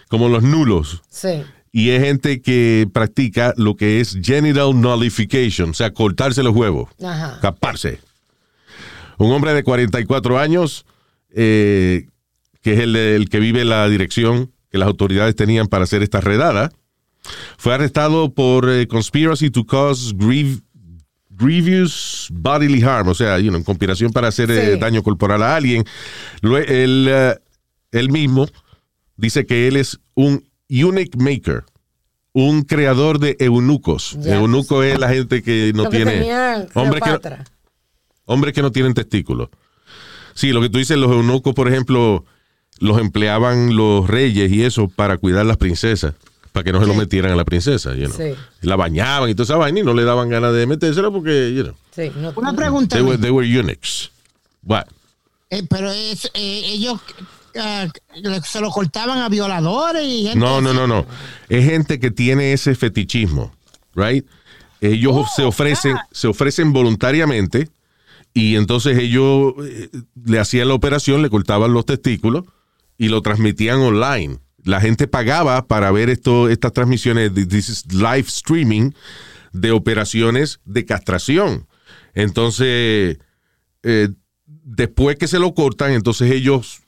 como 0.08 0.28
los 0.28 0.42
nulos. 0.42 1.02
Sí. 1.08 1.42
Y 1.70 1.90
es 1.90 2.02
gente 2.02 2.40
que 2.42 2.88
practica 2.92 3.52
lo 3.56 3.76
que 3.76 4.00
es 4.00 4.18
genital 4.22 4.80
nullification, 4.80 5.70
o 5.70 5.74
sea, 5.74 5.92
cortarse 5.92 6.42
los 6.42 6.54
huevos, 6.56 6.88
Ajá. 7.04 7.38
caparse. 7.40 8.00
Un 9.18 9.30
hombre 9.32 9.52
de 9.52 9.62
44 9.62 10.38
años, 10.38 10.86
eh, 11.30 12.06
que 12.62 12.72
es 12.72 12.80
el, 12.80 12.96
el 12.96 13.28
que 13.28 13.38
vive 13.38 13.64
la 13.64 13.88
dirección 13.88 14.50
que 14.70 14.78
las 14.78 14.86
autoridades 14.88 15.36
tenían 15.36 15.66
para 15.68 15.84
hacer 15.84 16.02
esta 16.02 16.20
redada, 16.20 16.72
fue 17.56 17.74
arrestado 17.74 18.32
por 18.32 18.68
eh, 18.70 18.86
conspiracy 18.86 19.50
to 19.50 19.64
cause 19.64 20.14
grievous 21.30 22.28
bodily 22.32 22.82
harm, 22.82 23.08
o 23.08 23.14
sea, 23.14 23.38
you 23.38 23.50
know, 23.50 23.62
conspiración 23.62 24.12
para 24.12 24.28
hacer 24.28 24.50
eh, 24.50 24.76
daño 24.76 25.02
corporal 25.02 25.42
a 25.42 25.56
alguien. 25.56 25.84
Él, 26.42 27.06
eh, 27.08 27.36
él 27.92 28.10
mismo 28.10 28.46
dice 29.16 29.46
que 29.46 29.68
él 29.68 29.76
es 29.76 29.98
un 30.14 30.44
eunuch 30.68 31.16
maker, 31.16 31.64
un 32.32 32.62
creador 32.62 33.18
de 33.18 33.36
eunucos. 33.40 34.16
Eunuco 34.24 34.82
es 34.82 34.98
la 34.98 35.08
gente 35.08 35.42
que 35.42 35.72
no 35.74 35.84
Lo 35.84 35.90
que 35.90 35.96
tiene 35.96 36.12
tenía 36.12 36.66
hombres 36.74 37.02
que, 37.02 37.08
Cleopatra. 37.08 37.44
hombres 38.24 38.54
que 38.54 38.62
no 38.62 38.72
tienen 38.72 38.94
testículos. 38.94 39.48
Sí, 40.34 40.52
lo 40.52 40.60
que 40.60 40.68
tú 40.68 40.78
dices, 40.78 40.96
los 40.96 41.10
eunucos, 41.10 41.54
por 41.54 41.68
ejemplo, 41.68 42.24
los 42.78 43.00
empleaban 43.00 43.74
los 43.74 44.06
reyes 44.06 44.52
y 44.52 44.62
eso 44.64 44.88
para 44.88 45.16
cuidar 45.18 45.46
las 45.46 45.56
princesas, 45.56 46.14
para 46.58 46.64
que 46.64 46.72
no 46.72 46.80
se 46.80 46.86
lo 46.86 46.94
metieran 46.94 47.30
a 47.32 47.36
la 47.36 47.44
princesa, 47.44 47.94
you 47.94 48.06
know. 48.08 48.16
Sí. 48.16 48.34
La 48.62 48.74
bañaban 48.76 49.30
y 49.30 49.34
toda 49.34 49.44
esa 49.44 49.56
vaina 49.56 49.78
y 49.80 49.82
no 49.84 49.94
le 49.94 50.02
daban 50.04 50.28
ganas 50.28 50.52
de 50.52 50.66
metérsela 50.66 51.10
porque, 51.10 51.54
you 51.54 51.62
know, 51.62 51.74
Sí, 51.94 52.10
no, 52.16 52.32
Una 52.36 52.52
pregunta. 52.52 52.96
they 52.96 53.04
were, 53.04 53.16
they 53.18 53.30
were 53.30 53.46
eunuchs. 53.48 54.10
What? 54.64 54.86
Eh, 55.50 55.62
pero 55.68 55.90
es, 55.90 56.26
eh, 56.34 56.62
ellos 56.66 57.00
eh, 57.54 57.88
se 58.44 58.60
lo 58.60 58.70
cortaban 58.70 59.18
a 59.18 59.28
violadores 59.28 60.02
y 60.04 60.24
gente 60.24 60.38
No, 60.38 60.60
no, 60.60 60.74
no, 60.74 60.86
no. 60.88 61.06
Es 61.48 61.64
gente 61.64 62.00
que 62.00 62.10
tiene 62.10 62.52
ese 62.52 62.74
fetichismo, 62.74 63.52
right? 63.94 64.26
Ellos 64.80 65.12
Oh, 65.14 65.26
se 65.34 65.42
ofrecen, 65.44 65.96
ah. 65.96 66.06
se 66.12 66.26
ofrecen 66.28 66.72
voluntariamente 66.72 67.68
y 68.34 68.56
entonces 68.56 68.98
ellos 68.98 69.54
eh, 69.64 69.88
le 70.24 70.38
hacían 70.40 70.68
la 70.68 70.74
operación, 70.74 71.22
le 71.22 71.30
cortaban 71.30 71.72
los 71.72 71.86
testículos 71.86 72.44
y 72.98 73.08
lo 73.08 73.22
transmitían 73.22 73.78
online. 73.78 74.38
La 74.64 74.80
gente 74.80 75.06
pagaba 75.06 75.66
para 75.66 75.90
ver 75.92 76.10
esto, 76.10 76.48
estas 76.48 76.72
transmisiones, 76.72 77.32
this 77.34 77.68
is 77.68 77.84
live 77.92 78.26
streaming 78.28 78.92
de 79.52 79.70
operaciones 79.70 80.60
de 80.64 80.84
castración. 80.84 81.66
Entonces, 82.14 83.18
eh, 83.82 84.08
después 84.46 85.16
que 85.16 85.28
se 85.28 85.38
lo 85.38 85.54
cortan, 85.54 85.92
entonces 85.92 86.30
ellos 86.32 86.80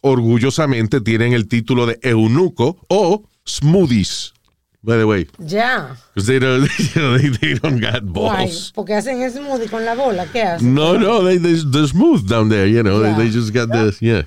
orgullosamente 0.00 1.00
tienen 1.00 1.32
el 1.34 1.46
título 1.46 1.86
de 1.86 1.98
eunuco 2.02 2.78
o 2.88 3.28
smoothies. 3.46 4.32
By 4.82 4.96
the 4.96 5.04
way, 5.04 5.28
Ya. 5.38 5.94
'cause 6.14 6.26
they 6.26 6.38
don't, 6.38 6.66
you 6.78 7.00
know, 7.02 7.18
they, 7.18 7.30
they 7.38 7.54
don't 7.54 7.80
got 7.82 8.02
balls. 8.02 8.72
porque 8.74 8.94
hacen 8.94 9.30
smoothie 9.30 9.68
con 9.68 9.84
la 9.84 9.94
bola, 9.94 10.24
¿qué 10.32 10.40
hacen? 10.42 10.72
No, 10.74 10.98
no, 10.98 11.22
they, 11.22 11.38
they, 11.38 11.62
they're 11.70 11.86
smooth 11.86 12.26
down 12.26 12.48
there, 12.48 12.66
you 12.66 12.80
know. 12.82 13.02
Yeah. 13.02 13.14
They, 13.14 13.24
they 13.28 13.30
just 13.30 13.52
got 13.54 13.68
the, 13.70 13.94
yeah. 14.00 14.22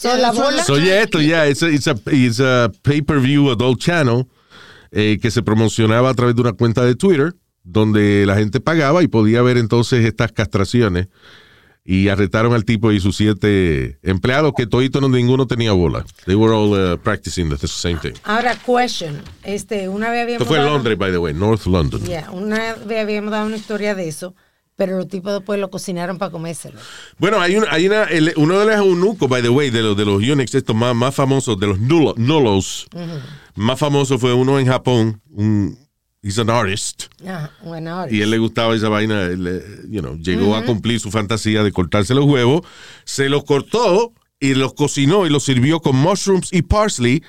So, 0.00 0.16
la 0.16 0.32
bola, 0.32 0.64
So, 0.64 0.78
yeah, 0.78 1.02
esto, 1.02 1.20
yeah, 1.20 1.46
it's 1.46 1.62
a, 1.62 1.68
it's 1.68 1.86
a, 1.86 1.94
it's 2.06 2.40
a 2.40 2.72
pay-per-view 2.82 3.50
adult 3.50 3.80
channel 3.80 4.26
eh, 4.92 5.18
que 5.20 5.30
se 5.30 5.42
promocionaba 5.42 6.08
a 6.08 6.14
través 6.14 6.34
de 6.34 6.40
una 6.40 6.54
cuenta 6.54 6.86
de 6.86 6.94
Twitter 6.94 7.34
donde 7.64 8.24
la 8.24 8.36
gente 8.36 8.60
pagaba 8.60 9.02
y 9.02 9.08
podía 9.08 9.42
ver 9.42 9.58
entonces 9.58 10.06
estas 10.06 10.32
castraciones 10.32 11.08
y 11.84 12.08
arrestaron 12.08 12.54
al 12.54 12.64
tipo 12.64 12.92
y 12.92 13.00
sus 13.00 13.14
siete 13.14 13.98
empleados 14.02 14.52
que 14.56 14.66
todito 14.66 15.02
no 15.02 15.10
ninguno 15.10 15.46
tenía 15.46 15.72
bola. 15.72 16.04
They 16.24 16.34
were 16.34 16.54
all 16.54 16.72
uh, 16.72 16.96
practicing 16.96 17.50
the 17.50 17.68
same 17.68 17.96
thing. 17.96 18.14
ahora, 18.24 18.56
question. 18.56 19.20
Este, 19.44 19.90
una 19.90 20.10
vez 20.10 20.22
habíamos 20.22 20.42
Esto 20.42 20.54
fue 20.54 20.58
en 20.60 20.66
Londres, 20.66 20.96
by 20.96 21.10
the 21.10 21.18
way, 21.18 21.34
North 21.34 21.66
London. 21.66 22.02
Yeah, 22.04 22.30
una 22.30 22.74
vez 22.74 23.00
habíamos 23.00 23.32
dado 23.32 23.46
una 23.46 23.56
historia 23.56 23.94
de 23.94 24.08
eso, 24.08 24.34
pero 24.80 24.96
los 24.96 25.08
tipos 25.08 25.34
después 25.34 25.60
lo 25.60 25.68
cocinaron 25.68 26.16
para 26.16 26.32
comérselo. 26.32 26.78
Bueno, 27.18 27.38
hay, 27.38 27.54
un, 27.54 27.66
hay 27.70 27.86
una, 27.86 28.04
el- 28.04 28.32
uno 28.36 28.58
de 28.58 28.64
los 28.64 28.76
eunucos, 28.76 29.28
by 29.28 29.42
the 29.42 29.50
way, 29.50 29.68
de 29.68 29.82
los, 29.82 29.94
de 29.94 30.06
los 30.06 30.22
eunuchs 30.22 30.54
estos 30.54 30.74
más, 30.74 30.94
más 30.94 31.14
famosos, 31.14 31.60
de 31.60 31.66
los 31.66 31.78
nulo- 31.78 32.14
nulos, 32.16 32.86
más 33.56 33.78
famoso 33.78 34.18
fue 34.18 34.32
uno 34.32 34.58
en 34.58 34.66
Japón, 34.66 35.20
un, 35.32 35.76
he's 36.22 36.38
an 36.38 36.48
artist, 36.48 37.04
Ajá, 37.26 37.50
bueno, 37.62 37.90
ahora. 37.90 38.10
y 38.10 38.22
él 38.22 38.30
le 38.30 38.38
gustaba 38.38 38.74
esa 38.74 38.88
vaina, 38.88 39.28
you 39.90 40.00
know, 40.00 40.16
llegó 40.16 40.56
a 40.56 40.64
cumplir 40.64 40.98
su 40.98 41.10
fantasía 41.10 41.62
de 41.62 41.72
cortarse 41.72 42.14
los 42.14 42.24
huevos, 42.24 42.62
se 43.04 43.28
los 43.28 43.44
cortó 43.44 44.14
y 44.42 44.54
los 44.54 44.72
cocinó 44.72 45.26
y 45.26 45.28
los 45.28 45.44
sirvió 45.44 45.80
con 45.80 45.94
mushrooms 45.94 46.54
y 46.54 46.62
parsley 46.62 47.22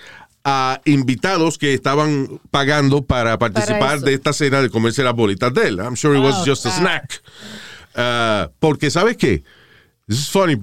a 0.43 0.81
invitados 0.85 1.57
que 1.57 1.73
estaban 1.73 2.39
pagando 2.49 3.03
para 3.03 3.37
participar 3.37 4.01
de 4.01 4.13
esta 4.13 4.33
cena 4.33 4.61
de 4.61 4.69
comerse 4.69 5.03
las 5.03 5.13
bolitas 5.15 5.53
de 5.53 5.67
él. 5.67 5.79
I'm 5.79 5.95
sure 5.95 6.17
it 6.17 6.23
was 6.23 6.35
Oh, 6.41 6.45
just 6.45 6.65
a 6.65 6.71
snack. 6.71 7.21
Ah, 7.95 8.49
porque, 8.59 8.89
¿sabes 8.89 9.17
qué? 9.17 9.43
This 10.07 10.19
is 10.19 10.29
funny. 10.29 10.57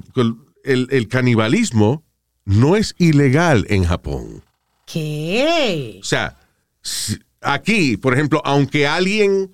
El, 0.64 0.89
el 0.91 1.09
canibalismo 1.09 2.03
no 2.45 2.76
es 2.76 2.95
ilegal 2.99 3.66
en 3.68 3.85
Japón. 3.85 4.43
¿Qué? 4.87 5.99
O 6.01 6.05
sea, 6.05 6.37
aquí, 7.41 7.97
por 7.97 8.14
ejemplo, 8.14 8.41
aunque 8.45 8.87
alguien 8.87 9.53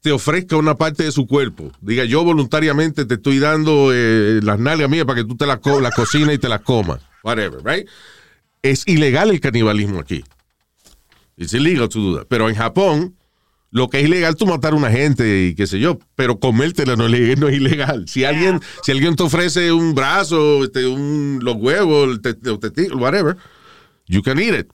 te 0.00 0.12
ofrezca 0.12 0.56
una 0.56 0.76
parte 0.76 1.04
de 1.04 1.12
su 1.12 1.26
cuerpo, 1.26 1.72
diga 1.80 2.04
yo 2.04 2.22
voluntariamente 2.22 3.04
te 3.04 3.14
estoy 3.14 3.38
dando 3.38 3.90
eh, 3.92 4.40
las 4.42 4.58
nalgas 4.58 4.88
mías 4.88 5.04
para 5.04 5.22
que 5.22 5.28
tú 5.28 5.36
te 5.36 5.46
las 5.46 5.58
co 5.58 5.80
la 5.80 5.90
cocinas 5.90 6.34
y 6.34 6.38
te 6.38 6.48
las 6.48 6.60
comas, 6.60 7.00
whatever, 7.24 7.60
right? 7.64 7.88
Es 8.62 8.82
ilegal 8.86 9.30
el 9.30 9.40
canibalismo 9.40 9.98
aquí. 10.00 10.24
It's 11.36 11.52
illegal 11.54 11.88
to 11.88 11.98
do 12.00 12.18
that. 12.18 12.26
Pero 12.28 12.48
en 12.48 12.54
Japón, 12.56 13.16
lo 13.70 13.88
que 13.88 14.00
es 14.00 14.06
ilegal 14.06 14.34
tú 14.36 14.46
matar 14.46 14.72
a 14.72 14.76
una 14.76 14.90
gente 14.90 15.46
y 15.46 15.54
qué 15.54 15.66
sé 15.66 15.78
yo, 15.78 15.98
pero 16.16 16.40
comértela 16.40 16.96
no, 16.96 17.06
es 17.06 17.12
ilegal- 17.12 17.38
no 17.38 17.48
es 17.48 17.56
ilegal. 17.56 18.08
Si 18.08 18.24
alguien, 18.24 18.60
si 18.82 18.92
alguien 18.92 19.14
te 19.14 19.22
ofrece 19.22 19.70
un 19.72 19.94
brazo, 19.94 20.64
este, 20.64 20.86
un, 20.86 21.38
los 21.42 21.56
huevos, 21.56 22.20
te- 22.22 22.34
testículos, 22.34 23.00
whatever, 23.00 23.36
you 24.08 24.22
can 24.22 24.38
eat 24.40 24.54
it. 24.58 24.72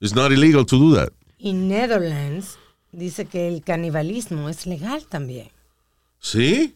It's 0.00 0.14
not 0.14 0.30
illegal 0.32 0.66
to 0.66 0.76
do 0.78 0.94
that. 0.96 1.10
Y 1.38 1.52
Netherlands 1.52 2.58
dice 2.92 3.24
que 3.26 3.48
el 3.48 3.62
canibalismo 3.62 4.48
es 4.48 4.66
legal 4.66 5.06
también. 5.06 5.48
¿Sí? 6.20 6.74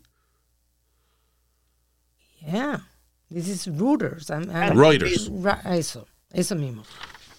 Yeah. 2.47 2.87
This 3.31 3.49
is 3.49 3.67
Reuters. 3.67 4.31
I'm- 4.31 4.51
I'm- 4.51 4.77
Reuters. 4.77 5.29
Ra- 5.43 5.63
Eso, 5.77 6.07
eso 6.33 6.55
mismo. 6.55 6.83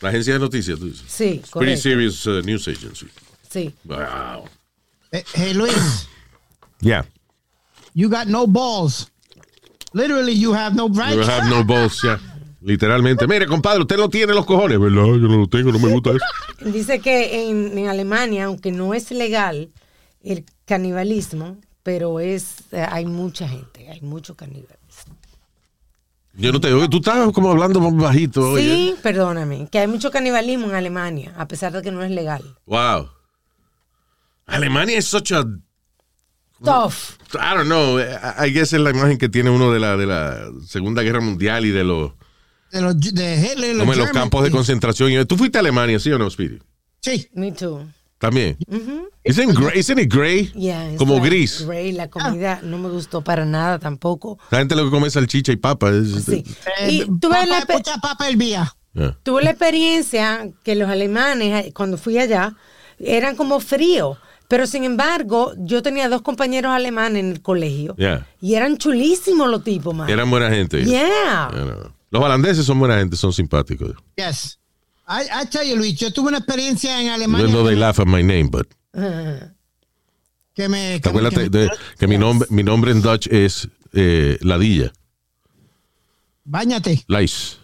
La 0.01 0.09
agencia 0.09 0.33
de 0.33 0.39
noticias, 0.39 0.77
tú 0.79 0.85
dices. 0.87 1.05
Sí, 1.07 1.41
pretty 1.53 1.77
serious 1.77 2.25
uh, 2.25 2.41
news 2.41 2.67
agency. 2.67 3.07
Sí. 3.49 3.73
Wow. 3.85 4.49
Eh, 5.11 5.23
Hey, 5.33 5.53
Luis, 5.53 6.07
Yeah. 6.81 7.05
you 7.93 8.09
got 8.09 8.27
no 8.27 8.45
balls. 8.47 9.09
Literally, 9.93 10.33
you 10.33 10.53
have 10.53 10.75
no 10.75 10.89
right. 10.89 11.13
You 11.15 11.21
have 11.21 11.49
no 11.49 11.63
balls, 11.67 12.01
yeah. 12.03 12.19
Literalmente. 12.61 13.27
Mire, 13.27 13.45
compadre, 13.45 13.81
usted 13.81 13.97
no 13.97 14.09
tiene 14.09 14.33
los 14.33 14.45
cojones, 14.45 14.79
¿verdad? 14.79 15.05
Yo 15.05 15.17
no 15.17 15.37
lo 15.37 15.47
tengo, 15.47 15.71
no 15.71 15.79
me 15.79 15.89
gusta 15.89 16.11
eso. 16.11 16.69
Dice 16.71 16.99
que 16.99 17.49
en, 17.49 17.77
en 17.77 17.87
Alemania, 17.89 18.45
aunque 18.45 18.71
no 18.71 18.93
es 18.93 19.11
legal 19.11 19.69
el 20.23 20.45
canibalismo, 20.65 21.57
pero 21.83 22.19
es 22.21 22.55
eh, 22.71 22.85
hay 22.89 23.05
mucha 23.05 23.47
gente, 23.47 23.89
hay 23.89 24.01
mucho 24.01 24.35
canibalismo. 24.35 24.77
Yo 26.35 26.51
no 26.51 26.59
te 26.59 26.73
oigo. 26.73 26.89
Tú 26.89 26.97
estás 26.97 27.31
como 27.31 27.51
hablando 27.51 27.79
más 27.79 27.95
bajito. 27.95 28.51
oye. 28.51 28.63
Sí, 28.63 28.95
perdóname, 29.01 29.67
que 29.71 29.79
hay 29.79 29.87
mucho 29.87 30.11
canibalismo 30.11 30.65
en 30.67 30.75
Alemania, 30.75 31.33
a 31.37 31.47
pesar 31.47 31.71
de 31.71 31.81
que 31.81 31.91
no 31.91 32.03
es 32.03 32.11
legal. 32.11 32.43
Wow. 32.65 33.09
Alemania 34.45 34.97
es 34.97 35.05
such 35.05 35.31
a. 35.31 35.45
Tough. 36.63 37.17
I 37.33 37.55
don't 37.55 37.65
know. 37.65 37.99
I 37.99 38.51
guess 38.51 38.73
es 38.73 38.79
la 38.79 38.91
imagen 38.91 39.17
que 39.17 39.27
tiene 39.27 39.49
uno 39.49 39.71
de 39.71 39.79
la, 39.79 39.97
de 39.97 40.05
la 40.05 40.49
Segunda 40.65 41.01
Guerra 41.01 41.19
Mundial 41.19 41.65
y 41.65 41.71
de 41.71 41.83
los, 41.83 42.13
De, 42.71 42.81
los, 42.81 42.99
de 42.99 43.35
Hitler, 43.35 43.77
como 43.77 43.93
en 43.93 43.99
los 43.99 44.11
campos 44.11 44.43
de 44.43 44.51
concentración. 44.51 45.25
¿Tú 45.27 45.35
fuiste 45.37 45.57
a 45.57 45.61
Alemania, 45.61 45.99
sí 45.99 46.11
o 46.11 46.17
no, 46.17 46.29
Speedy? 46.29 46.59
Sí. 47.01 47.27
Me 47.33 47.51
too. 47.51 47.85
También. 48.23 48.57
isn't, 49.25 49.53
gray, 49.53 49.79
isn't 49.79 49.99
it 49.99 50.09
gray? 50.13 50.49
Yeah, 50.55 50.95
como 50.97 51.15
like 51.15 51.27
gris. 51.27 51.65
gray, 51.65 51.91
la 51.91 52.09
comida 52.09 52.61
no 52.63 52.77
me 52.77 52.87
gustó 52.89 53.21
para 53.21 53.43
nada 53.45 53.79
tampoco. 53.79 54.39
La 54.49 54.59
gente 54.59 54.75
lo 54.75 54.85
que 54.85 54.91
come 54.91 55.07
es 55.07 55.13
salchicha 55.13 55.51
y 55.51 55.57
papa. 55.57 55.89
es- 55.91 56.23
Sí. 56.23 56.43
Eh, 56.79 56.91
Y 56.91 57.19
tuve 57.19 57.45
la, 57.45 57.59
papa, 57.59 57.65
pe- 57.67 57.73
mucha 57.73 57.97
papa 57.97 58.29
hervía. 58.29 58.73
Yeah. 58.93 59.17
tuve 59.23 59.43
la 59.43 59.49
experiencia 59.49 60.49
que 60.63 60.75
los 60.75 60.87
alemanes, 60.89 61.65
eh, 61.65 61.73
cuando 61.73 61.97
fui 61.97 62.17
allá, 62.17 62.55
eran 62.99 63.35
como 63.35 63.59
fríos. 63.59 64.17
Pero 64.47 64.67
sin 64.67 64.83
embargo, 64.83 65.51
yo 65.57 65.81
tenía 65.81 66.07
dos 66.09 66.21
compañeros 66.21 66.71
alemanes 66.71 67.19
en 67.23 67.31
el 67.31 67.41
colegio. 67.41 67.95
Yeah. 67.97 68.25
Y 68.39 68.53
eran 68.53 68.77
chulísimos 68.77 69.49
los 69.49 69.63
tipos, 69.63 69.93
man. 69.95 70.09
Eran 70.09 70.29
buena 70.29 70.49
gente. 70.49 70.85
Yeah. 70.85 71.49
Los 72.11 72.23
holandeses 72.23 72.65
son 72.65 72.77
buena 72.79 72.99
gente, 72.99 73.15
son 73.17 73.33
simpáticos. 73.33 73.95
Yes. 74.15 74.59
I, 75.07 75.23
I 75.41 75.45
tell 75.45 75.65
you, 75.67 75.75
Luis, 75.75 75.95
yo 75.99 76.11
tuve 76.11 76.29
una 76.29 76.37
experiencia 76.37 77.01
en 77.01 77.09
Alemania 77.09 77.47
though 77.47 77.65
they 77.67 77.75
laugh 77.75 77.99
at 77.99 78.07
my 78.07 78.21
name, 78.23 78.49
but. 78.49 78.67
que 80.55 80.69
me... 80.69 80.99
¿Te 80.99 81.09
que 81.09 81.11
me- 81.21 81.29
que 81.29 81.37
me- 81.37 81.49
de- 81.49 81.69
que 81.99 82.07
mi 82.07 82.17
nombre, 82.17 82.47
mi 82.51 82.63
nombre 82.63 82.91
en 82.91 83.01
Dutch 83.01 83.27
es 83.27 83.67
eh, 83.93 84.37
Ladilla? 84.41 84.93
Báñate. 86.45 87.03
Lais. 87.07 87.59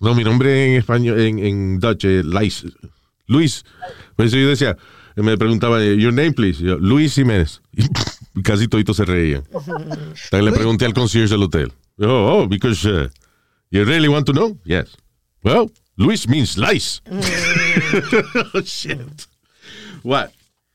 No, 0.00 0.14
mi 0.14 0.22
nombre 0.24 0.66
en 0.72 0.78
español, 0.78 1.18
en, 1.20 1.38
en 1.38 1.80
Dutch 1.80 2.04
es 2.04 2.24
Lais. 2.24 2.64
Luis. 3.26 3.64
Por 4.16 4.26
eso 4.26 4.36
yo 4.36 4.48
decía, 4.48 4.76
me 5.16 5.36
preguntaba, 5.38 5.82
your 5.82 6.12
name 6.12 6.32
please. 6.32 6.62
Yo, 6.62 6.76
Luis 6.78 7.14
Jiménez. 7.14 7.62
Y 8.36 8.42
casi 8.42 8.68
toditos 8.68 8.96
se 8.96 9.04
reían. 9.04 9.44
Hasta 9.54 10.36
que 10.38 10.42
le 10.42 10.52
pregunté 10.52 10.84
al 10.84 10.92
concierge 10.94 11.30
del 11.30 11.42
hotel. 11.42 11.72
Oh, 12.00 12.42
oh, 12.42 12.48
because 12.48 12.84
uh, 12.86 13.08
you 13.70 13.84
really 13.84 14.08
want 14.08 14.26
to 14.26 14.32
know? 14.32 14.58
Yes. 14.64 14.96
Well, 15.42 15.70
Luis 15.96 16.26
means 16.28 16.56
Lais. 16.58 17.02
oh, 18.54 18.60
shit. 18.62 18.98
What? 20.02 20.32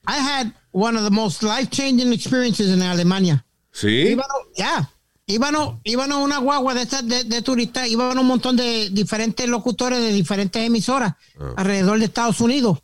I 0.07 0.17
had 0.17 0.53
one 0.71 0.95
of 0.97 1.03
the 1.03 1.11
most 1.11 1.43
life-changing 1.43 2.11
experiences 2.13 2.69
en 2.71 2.81
Alemania. 2.81 3.43
¿Sí? 3.71 4.17
Ya, 4.57 4.89
íbamos, 5.27 5.75
íbamos 5.83 6.15
a 6.17 6.19
una 6.23 6.37
guagua 6.39 6.73
de 6.73 6.81
estas 6.83 7.07
de, 7.07 7.23
de 7.25 7.41
turistas, 7.41 7.87
iban 7.87 8.17
un 8.17 8.25
montón 8.25 8.55
de 8.55 8.89
diferentes 8.89 9.47
locutores 9.47 9.99
de 9.99 10.11
diferentes 10.11 10.61
emisoras 10.65 11.13
alrededor 11.57 11.99
de 11.99 12.05
Estados 12.05 12.41
Unidos. 12.41 12.79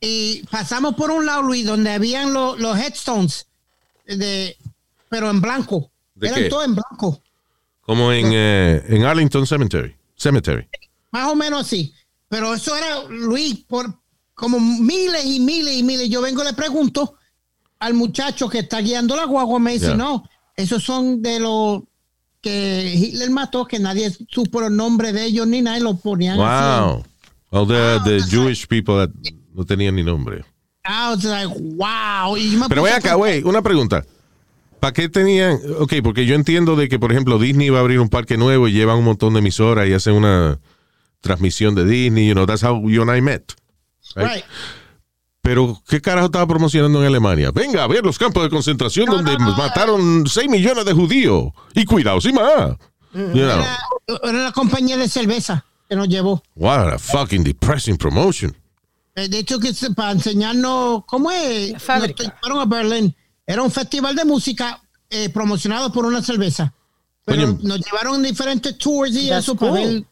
Y 0.00 0.42
pasamos 0.50 0.94
por 0.94 1.10
un 1.10 1.24
lado, 1.26 1.42
Luis, 1.42 1.64
donde 1.66 1.90
habían 1.90 2.32
lo- 2.32 2.56
los 2.56 2.78
headstones, 2.78 3.46
de, 4.06 4.56
pero 5.08 5.30
en 5.30 5.40
blanco. 5.40 5.90
¿De 6.14 6.28
Eran 6.28 6.42
qué? 6.44 6.48
todos 6.50 6.64
en 6.66 6.74
blanco. 6.74 7.20
Como 7.80 8.12
en, 8.12 8.30
eh, 8.32 8.84
en 8.88 9.04
Arlington 9.04 9.46
Cemetery. 9.46 9.96
Cemetery. 10.16 10.68
Más 11.14 11.30
o 11.30 11.36
menos 11.36 11.60
así. 11.60 11.94
Pero 12.28 12.54
eso 12.54 12.74
era, 12.76 13.04
Luis, 13.08 13.64
por 13.68 13.86
como 14.34 14.58
miles 14.58 15.24
y 15.24 15.38
miles 15.38 15.76
y 15.76 15.84
miles. 15.84 16.10
Yo 16.10 16.20
vengo 16.20 16.42
y 16.42 16.46
le 16.46 16.54
pregunto 16.54 17.14
al 17.78 17.94
muchacho 17.94 18.48
que 18.48 18.58
está 18.58 18.80
guiando 18.80 19.14
la 19.14 19.24
guagua, 19.24 19.60
me 19.60 19.74
dice, 19.74 19.94
no, 19.94 20.28
esos 20.56 20.82
son 20.82 21.22
de 21.22 21.38
los 21.38 21.82
que 22.40 22.94
Hitler 22.96 23.30
mató, 23.30 23.64
que 23.64 23.78
nadie 23.78 24.12
supo 24.28 24.60
los 24.60 24.72
nombres 24.72 25.12
de 25.12 25.24
ellos 25.24 25.46
ni 25.46 25.62
nada, 25.62 25.78
y 25.78 25.82
los 25.82 26.00
ponían 26.00 26.40
así. 26.40 26.82
Wow. 26.82 27.04
All 27.50 27.68
the, 27.68 28.00
the 28.04 28.20
Jewish 28.28 28.66
people 28.66 28.96
that 28.96 29.10
no 29.54 29.64
tenían 29.64 29.94
ni 29.94 30.02
nombre. 30.02 30.44
Was 30.84 31.22
like, 31.22 31.46
wow. 31.76 32.36
Y 32.36 32.58
Pero 32.68 32.86
a 32.86 32.96
acá, 32.96 33.14
güey, 33.14 33.40
una 33.44 33.62
pregunta. 33.62 34.04
¿Para 34.80 34.92
qué 34.92 35.08
tenían? 35.08 35.60
Ok, 35.78 35.94
porque 36.02 36.26
yo 36.26 36.34
entiendo 36.34 36.74
de 36.74 36.88
que, 36.88 36.98
por 36.98 37.12
ejemplo, 37.12 37.38
Disney 37.38 37.70
va 37.70 37.78
a 37.78 37.82
abrir 37.82 38.00
un 38.00 38.08
parque 38.08 38.36
nuevo 38.36 38.66
y 38.66 38.72
llevan 38.72 38.98
un 38.98 39.04
montón 39.04 39.34
de 39.34 39.38
emisoras 39.38 39.88
y 39.88 39.92
hacen 39.92 40.14
una 40.14 40.58
transmisión 41.24 41.74
de 41.74 41.84
Disney, 41.84 42.28
you 42.28 42.34
know, 42.34 42.46
that's 42.46 42.62
how 42.62 42.80
you 42.88 43.02
and 43.02 43.10
I 43.10 43.20
met. 43.20 43.52
right? 44.14 44.26
Right. 44.36 44.44
Pero, 45.42 45.82
¿qué 45.88 46.00
carajo 46.00 46.26
estaba 46.26 46.46
promocionando 46.46 47.00
en 47.00 47.06
Alemania? 47.06 47.50
Venga 47.52 47.82
a 47.84 47.86
ver 47.86 48.02
los 48.04 48.18
campos 48.18 48.42
de 48.44 48.48
concentración 48.48 49.06
No, 49.06 49.16
donde 49.16 49.32
no, 49.36 49.50
no, 49.50 49.56
mataron 49.56 50.24
6 50.26 50.48
millones 50.48 50.84
de 50.86 50.92
judíos. 50.94 51.52
Y 51.74 51.84
cuidado, 51.84 52.20
sí 52.20 52.32
más. 52.32 52.76
You 53.12 53.20
know, 53.32 53.36
Era, 53.40 53.78
era 54.24 54.44
la 54.44 54.52
compañía 54.52 54.96
de 54.96 55.08
cerveza 55.08 55.64
que 55.88 55.96
nos 55.96 56.08
llevó. 56.08 56.42
what 56.54 56.94
a 56.94 56.98
fucking 56.98 57.44
depressing 57.44 57.96
promotion. 57.98 58.56
Eh, 59.16 59.28
De 59.28 59.38
hecho, 59.40 59.60
que 59.60 59.74
se- 59.74 59.90
para 59.92 60.12
enseñarnos 60.12 61.04
cómo 61.06 61.30
es. 61.30 61.80
Fábrica. 61.82 62.24
Nos 62.24 62.32
llevaron 62.42 62.60
a 62.60 62.64
Berlín. 62.76 63.14
Era 63.46 63.62
un 63.62 63.70
festival 63.70 64.16
de 64.16 64.24
música 64.24 64.80
eh, 65.10 65.28
promocionado 65.28 65.92
por 65.92 66.06
una 66.06 66.22
cerveza. 66.22 66.72
Pero 67.26 67.58
nos 67.62 67.80
llevaron 67.80 68.22
diferentes 68.22 68.76
tours 68.78 69.12
y 69.14 69.30
eso 69.30 69.54
para 69.54 69.72
cool. 69.72 69.80
ver 69.80 70.04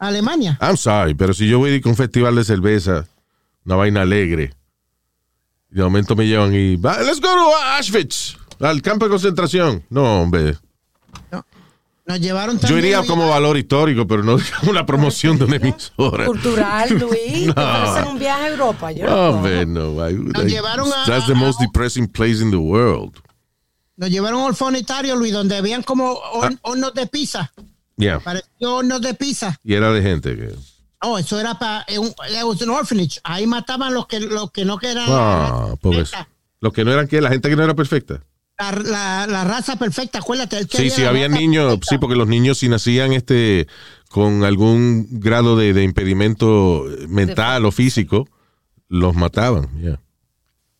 Alemania. 0.00 0.58
I'm 0.60 0.76
sorry, 0.76 1.14
pero 1.14 1.32
si 1.34 1.46
yo 1.48 1.58
voy 1.58 1.70
a 1.70 1.74
ir 1.76 1.82
con 1.82 1.90
un 1.90 1.96
festival 1.96 2.34
de 2.34 2.44
cerveza, 2.44 3.06
una 3.64 3.76
vaina 3.76 4.02
alegre, 4.02 4.54
y 5.70 5.76
de 5.76 5.82
momento 5.82 6.16
me 6.16 6.26
llevan 6.26 6.52
y, 6.54 6.76
"Va, 6.76 6.98
let's 7.02 7.20
go 7.20 7.28
to 7.28 7.56
Auschwitz, 7.76 8.36
al 8.60 8.82
campo 8.82 9.04
de 9.04 9.10
concentración. 9.10 9.84
No, 9.90 10.22
hombre. 10.22 10.56
Nos 12.06 12.18
llevaron 12.20 12.58
Yo 12.58 12.76
iría 12.76 13.04
como 13.04 13.28
valor 13.28 13.56
histórico, 13.56 14.04
pero 14.04 14.24
no 14.24 14.36
una 14.68 14.84
promoción 14.84 15.38
de 15.38 15.44
una 15.44 15.56
emisora. 15.56 16.26
Cultural, 16.26 16.88
Luis. 16.98 17.46
No. 17.46 17.54
Te 17.54 18.08
un 18.08 18.18
viaje 18.18 18.42
a 18.44 18.48
Europa. 18.48 18.90
Yo 18.90 19.04
no 19.06 19.10
No, 19.10 19.28
hombre, 19.36 19.64
no. 19.66 19.90
why 19.92 20.14
would 20.14 20.32
Nos 20.34 20.44
I- 20.44 20.48
llevaron 20.48 20.88
a- 20.92 21.04
That's 21.06 21.26
the 21.28 21.34
most 21.34 21.60
depressing 21.60 22.08
place 22.08 22.42
in 22.42 22.50
the 22.50 22.56
world. 22.56 23.14
Nos 23.96 24.10
llevaron 24.10 24.40
a 24.40 24.44
un 24.44 24.48
orfanitario, 24.48 25.14
Luis, 25.14 25.32
donde 25.32 25.56
habían 25.56 25.84
como 25.84 26.18
Ah. 26.42 26.50
hornos 26.62 26.94
de 26.94 27.06
pizza. 27.06 27.52
Yeah. 28.00 28.18
Pareció 28.20 28.76
hornos 28.76 29.00
de 29.02 29.14
pizza. 29.14 29.58
Y 29.62 29.74
era 29.74 29.92
de 29.92 30.02
gente 30.02 30.34
que. 30.36 30.54
No, 31.02 31.16
eso 31.18 31.38
era 31.40 31.58
para 31.58 31.84
un, 31.98 32.08
it 32.08 32.42
was 32.44 32.60
an 32.62 32.70
orphanage. 32.70 33.20
Ahí 33.24 33.46
mataban 33.46 33.94
los 33.94 34.06
que 34.06 34.20
los 34.20 34.50
que 34.52 34.64
no 34.64 34.78
querían 34.78 35.06
Ah, 35.08 35.74
pobres. 35.80 36.10
Los 36.60 36.72
que 36.72 36.84
no 36.84 36.92
eran 36.92 37.08
que, 37.08 37.20
la 37.20 37.30
gente 37.30 37.48
que 37.48 37.56
no 37.56 37.64
era 37.64 37.74
perfecta. 37.74 38.22
la, 38.58 38.72
la, 38.72 39.26
la 39.26 39.44
raza 39.44 39.76
perfecta, 39.76 40.18
acuérdate. 40.18 40.60
Sí, 40.62 40.68
quería 40.68 40.90
sí, 40.90 41.04
había 41.04 41.28
niños, 41.28 41.64
perfecta. 41.68 41.86
sí, 41.88 41.98
porque 41.98 42.16
los 42.16 42.28
niños 42.28 42.58
si 42.58 42.68
nacían 42.68 43.12
este 43.14 43.66
con 44.10 44.44
algún 44.44 45.06
grado 45.20 45.56
de, 45.56 45.72
de 45.72 45.84
impedimento 45.84 46.84
mental 47.08 47.64
o 47.64 47.72
físico, 47.72 48.28
los 48.88 49.14
mataban, 49.14 49.70
yeah. 49.80 49.98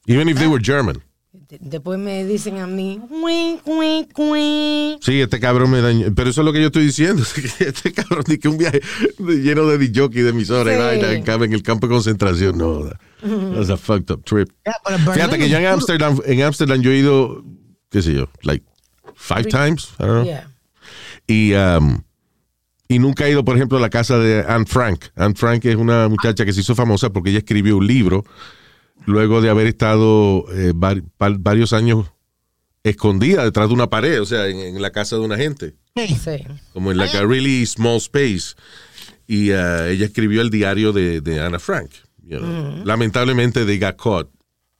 Even 0.07 0.29
if 0.29 0.37
they 0.39 0.47
were 0.49 0.63
German. 0.63 1.03
De- 1.51 1.59
Después 1.61 1.99
me 1.99 2.25
dicen 2.25 2.59
a 2.59 2.67
mí. 2.69 3.01
Sí, 5.01 5.21
este 5.21 5.41
cabrón 5.41 5.71
me 5.71 5.81
dañó. 5.81 6.07
Pero 6.15 6.31
eso 6.31 6.41
es 6.43 6.45
lo 6.45 6.53
que 6.53 6.61
yo 6.61 6.67
estoy 6.67 6.85
diciendo. 6.87 7.23
Este 7.59 7.93
cabrón 7.93 8.23
dice 8.27 8.39
que 8.39 8.49
un 8.49 8.57
viaje 8.59 8.81
lleno 9.19 9.67
de 9.67 9.79
DJ, 9.79 10.09
de 10.09 10.29
emisoras, 10.29 10.75
y 10.97 11.01
Sí. 11.01 11.05
en, 11.07 11.53
el 11.53 11.63
campo 11.63 11.87
de 11.87 11.93
concentración. 11.93 12.57
No, 12.57 12.85
that- 12.87 12.99
that's 13.55 13.71
a 13.71 13.77
fucked 13.77 14.11
up 14.13 14.25
trip. 14.25 14.49
Yeah, 14.65 14.99
Fíjate 15.13 15.39
que 15.39 15.49
yo 15.49 15.59
en 15.59 15.67
Amsterdam, 15.67 16.21
en 16.25 16.43
Amsterdam 16.43 16.81
yo 16.81 16.91
he 16.93 16.99
ido, 16.99 17.45
qué 17.91 18.01
sé 18.03 18.15
yo, 18.15 18.29
like 18.43 18.65
five 19.17 19.45
times, 19.45 19.89
I 19.99 20.05
don't 20.05 20.13
know. 20.13 20.25
Yeah. 20.25 20.47
Y, 21.27 21.53
um, 21.55 22.03
y 22.89 22.99
nunca 22.99 23.27
he 23.27 23.31
ido, 23.33 23.45
por 23.45 23.57
ejemplo, 23.57 23.79
a 23.79 23.81
la 23.81 23.91
casa 23.91 24.19
de 24.19 24.45
Anne 24.49 24.67
Frank. 24.67 25.07
Anne 25.17 25.35
Frank 25.35 25.65
es 25.65 25.77
una 25.77 26.09
muchacha 26.09 26.45
que 26.45 26.53
se 26.53 26.61
hizo 26.61 26.75
famosa 26.75 27.11
porque 27.11 27.31
ella 27.31 27.39
escribió 27.41 27.77
un 27.77 27.87
libro 27.87 28.25
luego 29.07 29.41
de 29.41 29.51
haber 29.51 29.67
estado 29.67 30.45
eh, 30.53 30.73
varios 30.75 31.73
años 31.73 32.07
escondida 32.83 33.45
detrás 33.45 33.69
de 33.69 33.75
una 33.75 33.91
pared, 33.91 34.21
o 34.23 34.27
sea, 34.27 34.47
en, 34.47 34.59
en 34.59 34.81
la 34.83 34.91
casa 34.91 35.17
de 35.17 35.23
una 35.23 35.37
gente, 35.37 35.75
Sí. 35.97 36.07
Sí. 36.23 36.45
como 36.73 36.91
en 36.93 36.97
like 36.99 37.17
a 37.17 37.27
really 37.27 37.67
small 37.67 37.97
space. 37.99 38.55
Y 39.27 39.51
uh, 39.53 39.85
ella 39.89 40.07
escribió 40.07 40.41
el 40.41 40.51
diario 40.51 40.93
de, 40.93 41.21
de 41.21 41.41
Anna 41.41 41.59
Frank. 41.59 41.91
you 42.23 42.39
know. 42.39 42.85
Lamentablemente, 42.85 43.65
they 43.67 43.79
got 43.79 43.97
caught 43.97 44.29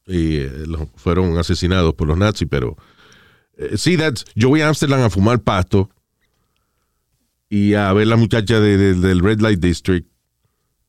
y 0.07 0.39
eh, 0.39 0.51
los- 0.67 0.89
fueron 0.97 1.37
asesinados 1.39 1.95
por 1.95 2.09
los 2.09 2.17
nazis, 2.17 2.49
pero 2.51 2.77
eh, 3.59 3.77
sí, 3.77 3.97
that's, 3.97 4.25
yo 4.35 4.49
voy 4.49 4.61
a 4.63 4.69
Amsterdam 4.69 5.03
a 5.03 5.11
fumar 5.11 5.41
pasto 5.41 5.91
y 7.49 7.75
a 7.75 7.93
ver 7.93 8.07
la 8.07 8.17
muchacha 8.17 8.61
de- 8.61 8.77
de- 8.77 8.95
del 8.95 9.21
Red 9.21 9.41
Light 9.41 9.61
District 9.61 10.09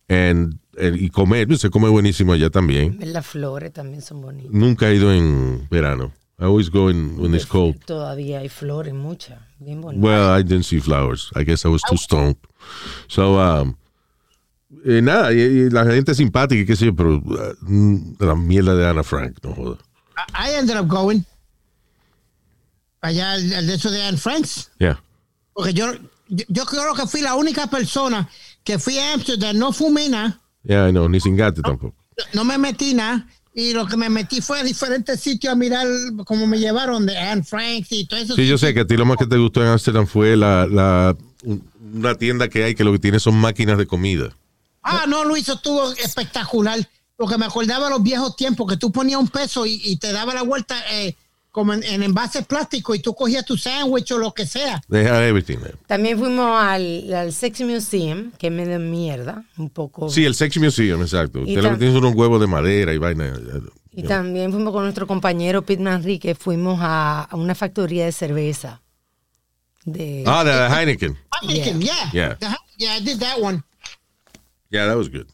and- 0.08 0.58
y 0.82 1.10
comer, 1.10 1.58
se 1.58 1.70
come 1.70 1.90
buenísimo 1.90 2.34
allá 2.34 2.50
también. 2.50 2.98
Las 3.02 3.26
flores 3.26 3.72
también 3.72 4.02
son 4.02 4.22
bonitas. 4.22 4.52
Nunca 4.52 4.90
he 4.90 4.96
ido 4.96 5.14
en 5.14 5.68
verano. 5.70 6.12
I 6.40 6.46
always 6.46 6.70
go 6.72 6.90
in 6.90 7.20
when 7.20 7.36
it's 7.36 7.46
cold. 7.46 7.76
Todavía 7.86 8.40
hay 8.40 8.50
flores, 8.50 8.94
muchas. 8.94 9.40
Bien 9.60 9.80
bonitas. 9.80 10.04
Well, 10.04 10.40
I 10.40 10.42
didn't 10.42 10.66
see 10.66 10.80
flowers. 10.80 11.32
I 11.36 11.44
guess 11.44 11.66
I 11.66 11.68
was 11.68 11.84
too 11.84 11.98
stoned. 11.98 12.36
So, 13.08 13.40
um, 13.40 13.78
eh, 14.84 15.02
nada, 15.02 15.32
y, 15.34 15.40
y 15.40 15.70
la 15.70 15.86
gente 15.86 16.14
es 16.14 16.18
simpática 16.18 16.62
y 16.62 16.66
qué 16.66 16.76
sé 16.76 16.86
yo, 16.86 16.96
pero 16.96 17.18
uh, 17.18 18.16
la 18.20 18.36
mierda 18.36 18.74
de 18.76 18.88
Anna 18.88 19.04
Frank, 19.04 19.38
no 19.44 19.54
joda. 19.54 19.78
I 20.36 20.52
I 20.52 20.56
ended 20.56 20.78
up 20.78 20.88
going 20.88 21.24
allá 23.02 23.34
al, 23.34 23.54
al 23.54 23.68
de 23.68 23.74
eso 23.76 23.92
de 23.92 24.02
Anne 24.02 24.18
Franks. 24.18 24.72
Yeah. 24.80 25.00
Porque 25.54 25.74
yo, 25.74 25.94
yo, 26.28 26.46
yo 26.48 26.66
creo 26.66 26.96
que 26.96 27.06
fui 27.06 27.22
la 27.22 27.36
única 27.36 27.68
persona 27.68 28.28
que 28.64 28.80
fui 28.80 28.98
a 28.98 29.14
Amsterdam, 29.14 29.58
no 29.58 29.72
fumé 29.74 30.10
nada, 30.10 30.40
Yeah, 30.64 30.88
I 30.90 30.92
know, 30.92 31.08
ni 31.10 31.20
sin 31.20 31.36
gato 31.36 31.62
tampoco. 31.62 31.96
no 32.34 32.44
me 32.44 32.58
metí 32.58 32.94
nada. 32.94 33.28
Y 33.54 33.74
lo 33.74 33.86
que 33.86 33.98
me 33.98 34.10
metí 34.10 34.40
fue 34.40 34.62
a 34.62 34.64
diferentes 34.64 35.20
sitios 35.20 35.52
a 35.52 35.56
mirar 35.58 35.86
cómo 36.26 36.48
me 36.48 36.58
llevaron 36.58 37.06
de 37.06 37.18
Anne 37.18 37.44
Franks 37.44 37.92
y 37.92 38.06
todo 38.06 38.20
eso. 38.20 38.36
Sí, 38.36 38.48
yo 38.48 38.58
sé 38.58 38.74
que 38.74 38.82
a 38.82 38.88
ti 38.88 38.96
lo 38.96 39.06
más 39.06 39.18
que 39.18 39.26
te 39.26 39.38
gustó 39.38 39.62
en 39.62 39.68
Amsterdam 39.68 40.08
fue 40.08 40.38
la, 40.38 40.66
la, 40.68 41.18
un- 41.44 41.62
una 41.94 42.16
tienda 42.16 42.48
que 42.48 42.64
hay 42.64 42.76
que 42.76 42.86
lo 42.86 42.94
que 42.94 43.00
tiene 43.00 43.20
son 43.20 43.36
máquinas 43.36 43.78
de 43.78 43.86
comida. 43.88 44.30
Ah, 44.84 45.04
no, 45.08 45.26
Luis, 45.26 45.44
eso 45.44 45.54
estuvo 45.56 45.92
espectacular. 45.94 46.80
Porque 47.18 47.38
me 47.38 47.46
acordaba 47.46 47.90
los 47.90 48.02
viejos 48.02 48.36
tiempos 48.36 48.68
que 48.68 48.78
tú 48.78 48.92
ponías 48.92 49.20
un 49.20 49.28
peso 49.28 49.66
y, 49.66 49.80
y 49.84 49.98
te 49.98 50.12
daba 50.14 50.34
la 50.34 50.42
vuelta 50.44 50.76
eh, 50.92 51.16
como 51.52 51.74
en, 51.74 51.84
en 51.84 52.02
envases 52.04 52.46
plásticos 52.46 52.96
y 52.96 53.00
tú 53.02 53.14
cogías 53.14 53.46
tu 53.46 53.58
sándwich 53.58 54.12
o 54.14 54.18
lo 54.18 54.34
que 54.34 54.46
sea. 54.48 54.82
They 54.90 55.06
had 55.06 55.24
everything 55.28 55.58
there. 55.58 55.76
También 55.86 56.18
fuimos 56.18 56.48
al, 56.62 57.14
al 57.14 57.34
Sex 57.34 57.60
Museum, 57.62 58.32
que 58.38 58.50
me 58.50 58.66
da 58.66 58.80
mierda, 58.80 59.44
un 59.58 59.70
poco. 59.70 60.10
Sí, 60.10 60.24
el 60.26 60.34
Sex 60.36 60.58
Museum, 60.58 61.02
exacto. 61.02 61.40
Y 61.40 61.42
Usted 61.50 61.56
lo 61.58 61.62
que 61.64 61.76
tam- 61.76 61.78
tiene 61.80 61.94
son 61.94 62.06
unos 62.06 62.16
huevos 62.16 62.40
de 62.40 62.48
madera 62.48 62.94
y 62.94 62.98
vaina. 62.98 63.34
Y 63.92 64.04
también 64.04 64.52
fuimos 64.54 64.72
con 64.72 64.84
nuestro 64.84 65.06
compañero 65.06 65.62
Pete 65.64 65.84
Manrique, 65.84 66.34
fuimos 66.36 66.80
a, 66.82 67.24
a 67.24 67.36
una 67.36 67.54
factoría 67.54 68.06
de 68.06 68.14
cerveza. 68.14 68.82
De, 69.84 70.24
Ah, 70.28 70.44
de 70.46 70.52
Heineken. 70.74 71.18
Heineken, 71.42 71.82
yeah. 71.82 72.12
Yeah. 72.14 72.38
Yeah. 72.40 72.58
yeah, 72.78 72.98
I 72.98 73.02
did 73.04 73.20
that 73.20 73.40
one. 73.42 73.62
Yeah, 74.70 74.86
that 74.88 74.96
was 74.96 75.10
good. 75.10 75.26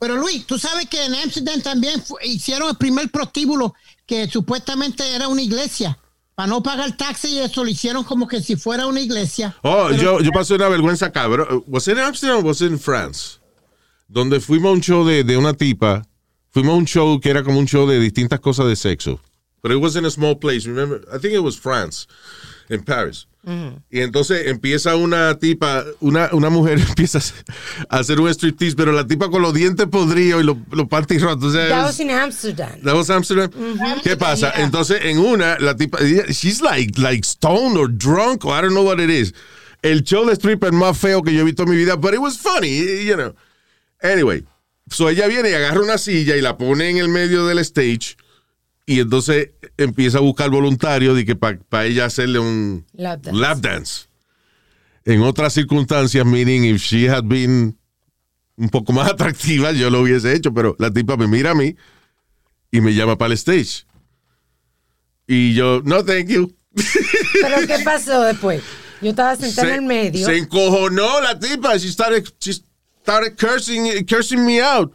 Pero 0.00 0.16
Luis, 0.16 0.46
tú 0.46 0.58
sabes 0.58 0.86
que 0.88 1.04
en 1.04 1.14
Amsterdam 1.14 1.60
también 1.60 2.02
hicieron 2.24 2.70
el 2.70 2.76
primer 2.76 3.10
prostíbulo 3.10 3.74
que 4.10 4.26
supuestamente 4.26 5.14
era 5.14 5.28
una 5.28 5.40
iglesia. 5.40 5.96
Para 6.34 6.48
no 6.48 6.64
pagar 6.64 6.96
taxi 6.96 7.28
y 7.28 7.38
eso 7.38 7.62
lo 7.62 7.70
hicieron 7.70 8.02
como 8.02 8.26
que 8.26 8.42
si 8.42 8.56
fuera 8.56 8.88
una 8.88 9.00
iglesia. 9.00 9.54
Oh, 9.62 9.92
yo, 9.92 10.18
yo 10.20 10.32
pasé 10.32 10.54
una 10.54 10.68
vergüenza 10.68 11.12
cabrón. 11.12 11.62
¿Was 11.68 11.86
it 11.86 11.92
in 11.92 12.00
Amsterdam 12.00 12.38
o 12.38 12.48
was 12.48 12.60
it 12.60 12.72
in 12.72 12.78
France? 12.80 13.38
Donde 14.08 14.40
fuimos 14.40 14.70
a 14.70 14.72
un 14.72 14.80
show 14.80 15.06
de, 15.06 15.22
de 15.22 15.36
una 15.36 15.54
tipa. 15.54 16.02
Fuimos 16.50 16.74
a 16.74 16.78
un 16.78 16.86
show 16.86 17.20
que 17.20 17.30
era 17.30 17.44
como 17.44 17.60
un 17.60 17.66
show 17.66 17.86
de 17.86 18.00
distintas 18.00 18.40
cosas 18.40 18.66
de 18.66 18.74
sexo. 18.74 19.20
Pero 19.62 19.76
it 19.76 19.80
was 19.80 19.94
in 19.94 20.04
a 20.04 20.10
small 20.10 20.34
place, 20.34 20.66
remember? 20.66 21.02
I 21.14 21.18
think 21.18 21.32
it 21.32 21.44
was 21.44 21.56
France, 21.56 22.08
in 22.70 22.82
Paris. 22.84 23.26
Y 23.90 24.00
entonces 24.00 24.48
empieza 24.48 24.96
una 24.96 25.38
tipa, 25.38 25.84
una, 26.00 26.28
una 26.32 26.50
mujer 26.50 26.78
empieza 26.88 27.20
a 27.88 27.98
hacer 27.98 28.20
un 28.20 28.28
striptease, 28.28 28.76
pero 28.76 28.92
la 28.92 29.06
tipa 29.06 29.30
con 29.30 29.42
los 29.42 29.54
dientes 29.54 29.86
podridos 29.86 30.42
y 30.42 30.46
los, 30.46 30.56
los 30.70 30.86
panties 30.88 31.22
rotos. 31.22 31.54
That 31.54 31.84
was 31.84 31.98
in 32.00 32.10
Amsterdam. 32.10 32.80
That 32.82 32.94
was 32.94 33.08
Amsterdam. 33.10 33.50
¿Qué 34.02 34.16
pasa? 34.16 34.52
Yeah. 34.54 34.64
Entonces, 34.64 35.00
en 35.04 35.18
una, 35.18 35.58
la 35.58 35.74
tipa, 35.74 35.98
she's 36.28 36.60
like, 36.60 36.98
like 36.98 37.24
stoned 37.24 37.76
or 37.76 37.88
drunk, 37.88 38.44
or 38.44 38.52
I 38.52 38.60
don't 38.60 38.74
know 38.74 38.84
what 38.84 39.00
it 39.00 39.10
is. 39.10 39.32
El 39.82 40.02
show 40.02 40.26
de 40.26 40.36
stripper 40.36 40.72
más 40.72 40.98
feo 40.98 41.22
que 41.22 41.32
yo 41.32 41.40
he 41.40 41.44
visto 41.44 41.62
en 41.62 41.70
mi 41.70 41.76
vida, 41.76 41.96
but 41.96 42.12
it 42.12 42.20
was 42.20 42.36
funny, 42.36 43.04
you 43.04 43.16
know. 43.16 43.34
Anyway, 44.02 44.44
so 44.90 45.08
ella 45.08 45.26
viene 45.26 45.48
y 45.50 45.54
agarra 45.54 45.80
una 45.80 45.96
silla 45.96 46.36
y 46.36 46.42
la 46.42 46.58
pone 46.58 46.90
en 46.90 46.98
el 46.98 47.08
medio 47.08 47.46
del 47.46 47.58
stage 47.60 48.16
y 48.90 48.98
entonces 48.98 49.50
empieza 49.76 50.18
a 50.18 50.20
buscar 50.20 50.50
voluntarios 50.50 51.14
de 51.14 51.24
que 51.24 51.36
para 51.36 51.86
ella 51.86 52.06
hacerle 52.06 52.40
un 52.40 52.84
Lap 52.94 53.22
dance. 53.22 53.40
lap 53.40 53.58
dance. 53.58 54.06
En 55.04 55.22
otras 55.22 55.52
circunstancias, 55.52 56.26
meaning 56.26 56.64
if 56.64 56.82
she 56.82 57.08
had 57.08 57.22
been 57.22 57.78
un 58.56 58.68
poco 58.68 58.92
más 58.92 59.08
atractiva, 59.12 59.70
yo 59.70 59.90
lo 59.90 60.00
hubiese 60.00 60.34
hecho, 60.34 60.52
pero 60.52 60.74
la 60.80 60.90
tipa 60.90 61.16
me 61.16 61.28
mira 61.28 61.52
a 61.52 61.54
mí 61.54 61.76
y 62.72 62.80
me 62.80 62.92
llama 62.92 63.16
para 63.16 63.28
el 63.28 63.34
stage. 63.38 63.86
Y 65.28 65.54
yo, 65.54 65.82
no, 65.84 66.04
thank 66.04 66.26
you. 66.26 66.52
Pero 67.42 67.64
¿qué 67.68 67.78
pasó 67.84 68.22
después? 68.22 68.60
Yo 69.00 69.10
estaba 69.10 69.36
sentada 69.36 69.68
en 69.68 69.74
el 69.74 69.82
medio. 69.82 70.26
se 70.26 70.36
encojonó 70.36 71.20
la 71.20 71.38
tipa. 71.38 71.76
She 71.76 71.92
started, 71.92 72.24
she 72.40 72.54
started 73.02 73.36
cursing, 73.38 74.04
cursing 74.04 74.44
me 74.44 74.60
out. 74.60 74.92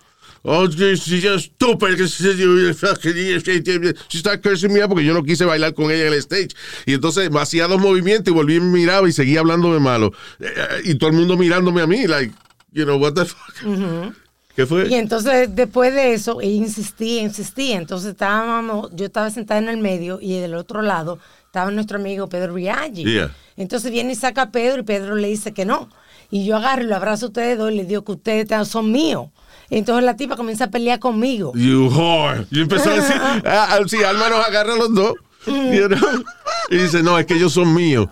Oh, 0.47 0.67
she's 0.67 1.05
just 1.05 1.53
stupid. 1.55 1.97
She 1.97 4.19
started 4.19 4.43
cursing 4.43 4.71
me 4.71 4.87
porque 4.87 5.03
yo 5.03 5.13
no 5.13 5.23
quise 5.23 5.43
bailar 5.43 5.73
con 5.73 5.89
ella 5.89 6.05
en 6.05 6.13
el 6.13 6.19
stage. 6.19 6.49
Y 6.85 6.93
entonces 6.93 7.29
hacía 7.35 7.67
dos 7.67 7.81
movimientos 7.81 8.31
y 8.31 8.35
volví 8.35 8.55
y 8.55 8.59
me 8.59 8.79
miraba 8.79 9.09
y 9.09 9.11
seguía 9.11 9.39
hablándome 9.39 9.79
malo. 9.79 10.13
Eh, 10.39 10.53
eh, 10.55 10.81
Y 10.83 10.95
todo 10.95 11.09
el 11.09 11.15
mundo 11.15 11.35
mirándome 11.35 11.81
a 11.81 11.87
mí, 11.87 12.05
like, 12.05 12.31
you 12.71 12.85
know, 12.85 12.97
what 12.97 13.13
the 13.13 13.25
fuck. 13.25 14.13
¿Qué 14.55 14.67
fue? 14.67 14.87
Y 14.87 14.93
entonces, 14.93 15.53
después 15.53 15.93
de 15.93 16.13
eso, 16.13 16.39
ella 16.39 16.55
insistía, 16.55 17.23
insistía. 17.23 17.77
Entonces, 17.77 18.11
estábamos, 18.11 18.91
yo 18.93 19.07
estaba 19.07 19.31
sentada 19.31 19.59
en 19.59 19.67
el 19.67 19.77
medio 19.77 20.19
y 20.21 20.39
del 20.39 20.53
otro 20.53 20.83
lado 20.83 21.19
estaba 21.55 21.71
nuestro 21.71 21.97
amigo 21.97 22.27
Pedro 22.27 22.53
Riaggi. 22.53 23.03
Yeah. 23.03 23.31
Entonces 23.57 23.91
viene 23.91 24.11
y 24.11 24.15
saca 24.15 24.43
a 24.43 24.51
Pedro 24.51 24.81
y 24.81 24.83
Pedro 24.83 25.15
le 25.15 25.29
dice 25.29 25.53
que 25.53 25.65
no. 25.65 25.89
Y 26.29 26.45
yo 26.45 26.57
agarro 26.57 26.83
y 26.83 26.85
lo 26.85 26.95
abrazo 26.95 27.25
a 27.25 27.29
ustedes 27.29 27.57
dos 27.57 27.71
y 27.71 27.75
le 27.75 27.85
digo 27.85 28.03
que 28.03 28.11
ustedes 28.11 28.67
son 28.67 28.91
míos. 28.91 29.29
Entonces 29.69 30.03
la 30.03 30.15
tipa 30.15 30.35
comienza 30.35 30.65
a 30.65 30.71
pelear 30.71 30.99
conmigo. 30.99 31.51
You 31.55 31.87
whore. 31.87 32.45
Y 32.51 32.61
empezó 32.61 32.89
a 32.91 32.95
decir, 32.95 33.15
ah, 33.19 33.41
ah, 33.71 33.79
sí, 33.87 34.03
Alma 34.03 34.29
nos 34.29 34.45
agarra 34.45 34.73
a 34.73 34.77
los 34.77 34.93
dos. 34.93 35.13
you 35.47 35.87
know? 35.87 36.23
Y 36.69 36.77
dice, 36.77 37.03
no, 37.03 37.17
es 37.19 37.25
que 37.25 37.35
ellos 37.35 37.53
son 37.53 37.73
míos. 37.73 38.07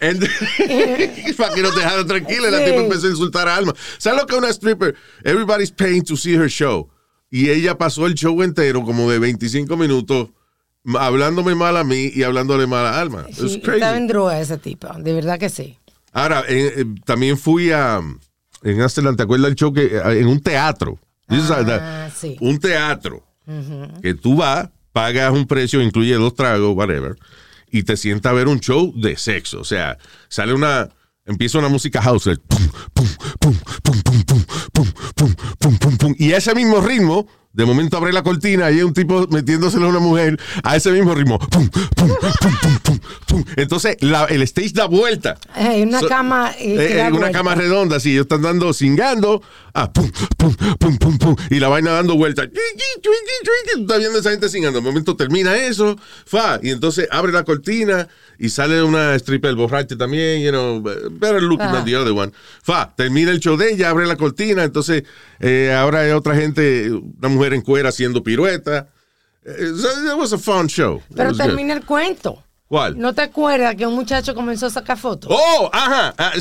And- 0.00 0.20
para 1.36 1.54
que 1.54 1.62
nos 1.62 1.74
dejara 1.74 2.04
tranquila, 2.04 2.50
la 2.50 2.64
tipa 2.64 2.78
empezó 2.80 3.06
a 3.06 3.10
insultar 3.10 3.48
a 3.48 3.56
Alma. 3.56 3.74
¿Sabes 3.98 4.20
lo 4.20 4.26
que 4.26 4.34
es 4.34 4.38
una 4.38 4.50
stripper? 4.50 4.94
Everybody's 5.22 5.70
paying 5.70 6.02
to 6.02 6.16
see 6.16 6.34
her 6.34 6.48
show. 6.48 6.88
Y 7.30 7.50
ella 7.50 7.76
pasó 7.78 8.06
el 8.06 8.14
show 8.14 8.42
entero, 8.42 8.84
como 8.84 9.10
de 9.10 9.18
25 9.18 9.76
minutos, 9.76 10.28
hablándome 10.98 11.54
mal 11.54 11.76
a 11.76 11.84
mí 11.84 12.10
y 12.14 12.22
hablándole 12.22 12.66
mal 12.66 12.86
a 12.86 13.00
Alma. 13.00 13.26
Sí, 13.32 13.60
crazy. 13.60 13.78
estaba 13.80 13.96
en 13.96 14.06
droga 14.06 14.40
esa 14.40 14.58
tipa, 14.58 14.96
de 14.98 15.12
verdad 15.12 15.38
que 15.38 15.48
sí. 15.48 15.78
Ahora, 16.12 16.44
eh, 16.48 16.72
eh, 16.76 16.84
también 17.04 17.36
fui 17.36 17.72
a. 17.72 18.00
En 18.64 18.80
Amsterdam, 18.80 19.14
¿te 19.14 19.22
acuerdas 19.22 19.46
del 19.50 19.54
show 19.56 19.72
que. 19.72 19.84
eh, 19.96 20.20
En 20.20 20.26
un 20.26 20.40
teatro. 20.40 20.98
Ah, 21.80 22.10
sí. 22.14 22.36
Un 22.40 22.58
teatro. 22.58 23.22
Que 24.02 24.14
tú 24.14 24.36
vas, 24.36 24.70
pagas 24.92 25.30
un 25.32 25.46
precio, 25.46 25.80
incluye 25.82 26.14
dos 26.14 26.34
tragos, 26.34 26.74
whatever, 26.74 27.14
y 27.70 27.82
te 27.82 27.96
sientas 27.96 28.30
a 28.30 28.34
ver 28.34 28.48
un 28.48 28.58
show 28.60 28.92
de 28.96 29.16
sexo. 29.16 29.60
O 29.60 29.64
sea, 29.64 29.98
sale 30.28 30.52
una. 30.54 30.88
Empieza 31.26 31.58
una 31.58 31.68
música 31.68 32.02
house. 32.02 32.26
el 32.26 32.38
pum, 32.40 32.58
pum, 32.92 33.06
pum, 33.40 33.54
pum, 33.82 34.02
pum, 34.02 34.22
pum, 34.24 34.44
pum, 34.72 34.86
pum, 35.14 35.34
pum, 35.58 35.78
pum, 35.78 35.96
pum. 35.96 36.14
Y 36.18 36.32
a 36.32 36.36
ese 36.38 36.54
mismo 36.54 36.80
ritmo, 36.82 37.26
de 37.54 37.64
momento 37.64 37.96
abre 37.96 38.12
la 38.12 38.22
cortina 38.22 38.70
y 38.70 38.74
hay 38.74 38.82
un 38.82 38.92
tipo 38.92 39.26
metiéndoselo 39.30 39.86
a 39.86 39.88
una 39.88 40.00
mujer 40.00 40.38
a 40.62 40.76
ese 40.76 40.90
mismo 40.90 41.14
ritmo. 41.14 41.38
Pum, 41.38 41.68
pum, 41.68 41.88
pum, 41.96 42.10
pum, 42.40 42.78
pum, 42.82 42.98
pum. 43.28 43.44
Entonces, 43.56 43.96
la- 44.00 44.24
el 44.26 44.42
stage 44.42 44.72
da 44.74 44.86
vuelta. 44.86 45.38
Hay 45.54 45.82
una 45.82 46.00
So- 46.00 46.08
cama. 46.08 46.52
eh, 46.58 46.74
eh, 46.76 46.98
eh, 46.98 47.00
una 47.02 47.10
vuelta. 47.10 47.30
cama 47.32 47.54
redonda, 47.54 47.96
así, 47.96 48.10
ellos 48.12 48.22
están 48.24 48.42
dando, 48.42 48.72
cingando, 48.72 49.40
ah, 49.72 49.92
pum, 49.92 50.10
pum, 50.36 50.54
pum, 50.78 50.98
pum, 50.98 51.18
pum, 51.18 51.36
y 51.50 51.60
la 51.60 51.68
vaina 51.68 51.92
dando 51.92 52.16
vueltas. 52.16 52.48
Está 53.76 53.98
viendo 53.98 54.18
esa 54.18 54.30
gente 54.30 54.48
cingando. 54.48 54.80
De 54.80 54.84
momento 54.84 55.16
termina 55.16 55.56
eso, 55.56 55.96
fa, 56.26 56.58
y 56.62 56.70
entonces 56.70 57.08
abre 57.10 57.32
la 57.32 57.44
cortina 57.44 58.08
y 58.38 58.48
sale 58.48 58.82
una 58.82 59.14
stripper 59.14 59.54
borracha 59.54 59.96
también, 59.96 60.42
you 60.42 60.50
know, 60.50 60.82
better 60.82 61.42
looking 61.42 61.70
than 61.70 61.84
the 61.84 61.96
other 61.96 62.12
one. 62.12 62.32
Fa, 62.62 62.92
termina 62.96 63.30
el 63.30 63.38
show 63.40 63.56
de 63.56 63.72
ella, 63.72 63.90
abre 63.90 64.06
la 64.06 64.16
cortina, 64.16 64.64
entonces 64.64 65.04
eh, 65.40 65.72
ahora 65.76 66.00
hay 66.00 66.10
otra 66.12 66.34
gente, 66.34 66.90
una 66.90 67.28
mujer 67.28 67.43
en 67.52 67.60
cuera 67.62 67.90
haciendo 67.90 68.22
pirueta. 68.22 68.88
Eh, 69.44 69.70
it 69.72 70.16
was 70.18 70.32
a 70.32 70.38
fun 70.38 70.66
show. 70.68 71.02
Pero 71.14 71.30
good. 71.30 71.36
termina 71.38 71.74
el 71.74 71.84
cuento. 71.84 72.42
¿Cuál? 72.66 72.98
¿No 72.98 73.12
te 73.12 73.22
acuerdas 73.22 73.74
que 73.76 73.86
un 73.86 73.94
muchacho 73.94 74.34
comenzó 74.34 74.66
a 74.66 74.70
sacar 74.70 74.96
fotos? 74.98 75.30
Oh, 75.32 75.68
ajá. 75.72 76.14
Ah, 76.16 76.32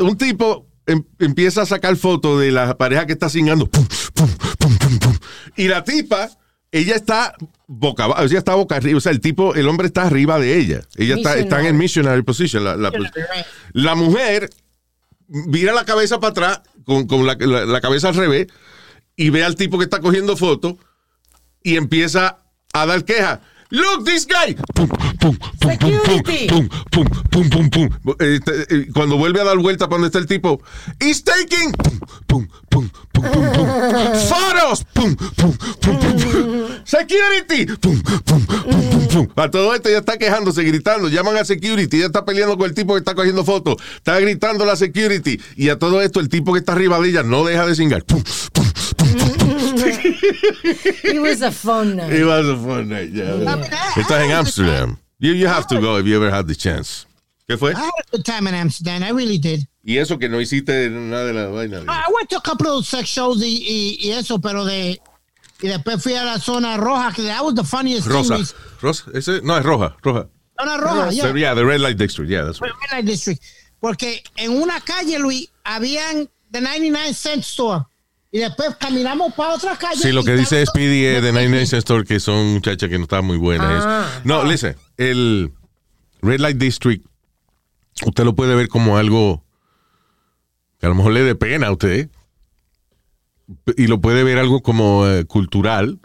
un 0.00 0.16
tipo 0.16 0.66
em- 0.86 1.04
empieza 1.18 1.62
a 1.62 1.66
sacar 1.66 1.94
fotos 1.96 2.40
de 2.40 2.50
la 2.50 2.76
pareja 2.78 3.06
que 3.06 3.12
está 3.12 3.28
singando. 3.28 3.68
Pum. 3.68 3.86
Y 5.56 5.68
la 5.68 5.84
tipa, 5.84 6.30
ella 6.72 6.94
está 6.94 7.34
boca 7.66 8.04
abajo, 8.04 8.22
ella 8.22 8.38
está 8.38 8.54
boca 8.54 8.76
arriba. 8.76 8.96
O 8.98 9.00
sea, 9.00 9.12
el 9.12 9.20
tipo, 9.20 9.54
el 9.54 9.68
hombre 9.68 9.86
está 9.88 10.04
arriba 10.04 10.38
de 10.38 10.56
ella. 10.58 10.82
Ella 10.96 11.16
está, 11.16 11.36
está 11.36 11.66
en 11.66 11.76
missionary 11.76 12.22
position. 12.22 12.64
La, 12.64 12.76
la- 12.76 12.92
la 13.72 13.94
mujer 13.94 14.50
vira 15.28 15.72
la 15.72 15.84
cabeza 15.84 16.20
para 16.20 16.30
atrás, 16.30 16.60
con, 16.84 17.06
con 17.06 17.26
la, 17.26 17.34
la- 17.38 17.66
la 17.66 17.80
cabeza 17.80 18.08
al 18.08 18.14
revés, 18.14 18.46
y 19.18 19.30
ve 19.30 19.44
al 19.44 19.56
tipo 19.56 19.76
que 19.76 19.84
está 19.84 20.00
cogiendo 20.00 20.36
fotos 20.36 20.76
y 21.62 21.76
empieza 21.76 22.38
a 22.72 22.86
dar 22.86 23.04
queja. 23.04 23.42
Look, 23.70 24.04
this 24.06 24.26
guy. 24.26 24.54
Pum, 24.74 24.88
pum, 24.88 25.18
pum, 25.18 25.36
pum, 25.60 25.70
Security. 25.70 26.46
pum, 26.48 26.68
pum, 26.90 27.04
pum, 27.30 27.50
pum, 27.50 27.68
pum. 27.68 28.14
Eh, 28.18 28.40
eh, 28.70 28.86
Cuando 28.94 29.18
vuelve 29.18 29.42
a 29.42 29.44
dar 29.44 29.58
vuelta 29.58 29.88
para 29.88 29.96
donde 29.96 30.06
está 30.06 30.18
el 30.18 30.26
tipo, 30.26 30.62
he's 30.98 31.22
taking. 31.22 31.72
Pum, 31.72 31.98
pum, 32.26 32.48
pum, 32.70 32.88
pum, 33.12 33.24
pum, 33.24 33.52
pum. 33.52 33.66
Fotos. 34.26 34.86
Pum, 34.94 35.14
pum, 35.14 35.32
pum, 35.36 35.98
pum, 35.98 35.98
pum. 35.98 36.68
Security. 36.84 37.66
Pum, 37.76 38.00
pum, 38.00 38.20
pum, 38.24 38.46
pum, 38.46 39.08
pum. 39.08 39.28
A 39.36 39.50
todo 39.50 39.74
esto 39.74 39.90
ya 39.90 39.98
está 39.98 40.16
quejándose, 40.16 40.62
gritando. 40.62 41.08
Llaman 41.08 41.36
a 41.36 41.44
security. 41.44 41.98
Ya 41.98 42.06
está 42.06 42.24
peleando 42.24 42.56
con 42.56 42.66
el 42.66 42.74
tipo 42.74 42.94
que 42.94 43.00
está 43.00 43.14
cogiendo 43.14 43.44
fotos. 43.44 43.76
Está 43.96 44.18
gritando 44.18 44.64
la 44.64 44.76
security. 44.76 45.38
Y 45.56 45.68
a 45.68 45.78
todo 45.78 46.00
esto, 46.00 46.20
el 46.20 46.30
tipo 46.30 46.54
que 46.54 46.60
está 46.60 46.72
arriba 46.72 46.98
de 47.00 47.10
ella 47.10 47.22
no 47.22 47.44
deja 47.44 47.66
de 47.66 47.74
cingar. 47.74 48.02
Pum, 48.04 48.22
pum, 48.54 48.64
It 49.90 51.20
was 51.20 51.42
a 51.42 51.50
fun 51.50 51.96
night. 51.96 52.12
It 52.12 52.24
was 52.24 52.48
a 52.48 52.56
fun 52.56 52.88
night, 52.88 53.10
yeah. 53.10 53.32
Estás 53.96 54.24
en 54.24 54.30
Amsterdam. 54.32 54.98
You, 55.18 55.32
you 55.32 55.48
have 55.48 55.66
to 55.68 55.80
go 55.80 55.96
if 55.96 56.06
you 56.06 56.16
ever 56.16 56.30
had 56.30 56.46
the 56.46 56.54
chance. 56.54 57.06
¿Qué 57.48 57.58
fue? 57.58 57.72
I 57.74 57.80
had 57.80 57.90
a 58.06 58.10
good 58.16 58.24
time 58.24 58.46
in 58.46 58.54
Amsterdam. 58.54 59.02
I 59.02 59.10
really 59.10 59.38
did. 59.38 59.66
Y 59.82 59.96
eso 59.96 60.18
que 60.18 60.28
no 60.28 60.38
hiciste 60.38 60.90
nada 60.90 61.26
de 61.26 61.32
la 61.32 61.46
vaina. 61.48 61.82
I 61.88 62.12
went 62.12 62.28
to 62.30 62.36
a 62.36 62.42
couple 62.42 62.68
of 62.68 62.86
sex 62.86 63.08
shows 63.08 63.42
y, 63.42 63.62
y, 63.66 63.98
y 64.00 64.12
eso, 64.12 64.38
pero 64.38 64.64
de. 64.64 65.00
Y 65.60 65.68
después 65.68 66.02
fui 66.02 66.14
a 66.14 66.24
la 66.24 66.38
zona 66.38 66.76
roja, 66.76 67.12
que 67.14 67.22
that 67.22 67.42
was 67.42 67.54
the 67.54 67.64
funniest 67.64 68.06
Rosa. 68.06 68.36
thing. 68.36 68.46
Rosa. 68.80 69.10
Ese, 69.14 69.40
no, 69.42 69.56
es 69.56 69.64
roja. 69.64 69.96
Roja. 70.02 70.28
Zona 70.60 70.76
roja, 70.76 71.10
yeah. 71.10 71.22
Pero, 71.24 71.36
yeah, 71.38 71.54
the 71.54 71.64
red 71.64 71.80
light 71.80 71.96
district. 71.96 72.30
Yeah, 72.30 72.42
that's 72.42 72.60
right. 72.60 72.70
Red 72.70 72.98
Light 72.98 73.06
District. 73.06 73.42
Porque 73.80 74.22
en 74.36 74.50
una 74.52 74.80
calle, 74.80 75.18
Luis, 75.18 75.48
habían 75.64 76.28
the 76.50 76.60
99 76.60 77.14
cent 77.14 77.44
store. 77.44 77.86
Y 78.30 78.40
después 78.40 78.76
caminamos 78.76 79.32
para 79.34 79.54
otra 79.54 79.76
calle. 79.76 80.00
Sí, 80.00 80.12
lo 80.12 80.22
que 80.22 80.36
dice 80.36 80.64
Speedy 80.66 81.04
es 81.06 81.22
de 81.22 81.32
Nine 81.32 81.48
Nine 81.48 81.62
Store 81.62 82.04
que 82.04 82.20
son 82.20 82.52
muchachas 82.52 82.90
que 82.90 82.98
no 82.98 83.04
estaban 83.04 83.24
muy 83.24 83.38
buenas. 83.38 83.84
Ah. 83.86 84.20
no, 84.24 84.44
listen, 84.44 84.76
el 84.98 85.52
Red 86.20 86.40
Light 86.40 86.58
District, 86.58 87.06
usted 88.04 88.24
lo 88.24 88.34
puede 88.34 88.54
ver 88.54 88.68
como 88.68 88.98
algo 88.98 89.44
que 90.78 90.86
a 90.86 90.88
lo 90.90 90.94
mejor 90.94 91.12
le 91.12 91.22
dé 91.22 91.34
pena 91.34 91.68
a 91.68 91.72
usted. 91.72 92.10
Y 93.78 93.86
lo 93.86 94.00
puede 94.00 94.24
ver 94.24 94.38
algo 94.38 94.62
como 94.62 95.06
eh, 95.06 95.24
cultural 95.24 95.98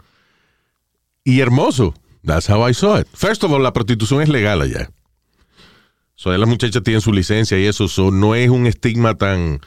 y 1.24 1.40
hermoso. 1.40 1.94
That's 2.24 2.48
how 2.48 2.66
I 2.66 2.72
saw 2.72 2.98
it. 3.00 3.06
First 3.12 3.44
of 3.44 3.52
all, 3.52 3.62
la 3.62 3.74
prostitución 3.74 4.22
es 4.22 4.30
legal 4.30 4.62
allá. 4.62 4.90
So, 6.14 6.30
allá 6.30 6.38
las 6.38 6.48
muchachas 6.48 6.82
tienen 6.82 7.02
su 7.02 7.12
licencia 7.12 7.58
y 7.58 7.66
eso 7.66 7.86
so, 7.88 8.10
no 8.10 8.34
es 8.34 8.48
un 8.48 8.66
estigma 8.66 9.14
tan, 9.16 9.60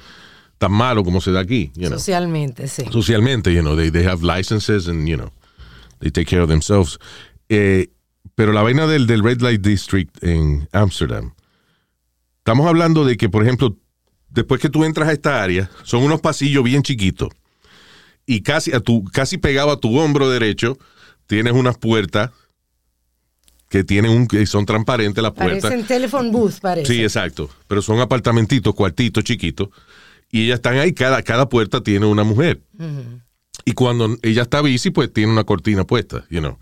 tan 0.58 0.72
malo 0.72 1.04
como 1.04 1.22
se 1.22 1.32
da 1.32 1.42
aquí. 1.42 1.72
you 1.76 1.88
know 1.88 1.98
Socialmente, 1.98 2.68
sí. 2.68 2.84
socialmente, 2.92 3.54
you 3.54 3.62
know, 3.62 3.76
they, 3.76 3.90
they 3.92 4.06
have 4.06 4.24
licenses 4.24 4.88
and, 4.88 5.08
you 5.08 5.16
know, 5.16 5.32
they 6.00 6.12
take 6.12 6.26
care 6.26 6.42
of 6.42 6.50
themselves. 6.50 6.98
Eh, 7.50 7.88
pero 8.36 8.52
la 8.52 8.62
vaina 8.62 8.88
del, 8.88 9.08
del 9.08 9.24
Red 9.24 9.42
Light 9.42 9.62
District 9.62 10.24
en 10.24 10.68
Amsterdam, 10.72 11.34
estamos 12.40 12.68
hablando 12.68 13.06
de 13.06 13.18
que, 13.18 13.30
por 13.30 13.44
ejemplo, 13.44 13.76
después 14.30 14.62
que 14.62 14.70
tú 14.70 14.84
entras 14.84 15.10
a 15.10 15.14
esta 15.14 15.42
área, 15.44 15.70
son 15.84 16.04
unos 16.04 16.22
pasillos 16.22 16.64
bien 16.64 16.84
chiquitos 16.84 17.30
y 18.26 18.42
casi, 18.42 18.74
a 18.74 18.80
tu, 18.80 19.04
casi 19.06 19.38
pegado 19.38 19.72
a 19.72 19.80
tu 19.80 19.98
hombro 19.98 20.30
derecho 20.30 20.78
tienes 21.28 21.54
unas 21.54 21.78
puertas 21.78 22.32
que 23.70 23.84
tienen 23.84 24.12
un, 24.12 24.28
que 24.28 24.46
son 24.46 24.66
transparentes 24.66 25.22
las 25.22 25.34
puertas. 25.34 25.64
Parecen 25.64 25.86
telephone 25.86 26.32
booth, 26.32 26.60
parece. 26.62 26.94
Sí, 26.94 27.04
exacto. 27.04 27.50
Pero 27.68 27.82
son 27.82 28.00
apartamentitos, 28.00 28.74
cuartitos 28.74 29.24
chiquitos. 29.24 29.70
Y 30.32 30.46
ellas 30.46 30.56
están 30.56 30.78
ahí, 30.78 30.94
cada, 30.94 31.22
cada 31.24 31.50
puerta 31.50 31.82
tiene 31.82 32.06
una 32.06 32.24
mujer. 32.24 32.62
Y 33.66 33.74
cuando 33.74 34.18
ella 34.22 34.44
está 34.44 34.62
bici, 34.62 34.92
pues 34.92 35.12
tiene 35.12 35.32
una 35.32 35.44
cortina 35.44 35.86
puesta, 35.86 36.26
you 36.30 36.40
know. 36.40 36.58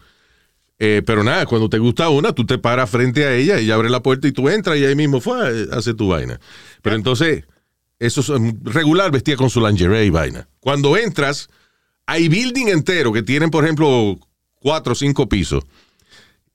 Eh, 0.78 1.02
pero 1.06 1.24
nada, 1.24 1.46
cuando 1.46 1.70
te 1.70 1.80
gusta 1.80 2.10
una, 2.10 2.34
tú 2.34 2.46
te 2.46 2.58
paras 2.58 2.90
frente 2.90 3.26
a 3.26 3.34
ella, 3.34 3.58
ella 3.58 3.76
abre 3.76 3.90
la 3.90 4.02
puerta 4.02 4.28
y 4.28 4.32
tú 4.32 4.50
entras 4.50 4.78
y 4.78 4.86
ahí 4.86 4.96
mismo 4.96 5.22
fue, 5.22 5.64
eh, 5.64 5.68
hace 5.72 5.94
tu 5.94 6.10
vaina. 6.10 6.40
Pero 6.82 6.96
entonces, 6.96 7.46
eso 8.00 8.22
es 8.22 8.30
um, 8.30 8.60
regular, 8.64 9.12
vestida 9.12 9.38
con 9.38 9.50
su 9.50 9.66
lingerie 9.66 10.06
y 10.06 10.10
vaina. 10.10 10.48
Cuando 10.60 10.98
entras, 10.98 11.50
hay 12.06 12.28
building 12.28 12.68
entero 12.68 13.14
que 13.14 13.24
tienen, 13.24 13.50
por 13.50 13.64
ejemplo, 13.64 14.20
cuatro 14.56 14.94
o 14.94 14.96
cinco 14.96 15.30
pisos. 15.30 15.64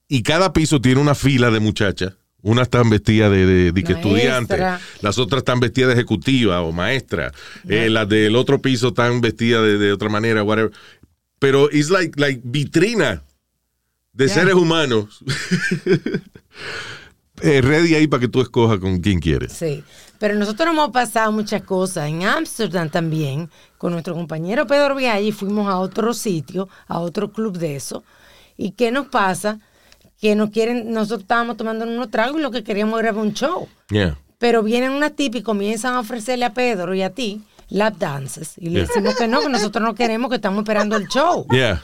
Y 0.07 0.23
cada 0.23 0.53
piso 0.53 0.81
tiene 0.81 1.01
una 1.01 1.15
fila 1.15 1.51
de 1.51 1.61
muchachas. 1.61 2.15
Unas 2.43 2.64
están 2.64 2.88
vestidas 2.91 3.30
de, 3.30 3.47
de, 3.47 3.72
de 3.72 3.84
que 3.84 3.93
estudiantes, 3.93 4.59
las 5.01 5.18
otras 5.18 5.41
están 5.41 5.61
vestidas 5.61 5.88
de 5.88 5.95
ejecutiva 5.95 6.62
o 6.62 6.72
maestra, 6.72 7.32
Eh, 7.68 7.91
las 7.91 8.09
del 8.09 8.36
otro 8.36 8.61
piso 8.61 8.88
están 8.88 9.20
vestidas 9.20 9.62
de, 9.62 9.78
de 9.78 9.93
otra 9.93 10.09
manera, 10.09 10.43
whatever. 10.43 10.72
Pero 11.38 11.70
es 11.70 11.91
like, 11.91 12.20
like 12.20 12.41
vitrina 12.45 13.22
de 14.12 14.28
seres 14.28 14.55
humanos. 14.55 15.22
Eh, 17.43 17.62
ready 17.62 17.95
ahí 17.95 18.07
para 18.07 18.20
que 18.20 18.28
tú 18.28 18.43
escojas 18.43 18.78
con 18.80 19.01
quién 19.01 19.18
quieres. 19.18 19.55
Sí, 19.55 19.82
pero 20.18 20.34
nosotros 20.34 20.68
hemos 20.68 20.91
pasado 20.91 21.32
muchas 21.32 21.62
cosas. 21.62 22.09
En 22.09 22.22
Ámsterdam 22.24 22.91
también, 22.91 23.49
con 23.78 23.93
nuestro 23.93 24.14
compañero 24.14 24.66
Pedro 24.66 24.95
Viaggi, 24.95 25.32
fuimos 25.32 25.66
a 25.66 25.78
otro 25.78 26.12
sitio, 26.12 26.68
a 26.86 26.99
otro 26.99 27.32
club 27.32 27.57
de 27.57 27.76
eso. 27.76 28.05
¿Y 28.59 28.72
qué 28.72 28.91
nos 28.91 29.07
pasa? 29.07 29.59
Que 30.21 30.35
nos 30.35 30.51
quieren, 30.51 30.93
nosotros 30.93 31.23
estábamos 31.23 31.57
tomando 31.57 31.85
unos 31.87 32.11
tragos 32.11 32.39
y 32.39 32.43
lo 32.43 32.51
que 32.51 32.62
queríamos 32.62 33.01
era 33.01 33.12
un 33.12 33.33
show. 33.33 33.68
Yeah. 33.91 34.16
Pero 34.39 34.62
vienen 34.62 34.91
unas 34.93 35.16
tipas 35.16 35.41
y 35.41 35.43
comienzan 35.43 35.95
a 35.95 36.01
ofrecerle 36.01 36.45
a 36.45 36.53
Pedro 36.53 36.95
y 36.95 37.03
a 37.03 37.11
ti 37.11 37.41
lap 37.71 37.97
dances. 37.99 38.55
Y 38.59 38.66
le 38.71 38.81
Yeah. 38.81 38.87
decimos 38.89 39.14
que 39.16 39.29
no, 39.29 39.41
que 39.41 39.49
nosotros 39.49 39.83
no 39.83 39.95
queremos, 39.95 40.29
que 40.29 40.37
estamos 40.37 40.61
esperando 40.62 40.97
el 40.97 41.07
show. 41.09 41.47
Yeah. 41.51 41.83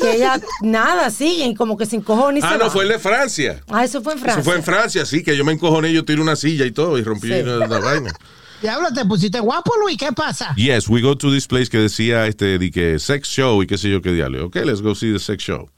Que 0.00 0.14
ella, 0.16 0.40
nada, 0.62 1.10
siguen 1.10 1.54
como 1.54 1.76
que 1.76 1.84
sin 1.84 2.00
cojones. 2.00 2.42
Ah, 2.44 2.56
no, 2.58 2.70
fue 2.70 2.84
el 2.84 2.90
de 2.90 2.98
Francia. 2.98 3.60
Ah, 3.68 3.84
eso 3.84 4.00
fue 4.00 4.14
en 4.14 4.18
Francia. 4.20 4.40
Eso 4.40 4.48
fue 4.50 4.56
en 4.58 4.62
Francia, 4.64 5.04
sí, 5.04 5.22
que 5.22 5.36
yo 5.36 5.44
me 5.44 5.52
encojoné, 5.52 5.92
yo 5.92 6.04
tiré 6.04 6.22
una 6.22 6.36
silla 6.36 6.64
y 6.64 6.70
todo 6.70 6.96
y 6.98 7.02
rompí 7.02 7.26
Sí. 7.28 7.42
la, 7.42 7.66
la 7.66 7.78
vaina. 7.78 8.10
Diablo, 8.62 8.88
te 8.94 9.04
pusiste 9.04 9.40
guapo, 9.40 9.72
Luis. 9.82 9.98
¿Qué 9.98 10.12
pasa? 10.12 10.54
Yes, 10.56 10.88
we 10.88 11.02
go 11.02 11.18
to 11.18 11.32
this 11.32 11.48
place 11.48 11.68
que 11.68 11.78
decía 11.78 12.26
este 12.28 12.58
de 12.58 12.70
que 12.70 12.98
sex 13.00 13.28
show 13.28 13.60
y 13.62 13.66
qué 13.66 13.76
sé 13.76 13.90
yo 13.90 14.00
qué 14.00 14.12
diablo. 14.12 14.46
Ok, 14.46 14.56
let's 14.64 14.80
go 14.80 14.94
see 14.94 15.12
the 15.12 15.18
sex 15.18 15.42
show. 15.42 15.68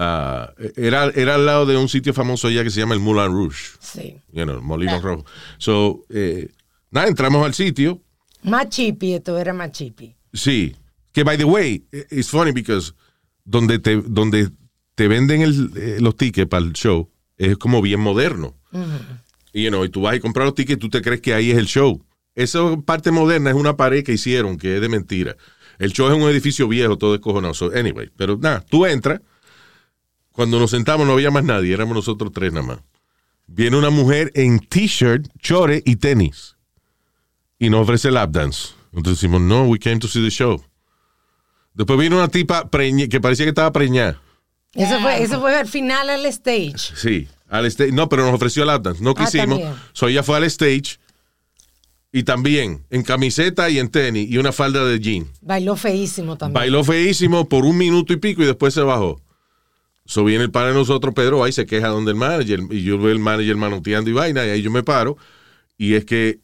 Ah, 0.00 0.52
era, 0.76 1.06
era 1.16 1.34
al 1.34 1.44
lado 1.44 1.66
de 1.66 1.76
un 1.76 1.88
sitio 1.88 2.14
famoso 2.14 2.46
allá 2.46 2.62
que 2.62 2.70
se 2.70 2.78
llama 2.78 2.94
el 2.94 3.00
Moulin 3.00 3.32
Rouge. 3.32 3.58
Sí. 3.80 4.16
You 4.32 4.44
know, 4.44 4.62
Molino 4.62 5.00
Rojo. 5.00 5.24
So, 5.58 6.04
eh, 6.08 6.50
nada, 6.92 7.08
entramos 7.08 7.44
al 7.44 7.52
sitio. 7.52 8.00
Más 8.44 8.68
chipi, 8.68 9.14
esto 9.14 9.36
era 9.36 9.52
más 9.52 9.72
chipi. 9.72 10.14
Sí. 10.32 10.76
Que, 11.12 11.24
by 11.24 11.36
the 11.36 11.44
way, 11.44 11.84
eh, 11.90 12.06
it's 12.12 12.28
funny 12.30 12.52
because 12.52 12.92
donde 13.44 13.80
te, 13.80 13.96
donde 14.02 14.50
te 14.94 15.08
venden 15.08 15.42
el- 15.42 15.72
eh, 15.76 15.96
los 16.00 16.16
tickets 16.16 16.48
para 16.48 16.64
el 16.64 16.74
show 16.74 17.10
es 17.36 17.56
como 17.58 17.82
bien 17.82 17.98
moderno. 17.98 18.54
Y, 19.52 19.64
you 19.64 19.70
know, 19.70 19.84
y 19.84 19.88
tú 19.88 20.02
vas 20.02 20.14
a 20.14 20.20
comprar 20.20 20.46
los 20.46 20.54
tickets 20.54 20.76
y 20.76 20.80
tú 20.80 20.88
te 20.90 21.02
crees 21.02 21.20
que 21.20 21.34
ahí 21.34 21.50
es 21.50 21.58
el 21.58 21.66
show. 21.66 22.04
Esa 22.36 22.60
parte 22.84 23.10
moderna 23.10 23.50
es 23.50 23.56
una 23.56 23.76
pared 23.76 24.04
que 24.04 24.12
hicieron 24.12 24.58
que 24.58 24.76
es 24.76 24.80
de 24.80 24.88
mentira. 24.88 25.36
El 25.80 25.92
show 25.92 26.06
es 26.08 26.14
un 26.14 26.28
edificio 26.30 26.68
viejo, 26.68 26.96
todo 26.98 27.12
descojonado. 27.14 27.54
So, 27.54 27.72
anyway, 27.74 28.08
pero 28.16 28.36
nada, 28.36 28.64
tú 28.68 28.86
entras. 28.86 29.20
Cuando 30.38 30.60
nos 30.60 30.70
sentamos 30.70 31.04
no 31.04 31.14
había 31.14 31.32
más 31.32 31.42
nadie, 31.42 31.74
éramos 31.74 31.96
nosotros 31.96 32.30
tres 32.32 32.52
nada 32.52 32.64
más. 32.64 32.78
Viene 33.48 33.76
una 33.76 33.90
mujer 33.90 34.30
en 34.36 34.60
t-shirt, 34.60 35.26
chore 35.40 35.82
y 35.84 35.96
tenis. 35.96 36.54
Y 37.58 37.70
nos 37.70 37.80
ofrece 37.82 38.12
lap 38.12 38.30
dance. 38.30 38.68
Entonces 38.92 39.20
decimos, 39.20 39.40
no, 39.40 39.64
we 39.64 39.80
came 39.80 39.98
to 39.98 40.06
see 40.06 40.22
the 40.22 40.30
show. 40.30 40.62
Después 41.74 41.98
vino 41.98 42.14
una 42.18 42.28
tipa 42.28 42.70
que 42.70 43.20
parecía 43.20 43.46
que 43.46 43.48
estaba 43.48 43.72
preñada. 43.72 44.22
Eso 44.74 45.00
fue, 45.00 45.20
eso 45.24 45.40
fue 45.40 45.56
al 45.56 45.66
final 45.66 46.08
al 46.08 46.24
stage. 46.26 46.76
Sí, 46.94 47.26
al 47.48 47.66
stage. 47.66 47.90
No, 47.90 48.08
pero 48.08 48.24
nos 48.24 48.34
ofreció 48.34 48.64
lap 48.64 48.82
dance. 48.84 49.02
No 49.02 49.14
Ah, 49.16 49.24
quisimos. 49.24 49.58
también. 49.58 49.74
so 49.92 50.06
ella 50.06 50.22
fue 50.22 50.36
al 50.36 50.44
stage. 50.44 51.00
Y 52.12 52.22
también 52.22 52.86
en 52.90 53.02
camiseta 53.02 53.68
y 53.70 53.80
en 53.80 53.88
tenis 53.88 54.30
y 54.30 54.38
una 54.38 54.52
falda 54.52 54.84
de 54.84 55.00
jean. 55.00 55.26
Bailó 55.40 55.74
feísimo 55.74 56.38
también. 56.38 56.54
Bailó 56.54 56.84
feísimo 56.84 57.48
por 57.48 57.64
un 57.64 57.76
minuto 57.76 58.12
y 58.12 58.18
pico 58.18 58.40
y 58.44 58.46
después 58.46 58.72
se 58.72 58.82
bajó. 58.82 59.20
So 60.08 60.24
viene 60.24 60.42
el 60.44 60.50
padre 60.50 60.68
de 60.70 60.74
nosotros, 60.74 61.12
Pedro, 61.12 61.44
ahí 61.44 61.52
se 61.52 61.66
queja 61.66 61.88
donde 61.88 62.12
el 62.12 62.16
manager. 62.16 62.60
Y 62.70 62.82
yo 62.82 62.98
veo 62.98 63.12
el 63.12 63.18
manager 63.18 63.56
manoteando 63.56 64.08
y 64.08 64.14
vaina, 64.14 64.46
y 64.46 64.48
ahí 64.48 64.62
yo 64.62 64.70
me 64.70 64.82
paro. 64.82 65.18
Y 65.76 65.92
es 65.94 66.06
que 66.06 66.40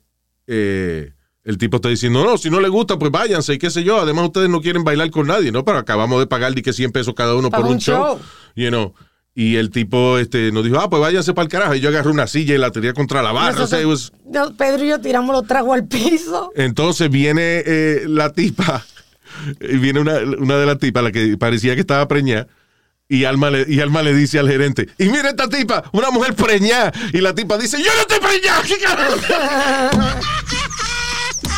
eh, 0.47 1.13
el 1.45 1.57
tipo 1.57 1.77
está 1.77 1.89
diciendo, 1.89 2.23
no, 2.23 2.37
si 2.37 2.51
no 2.51 2.61
le 2.61 2.69
gusta, 2.69 2.99
pues 2.99 3.11
váyanse 3.11 3.55
y 3.55 3.59
qué 3.59 3.71
sé 3.71 3.83
yo. 3.83 3.99
Además, 3.99 4.27
ustedes 4.27 4.51
no 4.51 4.61
quieren 4.61 4.85
bailar 4.85 5.11
con 5.11 5.27
nadie, 5.29 5.51
¿no? 5.51 5.65
Pero 5.65 5.79
acabamos 5.79 6.21
de 6.21 6.27
pagar 6.27 6.55
de 6.55 6.61
que 6.61 6.75
100 6.75 6.93
pesos 6.93 7.15
cada 7.15 7.35
uno 7.35 7.51
por 7.51 7.65
un 7.65 7.79
show. 7.79 7.97
show. 8.19 8.21
You 8.55 8.69
know. 8.69 8.95
Y 9.35 9.57
el 9.57 9.71
tipo 9.71 10.19
este, 10.19 10.53
nos 10.53 10.63
dijo, 10.63 10.79
ah, 10.79 10.91
pues 10.91 11.01
váyanse 11.01 11.33
para 11.33 11.45
el 11.45 11.51
carajo. 11.51 11.75
Y 11.75 11.81
yo 11.81 11.89
agarré 11.89 12.11
una 12.11 12.27
silla 12.27 12.55
y 12.55 12.59
la 12.59 12.71
tiré 12.71 12.93
contra 12.93 13.23
la 13.23 13.33
barra. 13.33 13.65
O 13.65 13.67
sea, 13.67 13.81
it 13.81 13.87
was- 13.87 14.13
No, 14.31 14.55
Pedro 14.55 14.85
y 14.85 14.89
yo 14.89 15.01
tiramos 15.01 15.35
los 15.35 15.47
tragos 15.47 15.73
al 15.75 15.89
piso. 15.89 16.53
Entonces 16.55 17.09
viene 17.11 17.63
eh, 17.65 18.03
la 18.09 18.31
tipa, 18.31 18.85
y 19.61 19.79
viene 19.79 20.01
una, 20.01 20.19
una 20.39 20.59
de 20.59 20.67
las 20.67 20.79
tipas, 20.79 21.03
la 21.03 21.11
que 21.13 21.39
parecía 21.39 21.75
que 21.75 21.81
estaba 21.81 22.07
preñada, 22.07 22.47
y 23.15 23.25
Alma, 23.25 23.51
le, 23.51 23.65
y 23.69 23.81
Alma 23.81 24.03
le 24.03 24.15
dice 24.15 24.39
al 24.39 24.49
gerente, 24.49 24.89
y 24.99 25.05
mira 25.09 25.31
esta 25.31 25.49
tipa, 25.49 25.85
una 25.93 26.11
mujer 26.11 26.35
preñada, 26.35 26.93
y 27.13 27.19
la 27.21 27.35
tipa 27.35 27.57
dice, 27.59 27.79
yo 27.83 27.91
no 27.95 28.01
estoy 28.03 28.19
preñada, 28.21 28.63
¿qué 28.63 28.79
carajo? 28.85 29.17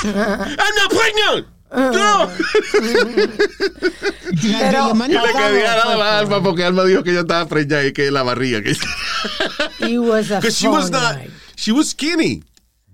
I'm 0.05 0.75
not 0.77 0.91
pregnant. 0.91 1.47
No. 1.73 2.31
Pero- 4.43 4.93
Y 4.95 5.09
le 5.13 5.33
quería 5.33 5.71
dar 5.75 5.89
a 5.89 5.97
la 5.97 6.19
Alma 6.21 6.43
porque 6.43 6.65
Alma 6.65 6.85
dijo 6.85 7.03
que 7.03 7.11
ella 7.11 7.21
estaba 7.21 7.47
preñada 7.49 7.85
y 7.87 7.93
que 7.93 8.11
la 8.11 8.23
barriga. 8.23 8.63
Que... 8.63 8.71
It 9.81 9.99
was 9.99 10.31
a 10.31 10.37
Because 10.41 10.57
she 10.59 10.69
was 10.69 10.91
not, 10.91 11.17
night. 11.17 11.31
she 11.57 11.73
was 11.73 11.89
skinny, 11.91 12.43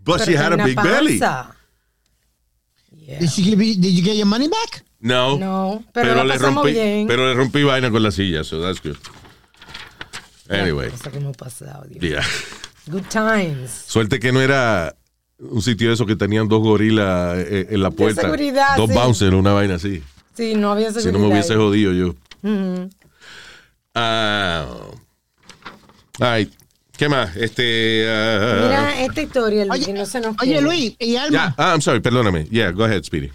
but 0.04 0.18
Pero 0.20 0.24
she 0.30 0.36
had 0.36 0.52
a 0.52 0.64
big 0.64 0.76
belly. 0.76 1.18
panza. 1.18 1.54
Yeah. 2.96 3.18
Did, 3.20 3.30
she 3.30 3.42
give 3.42 3.60
you- 3.62 3.76
did 3.76 3.92
you 3.92 4.02
get 4.02 4.16
your 4.16 4.26
money 4.26 4.48
back? 4.48 4.82
No, 5.02 5.36
No, 5.36 5.84
pero 5.92 6.14
la 6.14 6.24
le 6.24 6.38
rompí, 6.38 6.72
bien. 6.72 7.06
pero 7.08 7.26
le 7.26 7.34
rompí 7.34 7.62
vaina 7.64 7.90
con 7.90 8.02
la 8.02 8.10
silla, 8.12 8.42
so 8.44 8.62
that's 8.62 8.80
good. 8.82 8.96
Anyway, 10.48 10.90
Cosa 10.90 11.10
que 11.10 11.18
hemos 11.18 11.36
pasado, 11.36 11.84
Dios. 11.88 12.00
yeah. 12.00 12.22
Good 12.86 13.04
times. 13.10 13.70
Suerte 13.86 14.18
que 14.20 14.32
no 14.32 14.40
era 14.40 14.94
un 15.38 15.60
sitio 15.62 15.88
de 15.88 15.94
eso 15.94 16.06
que 16.06 16.14
tenían 16.16 16.48
dos 16.48 16.60
gorilas 16.62 17.36
eh, 17.38 17.66
en 17.70 17.82
la 17.82 17.90
puerta. 17.90 18.22
seguridad, 18.22 18.76
dos 18.76 18.88
sí. 18.90 18.94
bouncers, 18.94 19.34
una 19.34 19.52
vaina 19.52 19.74
así. 19.76 20.02
Sí, 20.36 20.54
no 20.54 20.72
había 20.72 20.88
Si 20.92 21.00
seguridad. 21.00 21.12
no 21.20 21.26
me 21.26 21.32
hubiese 21.32 21.56
jodido 21.56 21.92
yo. 21.92 22.14
Ujú. 22.42 22.90
Ah. 23.94 24.66
Ay, 26.20 26.50
¿qué 26.96 27.08
más? 27.08 27.34
Este. 27.36 28.06
ah, 28.08 28.60
Mira 28.64 29.00
esta 29.04 29.22
historia, 29.22 29.64
Luis, 29.64 29.80
Oye, 29.82 29.86
que 29.86 29.98
no 29.98 30.06
se 30.06 30.20
nos 30.20 30.36
oye. 30.40 30.60
Luis, 30.60 30.94
y 30.98 31.16
Alma, 31.16 31.32
ya, 31.36 31.54
ah, 31.58 31.72
I'm 31.72 31.80
sorry, 31.80 32.00
perdóname. 32.00 32.44
Yeah, 32.50 32.70
go 32.72 32.84
ahead, 32.84 33.02
Speedy. 33.04 33.30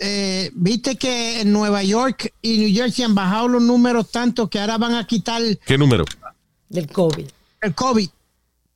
Eh, 0.00 0.50
viste 0.54 0.96
que 0.96 1.40
en 1.40 1.52
Nueva 1.52 1.82
York 1.82 2.32
y 2.42 2.58
New 2.58 2.74
Jersey 2.74 3.04
han 3.04 3.14
bajado 3.14 3.48
los 3.48 3.62
números 3.62 4.10
tanto 4.10 4.48
que 4.48 4.60
ahora 4.60 4.78
van 4.78 4.94
a 4.94 5.06
quitar 5.06 5.42
¿Qué 5.66 5.76
número? 5.78 6.04
Del 6.68 6.86
COVID. 6.88 7.26
el 7.62 7.74
COVID. 7.74 8.08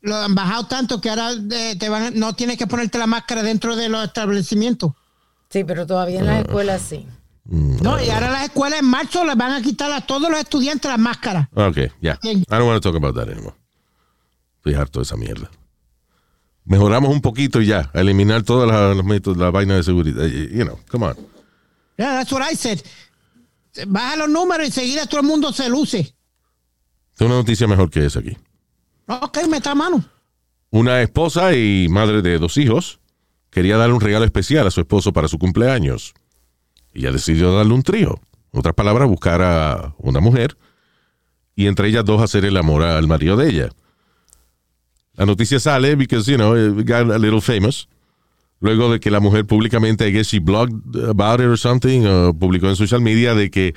Lo 0.03 0.17
han 0.17 0.35
bajado 0.35 0.67
tanto 0.67 1.01
que 1.01 1.11
ahora 1.11 1.31
eh, 1.33 1.77
te 1.79 1.89
van, 1.89 2.03
a- 2.03 2.11
no 2.11 2.35
tienes 2.35 2.57
que 2.59 2.67
ponerte 2.67 2.99
la 2.99 3.07
máscara 3.07 3.43
dentro 3.43 3.77
de 3.77 3.89
los 3.89 4.05
establecimientos. 4.05 4.93
Sí, 5.51 5.63
pero 5.65 5.87
todavía 5.87 6.19
en 6.21 6.27
las 6.27 6.41
escuelas 6.45 6.83
sí. 6.83 7.07
No, 7.45 8.03
y 8.03 8.09
ahora 8.11 8.31
las 8.31 8.45
escuelas 8.45 8.81
en 8.81 8.87
marzo 8.87 9.25
les 9.25 9.37
van 9.37 9.53
a 9.53 9.61
quitar 9.63 9.93
a 9.93 10.01
todos 10.01 10.31
los 10.31 10.41
estudiantes 10.41 10.91
las 10.91 10.99
máscaras. 10.99 11.49
Okay, 11.55 11.89
yeah. 12.01 12.19
Bien. 12.23 12.39
I 12.39 12.45
don't 12.49 12.67
want 12.67 12.83
to 12.83 12.89
talk 12.89 12.97
about 12.97 13.15
that 13.17 13.29
anymore. 13.33 13.55
Estoy 14.59 14.75
harto 14.75 15.01
de 15.01 15.05
esa 15.05 15.17
mierda. 15.17 15.51
Mejoramos 16.65 17.11
un 17.11 17.21
poquito 17.21 17.61
y 17.61 17.67
ya, 17.67 17.91
eliminar 17.93 18.43
todas 18.43 18.69
las, 18.69 18.97
los 18.97 19.05
métodos, 19.05 19.37
la 19.37 19.51
vaina 19.51 19.77
de 19.77 19.83
seguridad. 19.83 20.27
You 20.27 20.65
know, 20.65 20.79
come 20.89 21.07
on. 21.07 21.17
Yeah, 21.99 22.19
that's 22.19 22.33
what 22.33 22.43
I 22.43 22.55
said. 22.55 22.81
Baja 23.87 24.17
los 24.17 24.29
números 24.29 24.65
y 24.65 24.67
enseguida 24.67 25.07
todo 25.07 25.21
el 25.21 25.27
mundo 25.27 25.53
se 25.53 25.69
luce. 25.69 26.15
Tengo 27.17 27.33
una 27.33 27.41
noticia 27.41 27.67
mejor 27.67 27.91
que 27.91 28.07
esa 28.07 28.21
aquí. 28.21 28.37
Ok, 29.07 29.47
meta 29.49 29.73
a 29.73 29.75
mano. 29.75 30.05
Una 30.71 31.03
esposa 31.03 31.55
y 31.55 31.89
madre 31.89 32.23
de 32.23 32.39
dos 32.39 32.57
hijos 32.57 33.01
quería 33.51 33.77
darle 33.77 33.95
un 33.95 34.01
regalo 34.01 34.25
especial 34.25 34.67
a 34.67 34.71
su 34.71 34.81
esposo 34.81 35.13
para 35.13 35.29
su 35.29 35.39
cumpleaños. 35.39 36.15
Y 36.95 37.01
ella 37.01 37.13
decidió 37.13 37.55
darle 37.55 37.75
un 37.75 37.83
trío. 37.83 38.21
En 38.53 38.61
otras 38.61 38.75
palabras, 38.75 39.09
buscar 39.09 39.43
a 39.43 39.95
una 39.99 40.21
mujer 40.21 40.57
y 41.55 41.67
entre 41.67 41.89
ellas 41.89 42.05
dos 42.05 42.23
hacer 42.23 42.45
el 42.45 42.57
amor 42.57 42.83
al 42.83 43.07
marido 43.07 43.37
de 43.37 43.51
ella. 43.51 43.69
La 45.17 45.27
noticia 45.27 45.61
sale 45.61 45.95
because, 45.97 46.31
you 46.31 46.37
know, 46.37 46.57
it 46.57 46.87
got 46.87 47.11
a 47.11 47.19
little 47.19 47.41
famous. 47.41 47.89
Luego 48.61 48.93
de 48.93 49.01
que 49.01 49.11
la 49.11 49.21
mujer 49.21 49.45
públicamente, 49.45 50.09
I 50.09 50.13
guess 50.13 50.29
she 50.29 50.39
blogged 50.39 50.97
about 51.09 51.41
it 51.41 51.47
or 51.47 51.59
something, 51.59 52.07
o 52.07 52.33
publicó 52.33 52.69
en 52.69 52.77
social 52.77 53.01
media 53.01 53.35
de 53.35 53.51
que 53.51 53.75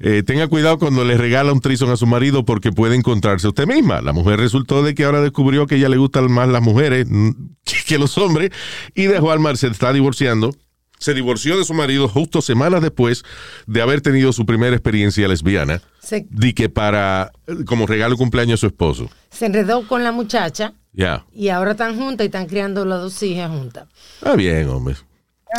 eh, 0.00 0.22
tenga 0.24 0.48
cuidado 0.48 0.78
cuando 0.78 1.04
le 1.04 1.16
regala 1.16 1.52
un 1.52 1.60
trison 1.60 1.90
a 1.90 1.96
su 1.96 2.06
marido 2.06 2.44
porque 2.44 2.72
puede 2.72 2.96
encontrarse 2.96 3.48
usted 3.48 3.66
misma. 3.66 4.00
La 4.02 4.12
mujer 4.12 4.38
resultó 4.38 4.82
de 4.82 4.94
que 4.94 5.04
ahora 5.04 5.20
descubrió 5.20 5.66
que 5.66 5.76
ella 5.76 5.88
le 5.88 5.96
gustan 5.96 6.30
más 6.30 6.48
las 6.48 6.62
mujeres 6.62 7.06
que 7.86 7.98
los 7.98 8.18
hombres 8.18 8.50
y 8.94 9.06
dejó 9.06 9.30
al 9.30 9.40
mar, 9.40 9.56
se 9.56 9.68
está 9.68 9.92
divorciando. 9.92 10.54
Se 10.98 11.12
divorció 11.14 11.58
de 11.58 11.64
su 11.64 11.74
marido 11.74 12.08
justo 12.08 12.40
semanas 12.40 12.80
después 12.82 13.22
de 13.66 13.82
haber 13.82 14.00
tenido 14.00 14.32
su 14.32 14.46
primera 14.46 14.74
experiencia 14.74 15.28
lesbiana. 15.28 15.82
Se, 16.00 16.26
Di 16.30 16.52
que 16.54 16.68
para, 16.68 17.32
eh, 17.46 17.64
como 17.66 17.86
regalo 17.86 18.12
de 18.14 18.18
cumpleaños 18.18 18.58
a 18.58 18.62
su 18.62 18.66
esposo. 18.66 19.10
se 19.30 19.46
enredó 19.46 19.86
con 19.86 20.02
la 20.04 20.12
muchacha 20.12 20.72
Ya. 20.92 21.26
y 21.32 21.48
ahora 21.48 21.72
están 21.72 21.96
juntas 21.98 22.24
y 22.24 22.28
están 22.28 22.46
criando 22.46 22.84
las 22.86 23.00
dos 23.02 23.22
hijas 23.22 23.50
juntas. 23.50 23.88
Está 24.18 24.34
bien, 24.36 24.68
hombre. 24.70 24.96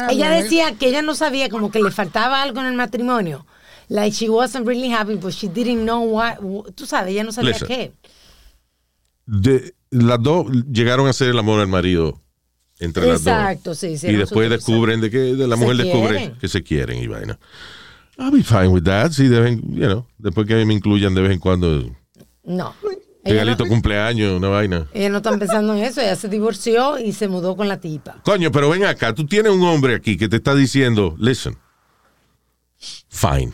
ella 0.10 0.30
decía 0.32 0.74
que 0.78 0.88
ella 0.90 1.02
no 1.02 1.14
sabía, 1.16 1.50
como 1.50 1.70
que 1.72 1.82
le 1.82 1.92
faltaba 1.92 2.42
algo 2.42 2.60
en 2.62 2.66
el 2.68 2.74
matrimonio. 2.74 3.46
Like 3.90 4.12
she 4.16 4.28
wasn't 4.30 4.68
really 4.68 4.92
happy, 4.92 5.16
but 5.16 5.32
she 5.32 5.48
didn't 5.48 5.84
know 5.84 6.04
what. 6.04 6.38
Tú 6.76 6.86
sabes, 6.86 7.12
ella 7.14 7.24
no 7.24 7.32
sabía 7.32 7.52
Listen. 7.52 7.68
qué. 7.68 7.94
De, 9.26 9.74
las 9.92 10.22
dos 10.22 10.48
llegaron 10.72 11.08
a 11.08 11.12
hacer 11.12 11.30
el 11.30 11.40
amor 11.40 11.60
al 11.60 11.68
marido 11.68 12.22
entre 12.80 13.06
las 13.06 13.24
dos. 13.24 13.34
Exacto, 13.34 13.76
sí. 13.76 13.88
Y 13.88 13.92
hicieron 13.94 14.20
después 14.20 14.50
descubren 14.50 15.02
de 15.02 15.10
que 15.10 15.18
de 15.18 15.48
la 15.48 15.56
mujer 15.56 15.78
descubre 15.78 16.18
quieren. 16.18 16.38
que 16.38 16.48
se 16.48 16.64
quieren 16.64 16.98
y 17.02 17.08
vaina. 17.08 17.40
I'll 18.20 18.32
be 18.32 18.44
fine 18.44 18.68
with 18.68 18.84
that. 18.84 19.12
Sí, 19.12 19.28
deben, 19.28 19.62
you 19.74 19.86
know, 19.86 20.06
después 20.18 20.48
que 20.48 20.66
me 20.66 20.74
incluyan 20.74 21.14
de 21.14 21.22
vez 21.22 21.32
en 21.32 21.40
cuando, 21.40 21.84
No. 22.44 22.74
Regalito 23.24 23.66
no, 23.66 23.70
cumpleaños, 23.70 24.38
una 24.38 24.48
vaina. 24.48 24.88
ella 24.94 25.10
no 25.10 25.18
está 25.18 25.38
pensando 25.38 25.76
en 25.76 25.84
eso. 25.84 26.00
Ella 26.00 26.16
se 26.16 26.30
divorció 26.30 26.98
y 26.98 27.12
se 27.12 27.28
mudó 27.28 27.58
con 27.58 27.68
la 27.68 27.80
tipa. 27.80 28.22
Coño, 28.24 28.52
pero 28.52 28.70
ven 28.70 28.86
acá, 28.86 29.14
tú 29.14 29.26
tienes 29.26 29.52
un 29.52 29.64
hombre 29.64 29.96
aquí 29.96 30.16
que 30.16 30.30
te 30.30 30.38
está 30.38 30.56
diciendo, 30.56 31.14
listen, 31.20 31.58
fine. 33.10 33.52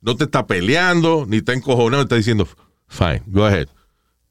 No 0.00 0.16
te 0.16 0.24
está 0.24 0.46
peleando, 0.46 1.26
ni 1.28 1.38
está 1.38 1.52
encojonado, 1.52 2.04
está 2.04 2.16
diciendo, 2.16 2.48
fine, 2.86 3.22
go 3.26 3.44
ahead. 3.44 3.68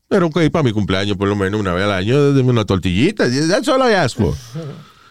Pero 0.10 0.28
ok, 0.28 0.50
para 0.52 0.64
mi 0.64 0.72
cumpleaños, 0.72 1.18
por 1.18 1.28
lo 1.28 1.36
menos 1.36 1.60
una 1.60 1.74
vez 1.74 1.84
al 1.84 1.92
año, 1.92 2.34
dame 2.34 2.50
una 2.50 2.66
tortillita. 2.66 3.26
That's 3.30 3.68
all 3.68 3.82
I 3.82 3.94
ask 3.94 4.18
for. 4.18 4.34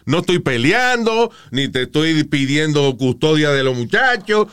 No 0.06 0.18
estoy 0.18 0.38
peleando, 0.38 1.30
ni 1.50 1.68
te 1.68 1.82
estoy 1.82 2.24
pidiendo 2.24 2.96
custodia 2.96 3.50
de 3.50 3.64
los 3.64 3.76
muchachos. 3.76 4.46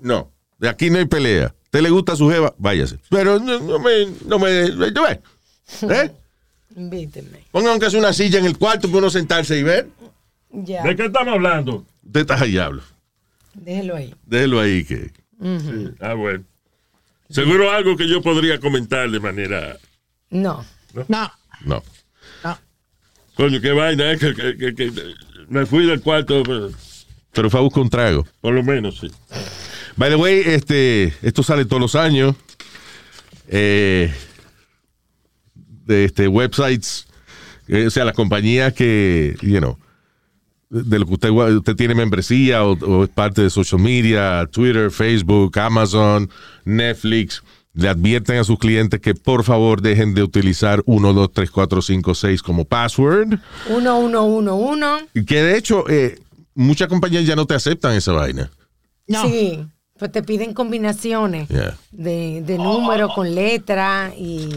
No, 0.00 0.30
de 0.58 0.68
aquí 0.68 0.90
no 0.90 0.98
hay 0.98 1.06
pelea. 1.06 1.54
¿Te 1.70 1.82
le 1.82 1.90
gusta 1.90 2.16
su 2.16 2.30
jeva? 2.30 2.54
Váyase. 2.58 2.98
Pero 3.10 3.38
no, 3.38 3.58
no 3.60 3.78
me, 3.78 4.06
no 4.26 4.38
me. 4.38 4.50
¿Eh? 5.82 6.12
Invíteme. 6.76 7.44
Pongan 7.50 7.72
aunque 7.72 7.90
sea 7.90 7.98
una 7.98 8.12
silla 8.12 8.38
en 8.38 8.46
el 8.46 8.56
cuarto 8.56 8.88
para 8.88 8.98
uno 8.98 9.10
sentarse 9.10 9.58
y 9.58 9.62
ver. 9.62 9.88
Ya. 10.50 10.82
¿De 10.82 10.96
qué 10.96 11.06
estamos 11.06 11.34
hablando? 11.34 11.84
Usted 12.06 12.20
está 12.20 12.40
ahí, 12.40 12.56
hablo. 12.56 12.82
Déjelo 13.54 13.96
ahí. 13.96 14.14
Déjelo 14.24 14.60
ahí 14.60 14.84
que. 14.84 15.10
Ah, 16.00 16.14
bueno. 16.14 16.44
Seguro 17.28 17.70
algo 17.70 17.96
que 17.96 18.08
yo 18.08 18.22
podría 18.22 18.58
comentar 18.60 19.10
de 19.10 19.20
manera. 19.20 19.76
No. 20.30 20.64
No, 20.94 21.04
No. 21.64 21.82
no. 22.44 22.58
Coño, 23.34 23.60
qué 23.60 23.70
vaina, 23.72 24.12
eh, 24.12 24.18
que, 24.18 24.34
que- 24.34 24.56
que- 24.56 24.74
que 24.74 24.92
me 25.48 25.64
fui 25.64 25.86
del 25.86 26.00
cuarto, 26.00 26.42
pero 26.44 26.70
Pero 27.32 27.50
fue 27.50 27.60
a 27.60 27.62
buscar 27.62 27.82
un 27.84 27.90
trago. 27.90 28.26
por 28.40 28.52
lo 28.52 28.62
menos, 28.64 28.98
sí. 28.98 29.10
By 29.96 30.10
the 30.10 30.16
way, 30.16 30.42
este, 30.44 31.14
esto 31.22 31.42
sale 31.42 31.64
todos 31.64 31.80
los 31.80 31.94
años. 31.94 32.34
Eh, 33.48 34.12
de 35.86 36.04
este, 36.04 36.28
websites, 36.28 37.06
eh, 37.68 37.86
o 37.86 37.90
sea, 37.90 38.04
las 38.04 38.14
compañías 38.14 38.72
que, 38.74 39.36
you 39.40 39.58
know, 39.58 39.78
de 40.70 40.98
lo 40.98 41.06
que 41.06 41.14
usted, 41.14 41.30
usted 41.30 41.76
tiene 41.76 41.94
membresía 41.94 42.64
o, 42.64 42.72
o 42.72 43.04
es 43.04 43.10
parte 43.10 43.40
de 43.42 43.50
social 43.50 43.80
media, 43.80 44.46
Twitter, 44.52 44.90
Facebook, 44.90 45.58
Amazon, 45.58 46.28
Netflix, 46.64 47.42
le 47.74 47.88
advierten 47.88 48.38
a 48.38 48.44
sus 48.44 48.58
clientes 48.58 49.00
que 49.00 49.14
por 49.14 49.44
favor 49.44 49.80
dejen 49.82 50.14
de 50.14 50.22
utilizar 50.22 50.82
1, 50.86 51.12
2, 51.12 51.32
3, 51.32 51.50
4, 51.50 51.82
5, 51.82 52.14
6 52.14 52.42
como 52.42 52.64
password. 52.64 53.38
Uno, 53.70 53.98
uno, 53.98 54.24
uno, 54.24 54.56
uno. 54.56 54.98
Que 55.26 55.42
de 55.42 55.56
hecho, 55.56 55.88
eh, 55.88 56.18
muchas 56.54 56.88
compañías 56.88 57.24
ya 57.26 57.36
no 57.36 57.46
te 57.46 57.54
aceptan 57.54 57.92
esa 57.94 58.12
vaina. 58.12 58.50
No. 59.06 59.22
Sí. 59.22 59.64
Pues 59.98 60.12
te 60.12 60.22
piden 60.22 60.54
combinaciones 60.54 61.48
Yeah. 61.48 61.76
de, 61.90 62.42
de 62.42 62.56
números 62.56 63.12
con 63.14 63.34
letra 63.34 64.12
y. 64.16 64.48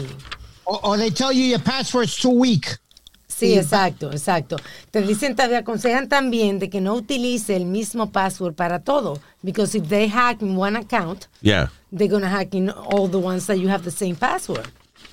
O, 0.64 0.78
o 0.84 0.96
they 0.96 1.10
tell 1.10 1.32
you 1.32 1.44
your 1.46 1.60
password's 1.60 2.16
too 2.16 2.30
weak. 2.30 2.78
Sí, 3.46 3.54
exacto, 3.54 4.10
exacto. 4.12 4.56
Te 4.90 5.02
dicen, 5.02 5.34
te 5.34 5.42
aconsejan 5.56 6.08
también 6.08 6.58
de 6.58 6.70
que 6.70 6.80
no 6.80 6.94
utilice 6.94 7.56
el 7.56 7.66
mismo 7.66 8.10
password 8.12 8.54
para 8.54 8.80
todo. 8.80 9.18
Because 9.42 9.76
if 9.76 9.88
they 9.88 10.08
hack 10.08 10.42
in 10.42 10.56
one 10.56 10.76
account, 10.78 11.24
Yeah. 11.40 11.70
they're 11.90 12.08
gonna 12.08 12.28
hack 12.30 12.54
in 12.54 12.70
all 12.70 13.08
the 13.10 13.16
ones 13.16 13.46
that 13.46 13.56
you 13.56 13.68
have 13.68 13.82
the 13.82 13.90
same 13.90 14.14
password. 14.14 14.68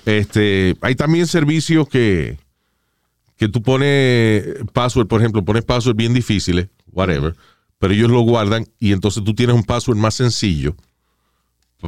Este, 0.06 0.76
hay 0.80 0.94
también 0.94 1.26
servicios 1.26 1.88
que, 1.88 2.38
que 3.36 3.48
tú 3.48 3.62
pones 3.62 4.44
password, 4.72 5.08
por 5.08 5.20
ejemplo, 5.20 5.44
pones 5.44 5.64
password 5.64 5.96
bien 5.96 6.14
difíciles, 6.14 6.68
whatever, 6.92 7.34
pero 7.78 7.92
ellos 7.92 8.10
lo 8.10 8.20
guardan 8.20 8.66
y 8.78 8.92
entonces 8.92 9.24
tú 9.24 9.34
tienes 9.34 9.56
un 9.56 9.64
password 9.64 9.96
más 9.96 10.14
sencillo 10.14 10.74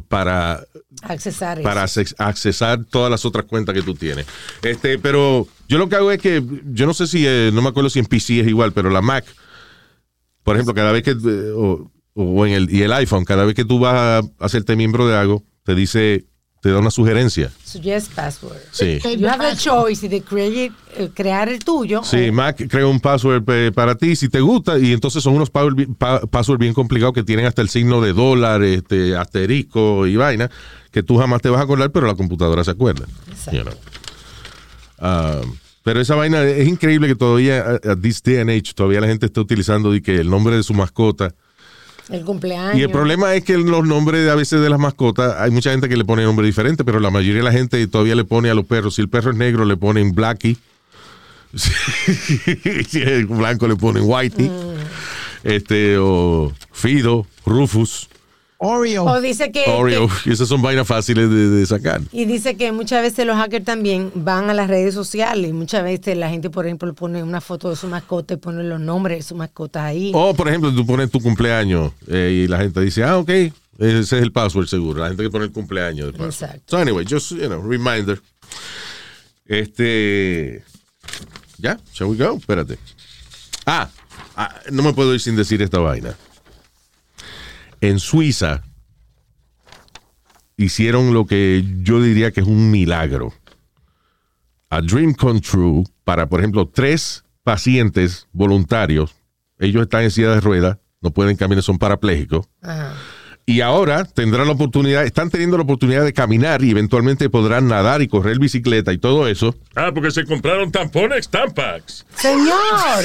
para 0.08 0.64
Accesar 1.02 1.60
para 1.62 1.84
acces- 1.84 2.14
accesar 2.18 2.84
todas 2.84 3.10
las 3.10 3.24
otras 3.24 3.44
cuentas 3.46 3.74
que 3.74 3.82
tú 3.82 3.94
tienes. 3.94 4.26
Este, 4.62 4.98
pero 4.98 5.46
yo 5.68 5.78
lo 5.78 5.88
que 5.88 5.96
hago 5.96 6.10
es 6.10 6.18
que, 6.20 6.42
yo 6.72 6.86
no 6.86 6.94
sé 6.94 7.06
si, 7.06 7.24
eh, 7.26 7.50
no 7.52 7.60
me 7.62 7.68
acuerdo 7.68 7.90
si 7.90 7.98
en 7.98 8.06
PC 8.06 8.40
es 8.40 8.46
igual, 8.48 8.72
pero 8.72 8.88
la 8.90 9.02
Mac, 9.02 9.24
por 10.42 10.56
ejemplo, 10.56 10.74
cada 10.74 10.92
vez 10.92 11.02
que, 11.02 11.10
eh, 11.12 11.52
o, 11.54 11.90
o 12.14 12.46
en 12.46 12.52
el, 12.52 12.70
y 12.74 12.82
el 12.82 12.92
iPhone, 12.92 13.24
cada 13.24 13.44
vez 13.44 13.54
que 13.54 13.64
tú 13.64 13.78
vas 13.78 13.94
a 13.94 14.44
hacerte 14.44 14.76
miembro 14.76 15.06
de 15.08 15.16
algo, 15.16 15.42
te 15.64 15.74
dice, 15.74 16.26
te 16.62 16.70
da 16.70 16.78
una 16.78 16.90
sugerencia. 16.92 17.50
Suggest 17.64 18.12
password. 18.14 18.56
Sí. 18.70 18.98
You 19.18 19.26
have 19.28 19.44
the 19.50 19.56
choice 19.56 20.08
de 20.08 20.22
create, 20.22 20.72
eh, 20.96 21.10
crear 21.12 21.48
el 21.48 21.58
tuyo. 21.58 22.02
Sí, 22.04 22.28
o- 22.28 22.32
Mac 22.32 22.56
crea 22.70 22.86
un 22.86 23.00
password 23.00 23.42
eh, 23.48 23.72
para 23.74 23.96
ti 23.96 24.14
si 24.14 24.28
te 24.28 24.40
gusta 24.40 24.78
y 24.78 24.92
entonces 24.92 25.22
son 25.24 25.34
unos 25.34 25.50
password 25.50 25.74
bi- 25.74 25.86
pa- 25.86 26.20
password 26.20 26.60
bien 26.60 26.72
complicados 26.72 27.14
que 27.14 27.24
tienen 27.24 27.46
hasta 27.46 27.62
el 27.62 27.68
signo 27.68 28.00
de 28.00 28.12
dólar, 28.12 28.62
este, 28.62 29.16
asterisco 29.16 30.06
y 30.06 30.14
vaina 30.16 30.48
que 30.92 31.02
tú 31.02 31.18
jamás 31.18 31.42
te 31.42 31.48
vas 31.48 31.60
a 31.60 31.64
acordar, 31.64 31.90
pero 31.90 32.06
la 32.06 32.14
computadora 32.14 32.62
se 32.62 32.70
acuerda. 32.70 33.06
Exacto. 33.28 33.52
You 33.58 33.62
know. 33.64 33.74
Ah, 34.98 35.40
pero 35.82 36.00
esa 36.00 36.14
vaina 36.14 36.44
es 36.44 36.68
increíble 36.68 37.08
que 37.08 37.16
todavía, 37.16 37.60
a, 37.84 37.90
a 37.92 37.96
this 37.96 38.22
day 38.22 38.36
and 38.36 38.50
age, 38.50 38.72
todavía 38.74 39.00
la 39.00 39.08
gente 39.08 39.26
está 39.26 39.40
utilizando 39.40 39.90
de 39.90 40.00
que 40.00 40.16
el 40.16 40.30
nombre 40.30 40.54
de 40.56 40.62
su 40.62 40.74
mascota. 40.74 41.34
El 42.08 42.24
cumpleaños. 42.24 42.76
Y 42.76 42.82
el 42.82 42.90
problema 42.90 43.34
es 43.34 43.44
que 43.44 43.56
los 43.56 43.86
nombres 43.86 44.28
a 44.28 44.34
veces 44.34 44.60
de 44.60 44.68
las 44.68 44.78
mascotas, 44.78 45.36
hay 45.38 45.50
mucha 45.50 45.70
gente 45.70 45.88
que 45.88 45.96
le 45.96 46.04
pone 46.04 46.24
nombre 46.24 46.46
diferente, 46.46 46.84
pero 46.84 47.00
la 47.00 47.10
mayoría 47.10 47.38
de 47.38 47.44
la 47.44 47.52
gente 47.52 47.86
todavía 47.86 48.14
le 48.14 48.24
pone 48.24 48.50
a 48.50 48.54
los 48.54 48.66
perros. 48.66 48.96
Si 48.96 49.02
el 49.02 49.08
perro 49.08 49.30
es 49.30 49.36
negro, 49.36 49.64
le 49.64 49.76
ponen 49.76 50.12
Blackie. 50.12 50.58
si 51.54 53.02
es 53.02 53.28
blanco, 53.28 53.68
le 53.68 53.76
ponen 53.76 54.04
Whitey. 54.06 54.50
Este, 55.44 55.96
o 55.98 56.52
Fido, 56.72 57.26
Rufus, 57.44 58.08
Oreo. 58.64 59.04
O 59.04 59.20
dice 59.20 59.50
que, 59.50 59.64
Oreo. 59.66 60.06
que- 60.08 60.30
Y 60.30 60.32
esas 60.34 60.46
son 60.48 60.62
vainas 60.62 60.86
fáciles 60.86 61.28
de, 61.28 61.48
de 61.50 61.66
sacar. 61.66 62.00
y 62.12 62.24
dice 62.26 62.56
que 62.56 62.70
muchas 62.70 63.02
veces 63.02 63.26
los 63.26 63.36
hackers 63.36 63.64
también 63.64 64.12
van 64.14 64.48
a 64.50 64.54
las 64.54 64.68
redes 64.68 64.94
sociales 64.94 65.52
muchas 65.52 65.82
veces 65.82 66.16
la 66.16 66.30
gente, 66.30 66.48
por 66.50 66.66
ejemplo, 66.66 66.92
pone 66.94 67.22
una 67.22 67.40
foto 67.40 67.70
de 67.70 67.76
su 67.76 67.86
mascota 67.88 68.34
y 68.34 68.36
pone 68.36 68.62
los 68.62 68.78
nombres 68.80 69.18
de 69.18 69.22
su 69.22 69.34
mascota 69.34 69.84
ahí. 69.84 70.12
O, 70.14 70.34
por 70.34 70.48
ejemplo, 70.48 70.72
tú 70.74 70.86
pones 70.86 71.10
tu 71.10 71.20
cumpleaños 71.20 71.92
eh, 72.06 72.42
y 72.44 72.48
la 72.48 72.58
gente 72.58 72.80
dice, 72.80 73.02
ah, 73.04 73.18
ok, 73.18 73.28
ese 73.30 73.98
es 74.00 74.12
el 74.12 74.30
password 74.32 74.66
seguro. 74.68 75.00
La 75.00 75.08
gente 75.08 75.22
que 75.24 75.30
pone 75.30 75.46
el 75.46 75.52
cumpleaños 75.52 76.12
de. 76.16 76.24
Exacto. 76.24 76.62
So, 76.66 76.78
anyway, 76.78 77.04
just, 77.08 77.30
you 77.32 77.46
know, 77.48 77.60
reminder. 77.60 78.20
Este. 79.46 80.62
Ya, 81.58 81.78
shall 81.92 82.08
we 82.08 82.16
go? 82.16 82.36
Espérate. 82.36 82.78
Ah, 83.66 83.88
ah, 84.36 84.54
no 84.70 84.82
me 84.82 84.92
puedo 84.92 85.14
ir 85.14 85.20
sin 85.20 85.36
decir 85.36 85.62
esta 85.62 85.78
vaina. 85.78 86.14
En 87.82 87.98
Suiza 87.98 88.62
hicieron 90.56 91.12
lo 91.12 91.26
que 91.26 91.64
yo 91.82 92.00
diría 92.00 92.30
que 92.30 92.40
es 92.40 92.46
un 92.46 92.70
milagro. 92.70 93.34
A 94.70 94.80
dream 94.80 95.12
come 95.14 95.40
true 95.40 95.82
para, 96.04 96.28
por 96.28 96.38
ejemplo, 96.38 96.68
tres 96.68 97.24
pacientes 97.42 98.28
voluntarios. 98.32 99.16
Ellos 99.58 99.82
están 99.82 100.04
en 100.04 100.12
silla 100.12 100.30
de 100.30 100.40
ruedas, 100.40 100.78
no 101.00 101.10
pueden 101.10 101.36
caminar, 101.36 101.64
son 101.64 101.76
parapléjicos. 101.76 102.46
Ajá. 102.62 102.94
Y 103.44 103.60
ahora 103.60 104.04
tendrán 104.04 104.46
la 104.46 104.52
oportunidad, 104.52 105.04
están 105.04 105.28
teniendo 105.28 105.56
la 105.56 105.64
oportunidad 105.64 106.04
de 106.04 106.12
caminar 106.12 106.62
y 106.62 106.70
eventualmente 106.70 107.28
podrán 107.28 107.66
nadar 107.66 108.00
y 108.00 108.06
correr 108.06 108.38
bicicleta 108.38 108.92
y 108.92 108.98
todo 108.98 109.26
eso. 109.26 109.56
Ah, 109.74 109.90
porque 109.92 110.12
se 110.12 110.24
compraron 110.24 110.70
tampones 110.70 111.28
Tampax. 111.28 112.06
Señor, 112.14 113.04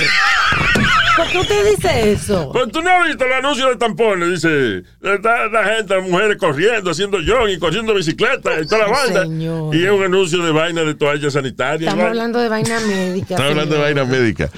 ¿por 1.18 1.28
qué 1.32 1.40
usted 1.40 1.76
dice 1.76 2.12
eso? 2.12 2.52
Pues 2.54 2.72
tú 2.72 2.84
no 2.84 2.90
has 2.92 3.08
visto 3.08 3.26
el 3.26 3.34
anuncio 3.34 3.68
de 3.70 3.78
tampones, 3.78 4.30
dice, 4.30 4.84
la, 5.02 5.48
la 5.48 5.64
gente, 5.76 5.96
las 5.96 6.08
mujeres 6.08 6.38
corriendo, 6.38 6.92
haciendo 6.92 7.18
jogging, 7.18 7.60
corriendo 7.60 7.96
bicicleta 7.96 8.62
y 8.62 8.68
toda 8.68 8.86
la 8.86 8.92
vaina. 8.92 9.22
Señor. 9.24 9.76
Y 9.76 9.86
es 9.86 9.92
un 9.92 10.04
anuncio 10.04 10.46
de 10.46 10.52
vaina 10.52 10.84
de 10.84 10.94
toallas 10.94 11.34
sanitarias. 11.34 11.92
Estamos 11.92 12.10
hablando 12.10 12.38
de 12.38 12.50
vaina 12.50 12.80
médica. 12.82 13.34
Están 13.34 13.48
hablando 13.48 13.74
de 13.74 13.82
vaina 13.82 14.06
médica. 14.06 14.52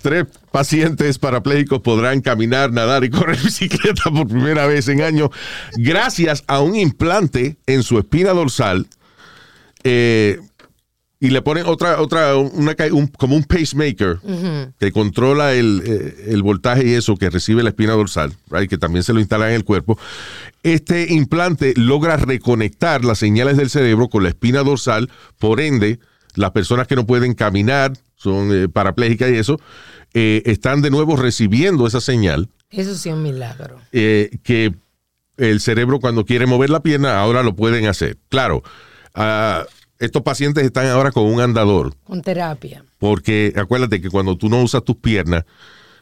Tres 0.00 0.24
pacientes 0.58 1.20
parapléjicos 1.20 1.80
podrán 1.82 2.20
caminar, 2.20 2.72
nadar 2.72 3.04
y 3.04 3.10
correr 3.10 3.38
bicicleta 3.44 4.10
por 4.10 4.26
primera 4.26 4.66
vez 4.66 4.88
en 4.88 5.02
años 5.02 5.30
gracias 5.76 6.42
a 6.48 6.58
un 6.60 6.74
implante 6.74 7.56
en 7.68 7.84
su 7.84 7.96
espina 7.96 8.30
dorsal. 8.32 8.88
eh, 9.84 10.40
y 11.20 11.30
le 11.30 11.42
ponen 11.42 11.64
otra, 11.66 12.00
otra, 12.00 12.36
una, 12.36 12.74
un- 12.92 13.08
como 13.08 13.34
un 13.36 13.42
pacemaker 13.44 14.18
que 14.78 14.92
controla 14.92 15.52
el, 15.52 15.82
eh, 15.84 16.24
el 16.28 16.42
voltaje 16.44 16.86
y 16.86 16.92
eso 16.94 17.16
que 17.16 17.28
recibe 17.30 17.62
la 17.64 17.70
espina 17.70 17.92
dorsal, 17.94 18.32
right, 18.50 18.68
que 18.70 18.78
también 18.78 19.02
se 19.02 19.12
lo 19.12 19.18
instala 19.20 19.48
en 19.48 19.54
el 19.56 19.64
cuerpo. 19.64 19.98
Este 20.62 21.12
implante 21.12 21.72
logra 21.76 22.16
reconectar 22.18 23.04
las 23.04 23.18
señales 23.18 23.56
del 23.56 23.68
cerebro 23.70 24.08
con 24.08 24.22
la 24.24 24.28
espina 24.28 24.62
dorsal, 24.62 25.08
por 25.40 25.60
ende, 25.60 25.98
las 26.36 26.52
personas 26.52 26.86
que 26.86 26.94
no 26.96 27.04
pueden 27.04 27.34
caminar, 27.34 27.92
son 28.14 28.50
eh, 28.52 28.68
parapléjicas 28.68 29.30
y 29.30 29.34
eso, 29.36 29.60
eh, 30.14 30.42
están 30.46 30.82
de 30.82 30.90
nuevo 30.90 31.16
recibiendo 31.16 31.86
esa 31.86 32.00
señal 32.00 32.48
Eso 32.70 32.94
sí 32.94 33.08
es 33.08 33.14
un 33.14 33.22
milagro. 33.22 33.80
eh, 33.92 34.38
que 34.42 34.74
el 35.36 35.60
cerebro 35.60 36.00
cuando 36.00 36.24
quiere 36.24 36.46
mover 36.46 36.70
la 36.70 36.80
pierna 36.82 37.18
ahora 37.20 37.42
lo 37.42 37.54
pueden 37.54 37.86
hacer. 37.86 38.16
Claro, 38.28 38.62
ah, 39.14 39.64
estos 39.98 40.22
pacientes 40.22 40.64
están 40.64 40.86
ahora 40.86 41.10
con 41.12 41.24
un 41.24 41.40
andador, 41.40 41.94
Con 42.04 42.22
terapia. 42.22 42.84
porque 42.98 43.52
acuérdate 43.56 44.00
que 44.00 44.10
cuando 44.10 44.36
tú 44.36 44.48
no 44.48 44.62
usas 44.62 44.82
tus 44.84 44.96
piernas, 44.96 45.44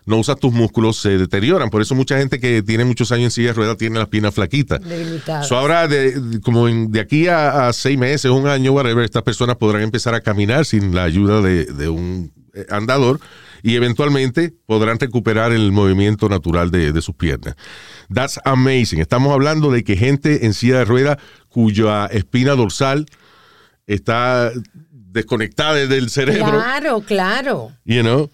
no 0.07 0.19
usas 0.19 0.39
tus 0.39 0.53
músculos, 0.53 0.99
se 0.99 1.19
deterioran. 1.19 1.69
Por 1.69 1.83
eso 1.83 1.95
mucha 1.97 2.17
gente 2.17 2.39
que 2.39 2.63
tiene 2.63 2.85
muchos 2.85 3.11
años 3.11 3.25
en 3.25 3.31
silla 3.33 3.49
de 3.49 3.55
ruedas 3.55 3.77
tiene 3.77 3.99
las 3.99 4.07
piernas 4.09 4.33
flaquitas. 4.35 4.81
Debilitadas. 4.81 5.49
So 5.49 5.57
ahora, 5.57 5.89
de, 5.89 6.41
como 6.45 6.69
en- 6.69 6.93
de 6.93 7.01
aquí 7.01 7.27
a, 7.27 7.67
a 7.69 7.73
seis 7.73 7.99
meses, 7.99 8.31
un 8.31 8.47
año, 8.47 8.71
whatever, 8.73 9.05
estas 9.05 9.25
personas 9.25 9.57
podrán 9.57 9.83
empezar 9.83 10.15
a 10.15 10.21
caminar 10.21 10.65
sin 10.65 10.95
la 10.95 11.03
ayuda 11.03 11.41
de, 11.43 11.65
de 11.65 11.89
un 11.89 12.33
eh, 12.55 12.67
andador 12.71 13.19
y 13.67 13.75
eventualmente 13.75 14.55
podrán 14.67 14.97
recuperar 15.01 15.51
el 15.51 15.73
movimiento 15.73 16.29
natural 16.29 16.71
de, 16.71 16.93
de 16.93 17.03
sus 17.03 17.17
piernas. 17.17 17.57
That's 18.15 18.39
amazing. 18.45 19.01
Estamos 19.01 19.33
hablando 19.33 19.73
de 19.73 19.83
que 19.83 19.97
gente 19.97 20.47
en 20.47 20.55
silla 20.55 20.79
de 20.79 20.85
ruedas 20.85 21.17
cuya 21.49 22.07
espina 22.07 22.53
dorsal 22.55 23.07
está 23.89 24.53
desconectada 24.91 25.75
del 25.87 26.11
cerebro, 26.11 26.47
Claro, 26.53 27.01
claro. 27.01 27.73
you 27.85 28.03
know, 28.03 28.31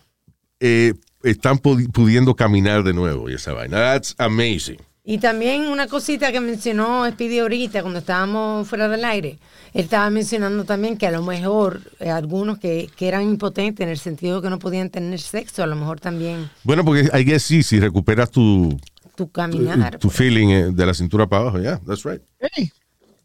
eh, 0.60 0.92
están 1.22 1.58
pudi- 1.58 1.90
pudiendo 1.90 2.34
caminar 2.36 2.82
de 2.82 2.92
nuevo 2.92 3.30
y 3.30 3.34
esa 3.34 3.54
vaina. 3.54 3.78
That's 3.78 4.14
amazing. 4.18 4.78
Y 5.04 5.18
también 5.18 5.62
una 5.62 5.88
cosita 5.88 6.30
que 6.30 6.40
mencionó 6.40 7.10
Speedy 7.10 7.40
ahorita 7.40 7.82
cuando 7.82 7.98
estábamos 7.98 8.68
fuera 8.68 8.86
del 8.88 9.04
aire. 9.04 9.38
Él 9.74 9.84
estaba 9.84 10.08
mencionando 10.10 10.64
también 10.64 10.96
que 10.96 11.08
a 11.08 11.10
lo 11.10 11.22
mejor 11.22 11.80
eh, 11.98 12.08
algunos 12.08 12.58
que, 12.58 12.88
que 12.96 13.08
eran 13.08 13.22
impotentes 13.22 13.82
en 13.84 13.90
el 13.90 13.98
sentido 13.98 14.40
que 14.40 14.48
no 14.48 14.60
podían 14.60 14.90
tener 14.90 15.18
sexo, 15.20 15.64
a 15.64 15.66
lo 15.66 15.74
mejor 15.74 15.98
también 15.98 16.48
Bueno, 16.62 16.84
porque 16.84 17.10
I 17.18 17.24
guess 17.24 17.42
sí, 17.42 17.64
si 17.64 17.80
recuperas 17.80 18.30
tu, 18.30 18.78
tu 19.16 19.28
caminar. 19.32 19.98
tu 19.98 20.08
feeling 20.08 20.48
eh, 20.50 20.70
de 20.72 20.86
la 20.86 20.94
cintura 20.94 21.26
para 21.26 21.42
abajo, 21.42 21.58
yeah, 21.58 21.80
that's 21.84 22.04
right. 22.04 22.22
Hey, 22.38 22.70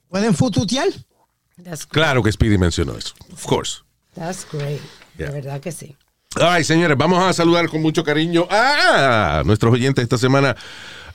¿Pueden 0.10 0.34
fututear? 0.34 0.88
That's, 1.64 1.86
Claro 1.86 2.24
que 2.24 2.32
Speedy 2.32 2.58
mencionó 2.58 2.98
eso. 2.98 3.14
Of 3.32 3.46
course. 3.46 3.82
that's 4.16 4.48
great. 4.52 4.82
Yeah. 5.18 5.28
De 5.28 5.34
verdad 5.42 5.60
que 5.62 5.72
sí. 5.72 5.96
Ay, 6.40 6.64
señores, 6.64 6.98
vamos 6.98 7.24
a 7.24 7.34
saludar 7.34 7.68
con 7.70 7.82
mucho 7.82 8.04
cariño 8.04 8.48
a 8.50 9.44
nuestros 9.46 9.74
oyentes 9.74 10.04
esta 10.04 10.18
semana. 10.18 10.56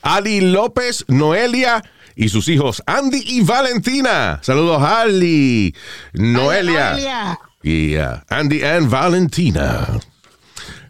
Ali 0.02 0.40
López, 0.40 1.04
Noelia 1.08 1.82
y 2.14 2.28
sus 2.28 2.48
hijos 2.48 2.82
Andy 2.86 3.22
y 3.26 3.40
Valentina. 3.42 4.40
Saludos, 4.42 4.82
Ali, 4.82 5.74
Noelia 6.12 6.90
Noelia. 6.90 7.40
y 7.62 7.96
uh, 7.96 8.20
Andy 8.28 8.62
and 8.62 8.90
Valentina. 8.90 9.88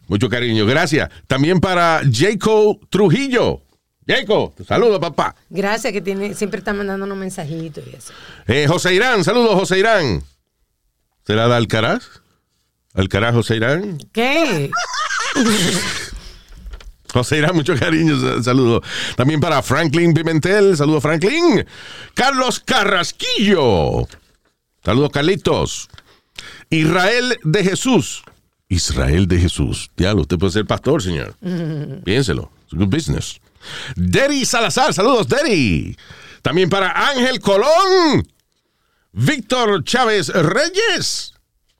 Mucho 0.08 0.28
cariño, 0.28 0.66
gracias. 0.66 1.08
También 1.26 1.60
para 1.60 2.02
Jaco 2.10 2.80
Trujillo. 2.90 3.62
Jaco, 4.06 4.52
saludos, 4.66 4.98
papá. 4.98 5.34
Gracias 5.48 5.92
que 5.92 6.00
tiene, 6.00 6.34
siempre 6.34 6.58
está 6.58 6.72
mandando 6.72 7.06
unos 7.06 7.16
mensajitos 7.16 7.84
y 7.86 7.96
eso. 7.96 8.12
Eh, 8.46 8.66
José 8.68 8.94
Irán, 8.94 9.22
saludos, 9.24 9.54
José 9.54 9.78
Irán. 9.78 10.22
¿Será 11.24 11.46
de 11.46 11.54
Alcaraz? 11.54 12.04
¿Alcaraz, 12.94 13.32
José 13.34 13.56
Irán? 13.56 13.98
¿Qué? 14.12 14.70
José 17.12 17.38
Irán, 17.38 17.54
mucho 17.54 17.74
cariño, 17.78 18.18
sa- 18.20 18.42
saludos. 18.42 18.82
También 19.16 19.40
para 19.40 19.62
Franklin 19.62 20.14
Pimentel, 20.14 20.76
saludos, 20.76 21.02
Franklin. 21.02 21.64
Carlos 22.14 22.60
Carrasquillo, 22.60 24.06
saludos, 24.84 25.10
Carlitos. 25.10 25.88
Israel 26.70 27.38
de 27.44 27.64
Jesús. 27.64 28.22
Israel 28.68 29.28
de 29.28 29.38
Jesús. 29.38 29.90
Diablo, 29.96 30.22
usted 30.22 30.38
puede 30.38 30.52
ser 30.52 30.66
pastor, 30.66 31.02
señor. 31.02 31.34
Piénselo. 32.04 32.50
It's 32.64 32.72
a 32.72 32.76
good 32.76 32.88
business. 32.88 33.38
Derry 33.94 34.44
Salazar, 34.46 34.94
saludos, 34.94 35.28
Derry. 35.28 35.96
También 36.40 36.70
para 36.70 37.10
Ángel 37.10 37.40
Colón. 37.40 38.26
Víctor 39.12 39.84
Chávez 39.84 40.28
Reyes. 40.28 41.34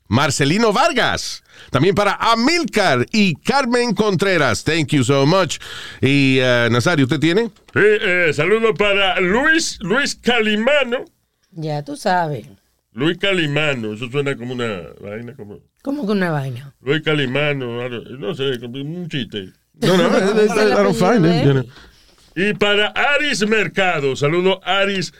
Marcelino 0.08 0.72
Vargas. 0.72 1.41
También 1.70 1.94
para 1.94 2.14
Amilcar 2.14 3.06
y 3.12 3.34
Carmen 3.36 3.94
Contreras. 3.94 4.64
Thank 4.64 4.88
you 4.88 5.04
so 5.04 5.26
much. 5.26 5.58
Y 6.00 6.38
eh, 6.40 6.68
Nazario, 6.70 7.04
¿usted 7.04 7.20
tiene? 7.20 7.50
Sí, 7.72 7.80
eh, 7.80 8.32
saludo 8.34 8.74
para 8.74 9.20
Luis, 9.20 9.78
Luis 9.80 10.14
Calimano. 10.14 11.04
Ya 11.50 11.82
tú 11.82 11.96
sabes. 11.96 12.46
Luis 12.92 13.16
Calimano, 13.18 13.94
eso 13.94 14.10
suena 14.10 14.36
como 14.36 14.52
una 14.52 14.82
vaina, 15.00 15.34
como 15.34 15.60
¿Cómo 15.82 16.06
que 16.06 16.12
una 16.12 16.30
vaina? 16.30 16.72
Luis 16.80 17.02
Calimano, 17.02 17.88
no 17.88 18.34
sé, 18.34 18.60
como 18.60 18.78
un 18.78 19.08
chiste. 19.08 19.52
No, 19.80 19.96
no, 19.96 20.06
I, 20.08 20.82
don't 20.82 20.94
find 20.94 21.26
it, 21.26 21.44
you 21.44 21.52
know. 21.52 21.64
Y 22.36 22.54
para 22.54 22.86
Aris 22.88 23.46
Mercado, 23.46 24.14
saludo 24.14 24.60
Aris, 24.64 25.12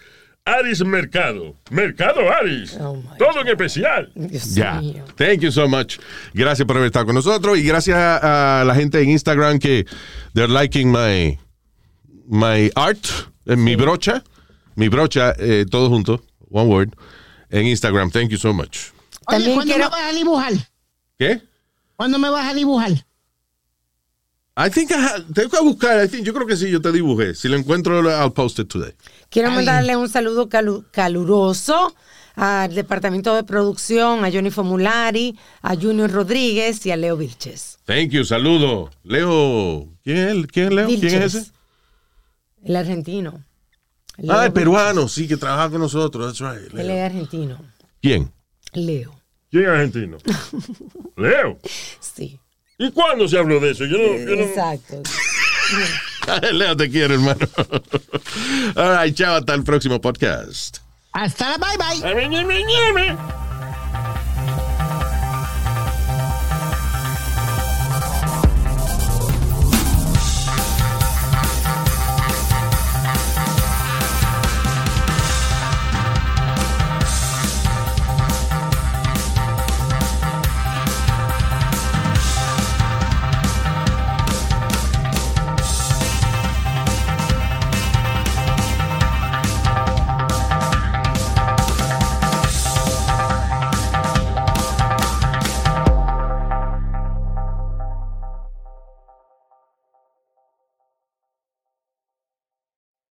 Aris 0.45 0.85
Mercado. 0.85 1.55
Mercado 1.71 2.21
Aris. 2.33 2.77
Oh, 2.81 3.01
Todo 3.17 3.41
en 3.43 3.49
especial. 3.49 4.11
Dios 4.15 4.55
Ya. 4.55 4.81
mío. 4.81 5.05
Thank 5.17 5.41
you 5.41 5.53
so 5.53 5.69
much. 5.69 5.99
Gracias 6.35 6.67
por 6.67 6.77
haber 6.77 6.87
estado 6.87 7.07
con 7.07 7.15
nosotros 7.15 7.59
y 7.59 7.63
gracias 7.63 7.97
a, 7.97 8.61
a 8.63 8.65
la 8.65 8.75
gente 8.75 9.01
en 9.01 9.11
Instagram 9.11 9.59
que 9.61 9.87
they're 10.35 10.53
liking 10.53 10.91
my 10.91 11.39
my 12.27 12.71
art, 12.75 13.05
eh, 13.47 13.57
mi 13.57 13.77
brocha, 13.77 14.23
mi 14.75 14.89
brocha, 14.89 15.35
eh, 15.39 15.65
todo 15.71 15.89
junto, 15.89 16.25
one 16.51 16.69
word, 16.69 16.95
en 17.51 17.67
Instagram. 17.67 18.11
Thank 18.11 18.31
you 18.31 18.39
so 18.39 18.53
much. 18.53 18.91
Oye, 19.29 19.37
También 19.39 19.55
¿cuándo 19.55 19.75
quiero- 19.75 19.91
me 19.91 19.97
vas 19.97 20.11
a 20.11 20.13
dibujar? 20.13 20.53
¿Qué? 21.19 21.41
¿Cuándo 21.97 22.19
me 22.19 22.31
vas 22.31 22.51
a 22.51 22.55
dibujar? 22.55 22.91
I 24.57 24.69
think 24.71 24.91
I 24.91 24.95
ha- 24.95 25.25
tengo 25.33 25.49
que 25.51 25.63
buscar. 25.63 26.05
I 26.05 26.09
think, 26.09 26.25
yo 26.27 26.35
creo 26.35 26.47
que 26.47 26.57
sí, 26.57 26.69
yo 26.71 26.81
te 26.81 26.91
dibujé. 26.93 27.35
Si 27.35 27.49
lo 27.49 27.57
encuentro, 27.57 28.01
I'll 28.11 28.33
post 28.33 28.59
it 28.59 28.69
today. 28.69 28.93
Quiero 29.33 29.49
Ay. 29.49 29.57
mandarle 29.57 29.97
un 29.97 30.09
saludo 30.09 30.49
calu- 30.49 30.85
caluroso 30.93 31.97
al 32.37 32.75
departamento 32.75 33.35
de 33.35 33.43
producción, 33.45 34.25
a 34.25 34.31
Johnny 34.31 34.51
Formulari, 34.51 35.37
a 35.63 35.75
Junior 35.75 36.11
Rodríguez 36.11 36.85
y 36.87 36.91
a 36.93 36.97
Leo 36.97 37.17
Vilches. 37.17 37.79
Thank 37.85 38.11
you, 38.11 38.25
saludo. 38.25 38.91
Leo, 39.03 39.89
¿quién 40.05 40.17
es, 40.19 40.31
él? 40.31 40.47
¿Quién 40.47 40.67
es 40.69 40.73
Leo? 40.75 40.87
¿Quién 40.87 41.05
es 41.23 41.35
ese? 41.35 41.51
El 42.65 42.77
argentino. 42.77 43.45
Leo 44.19 44.37
Ah, 44.39 44.47
el 44.47 44.53
peruano, 44.53 45.09
sí, 45.09 45.27
que 45.27 45.37
trabaja 45.39 45.71
con 45.71 45.81
nosotros. 45.81 46.39
That's 46.39 46.41
right. 46.63 46.73
Él 46.79 46.91
es 46.91 47.03
argentino. 47.05 47.59
¿Quién? 48.01 48.31
Leo. 48.75 49.19
¿Quién 49.51 49.65
es 49.65 49.69
argentino? 49.71 50.19
Leo. 51.17 51.59
Sí. 52.01 52.39
¿Y 52.79 52.91
cuándo 52.93 53.27
se 53.29 53.39
habló 53.39 53.59
de 53.61 53.71
eso? 53.73 53.85
Yo 53.87 53.97
no, 53.99 54.19
yo 54.19 54.37
no- 54.37 54.43
Exacto. 54.43 55.03
Leo, 56.53 56.77
te 56.77 56.91
quiero, 56.91 57.15
hermano. 57.15 57.47
All 58.77 58.97
right, 58.97 59.15
chao, 59.15 59.37
hasta 59.37 59.55
el 59.55 59.65
próximo 59.65 60.01
podcast. 60.01 60.79
Hasta 61.13 61.51
la 61.51 61.59
bye 61.59 61.77
bye. 62.93 63.52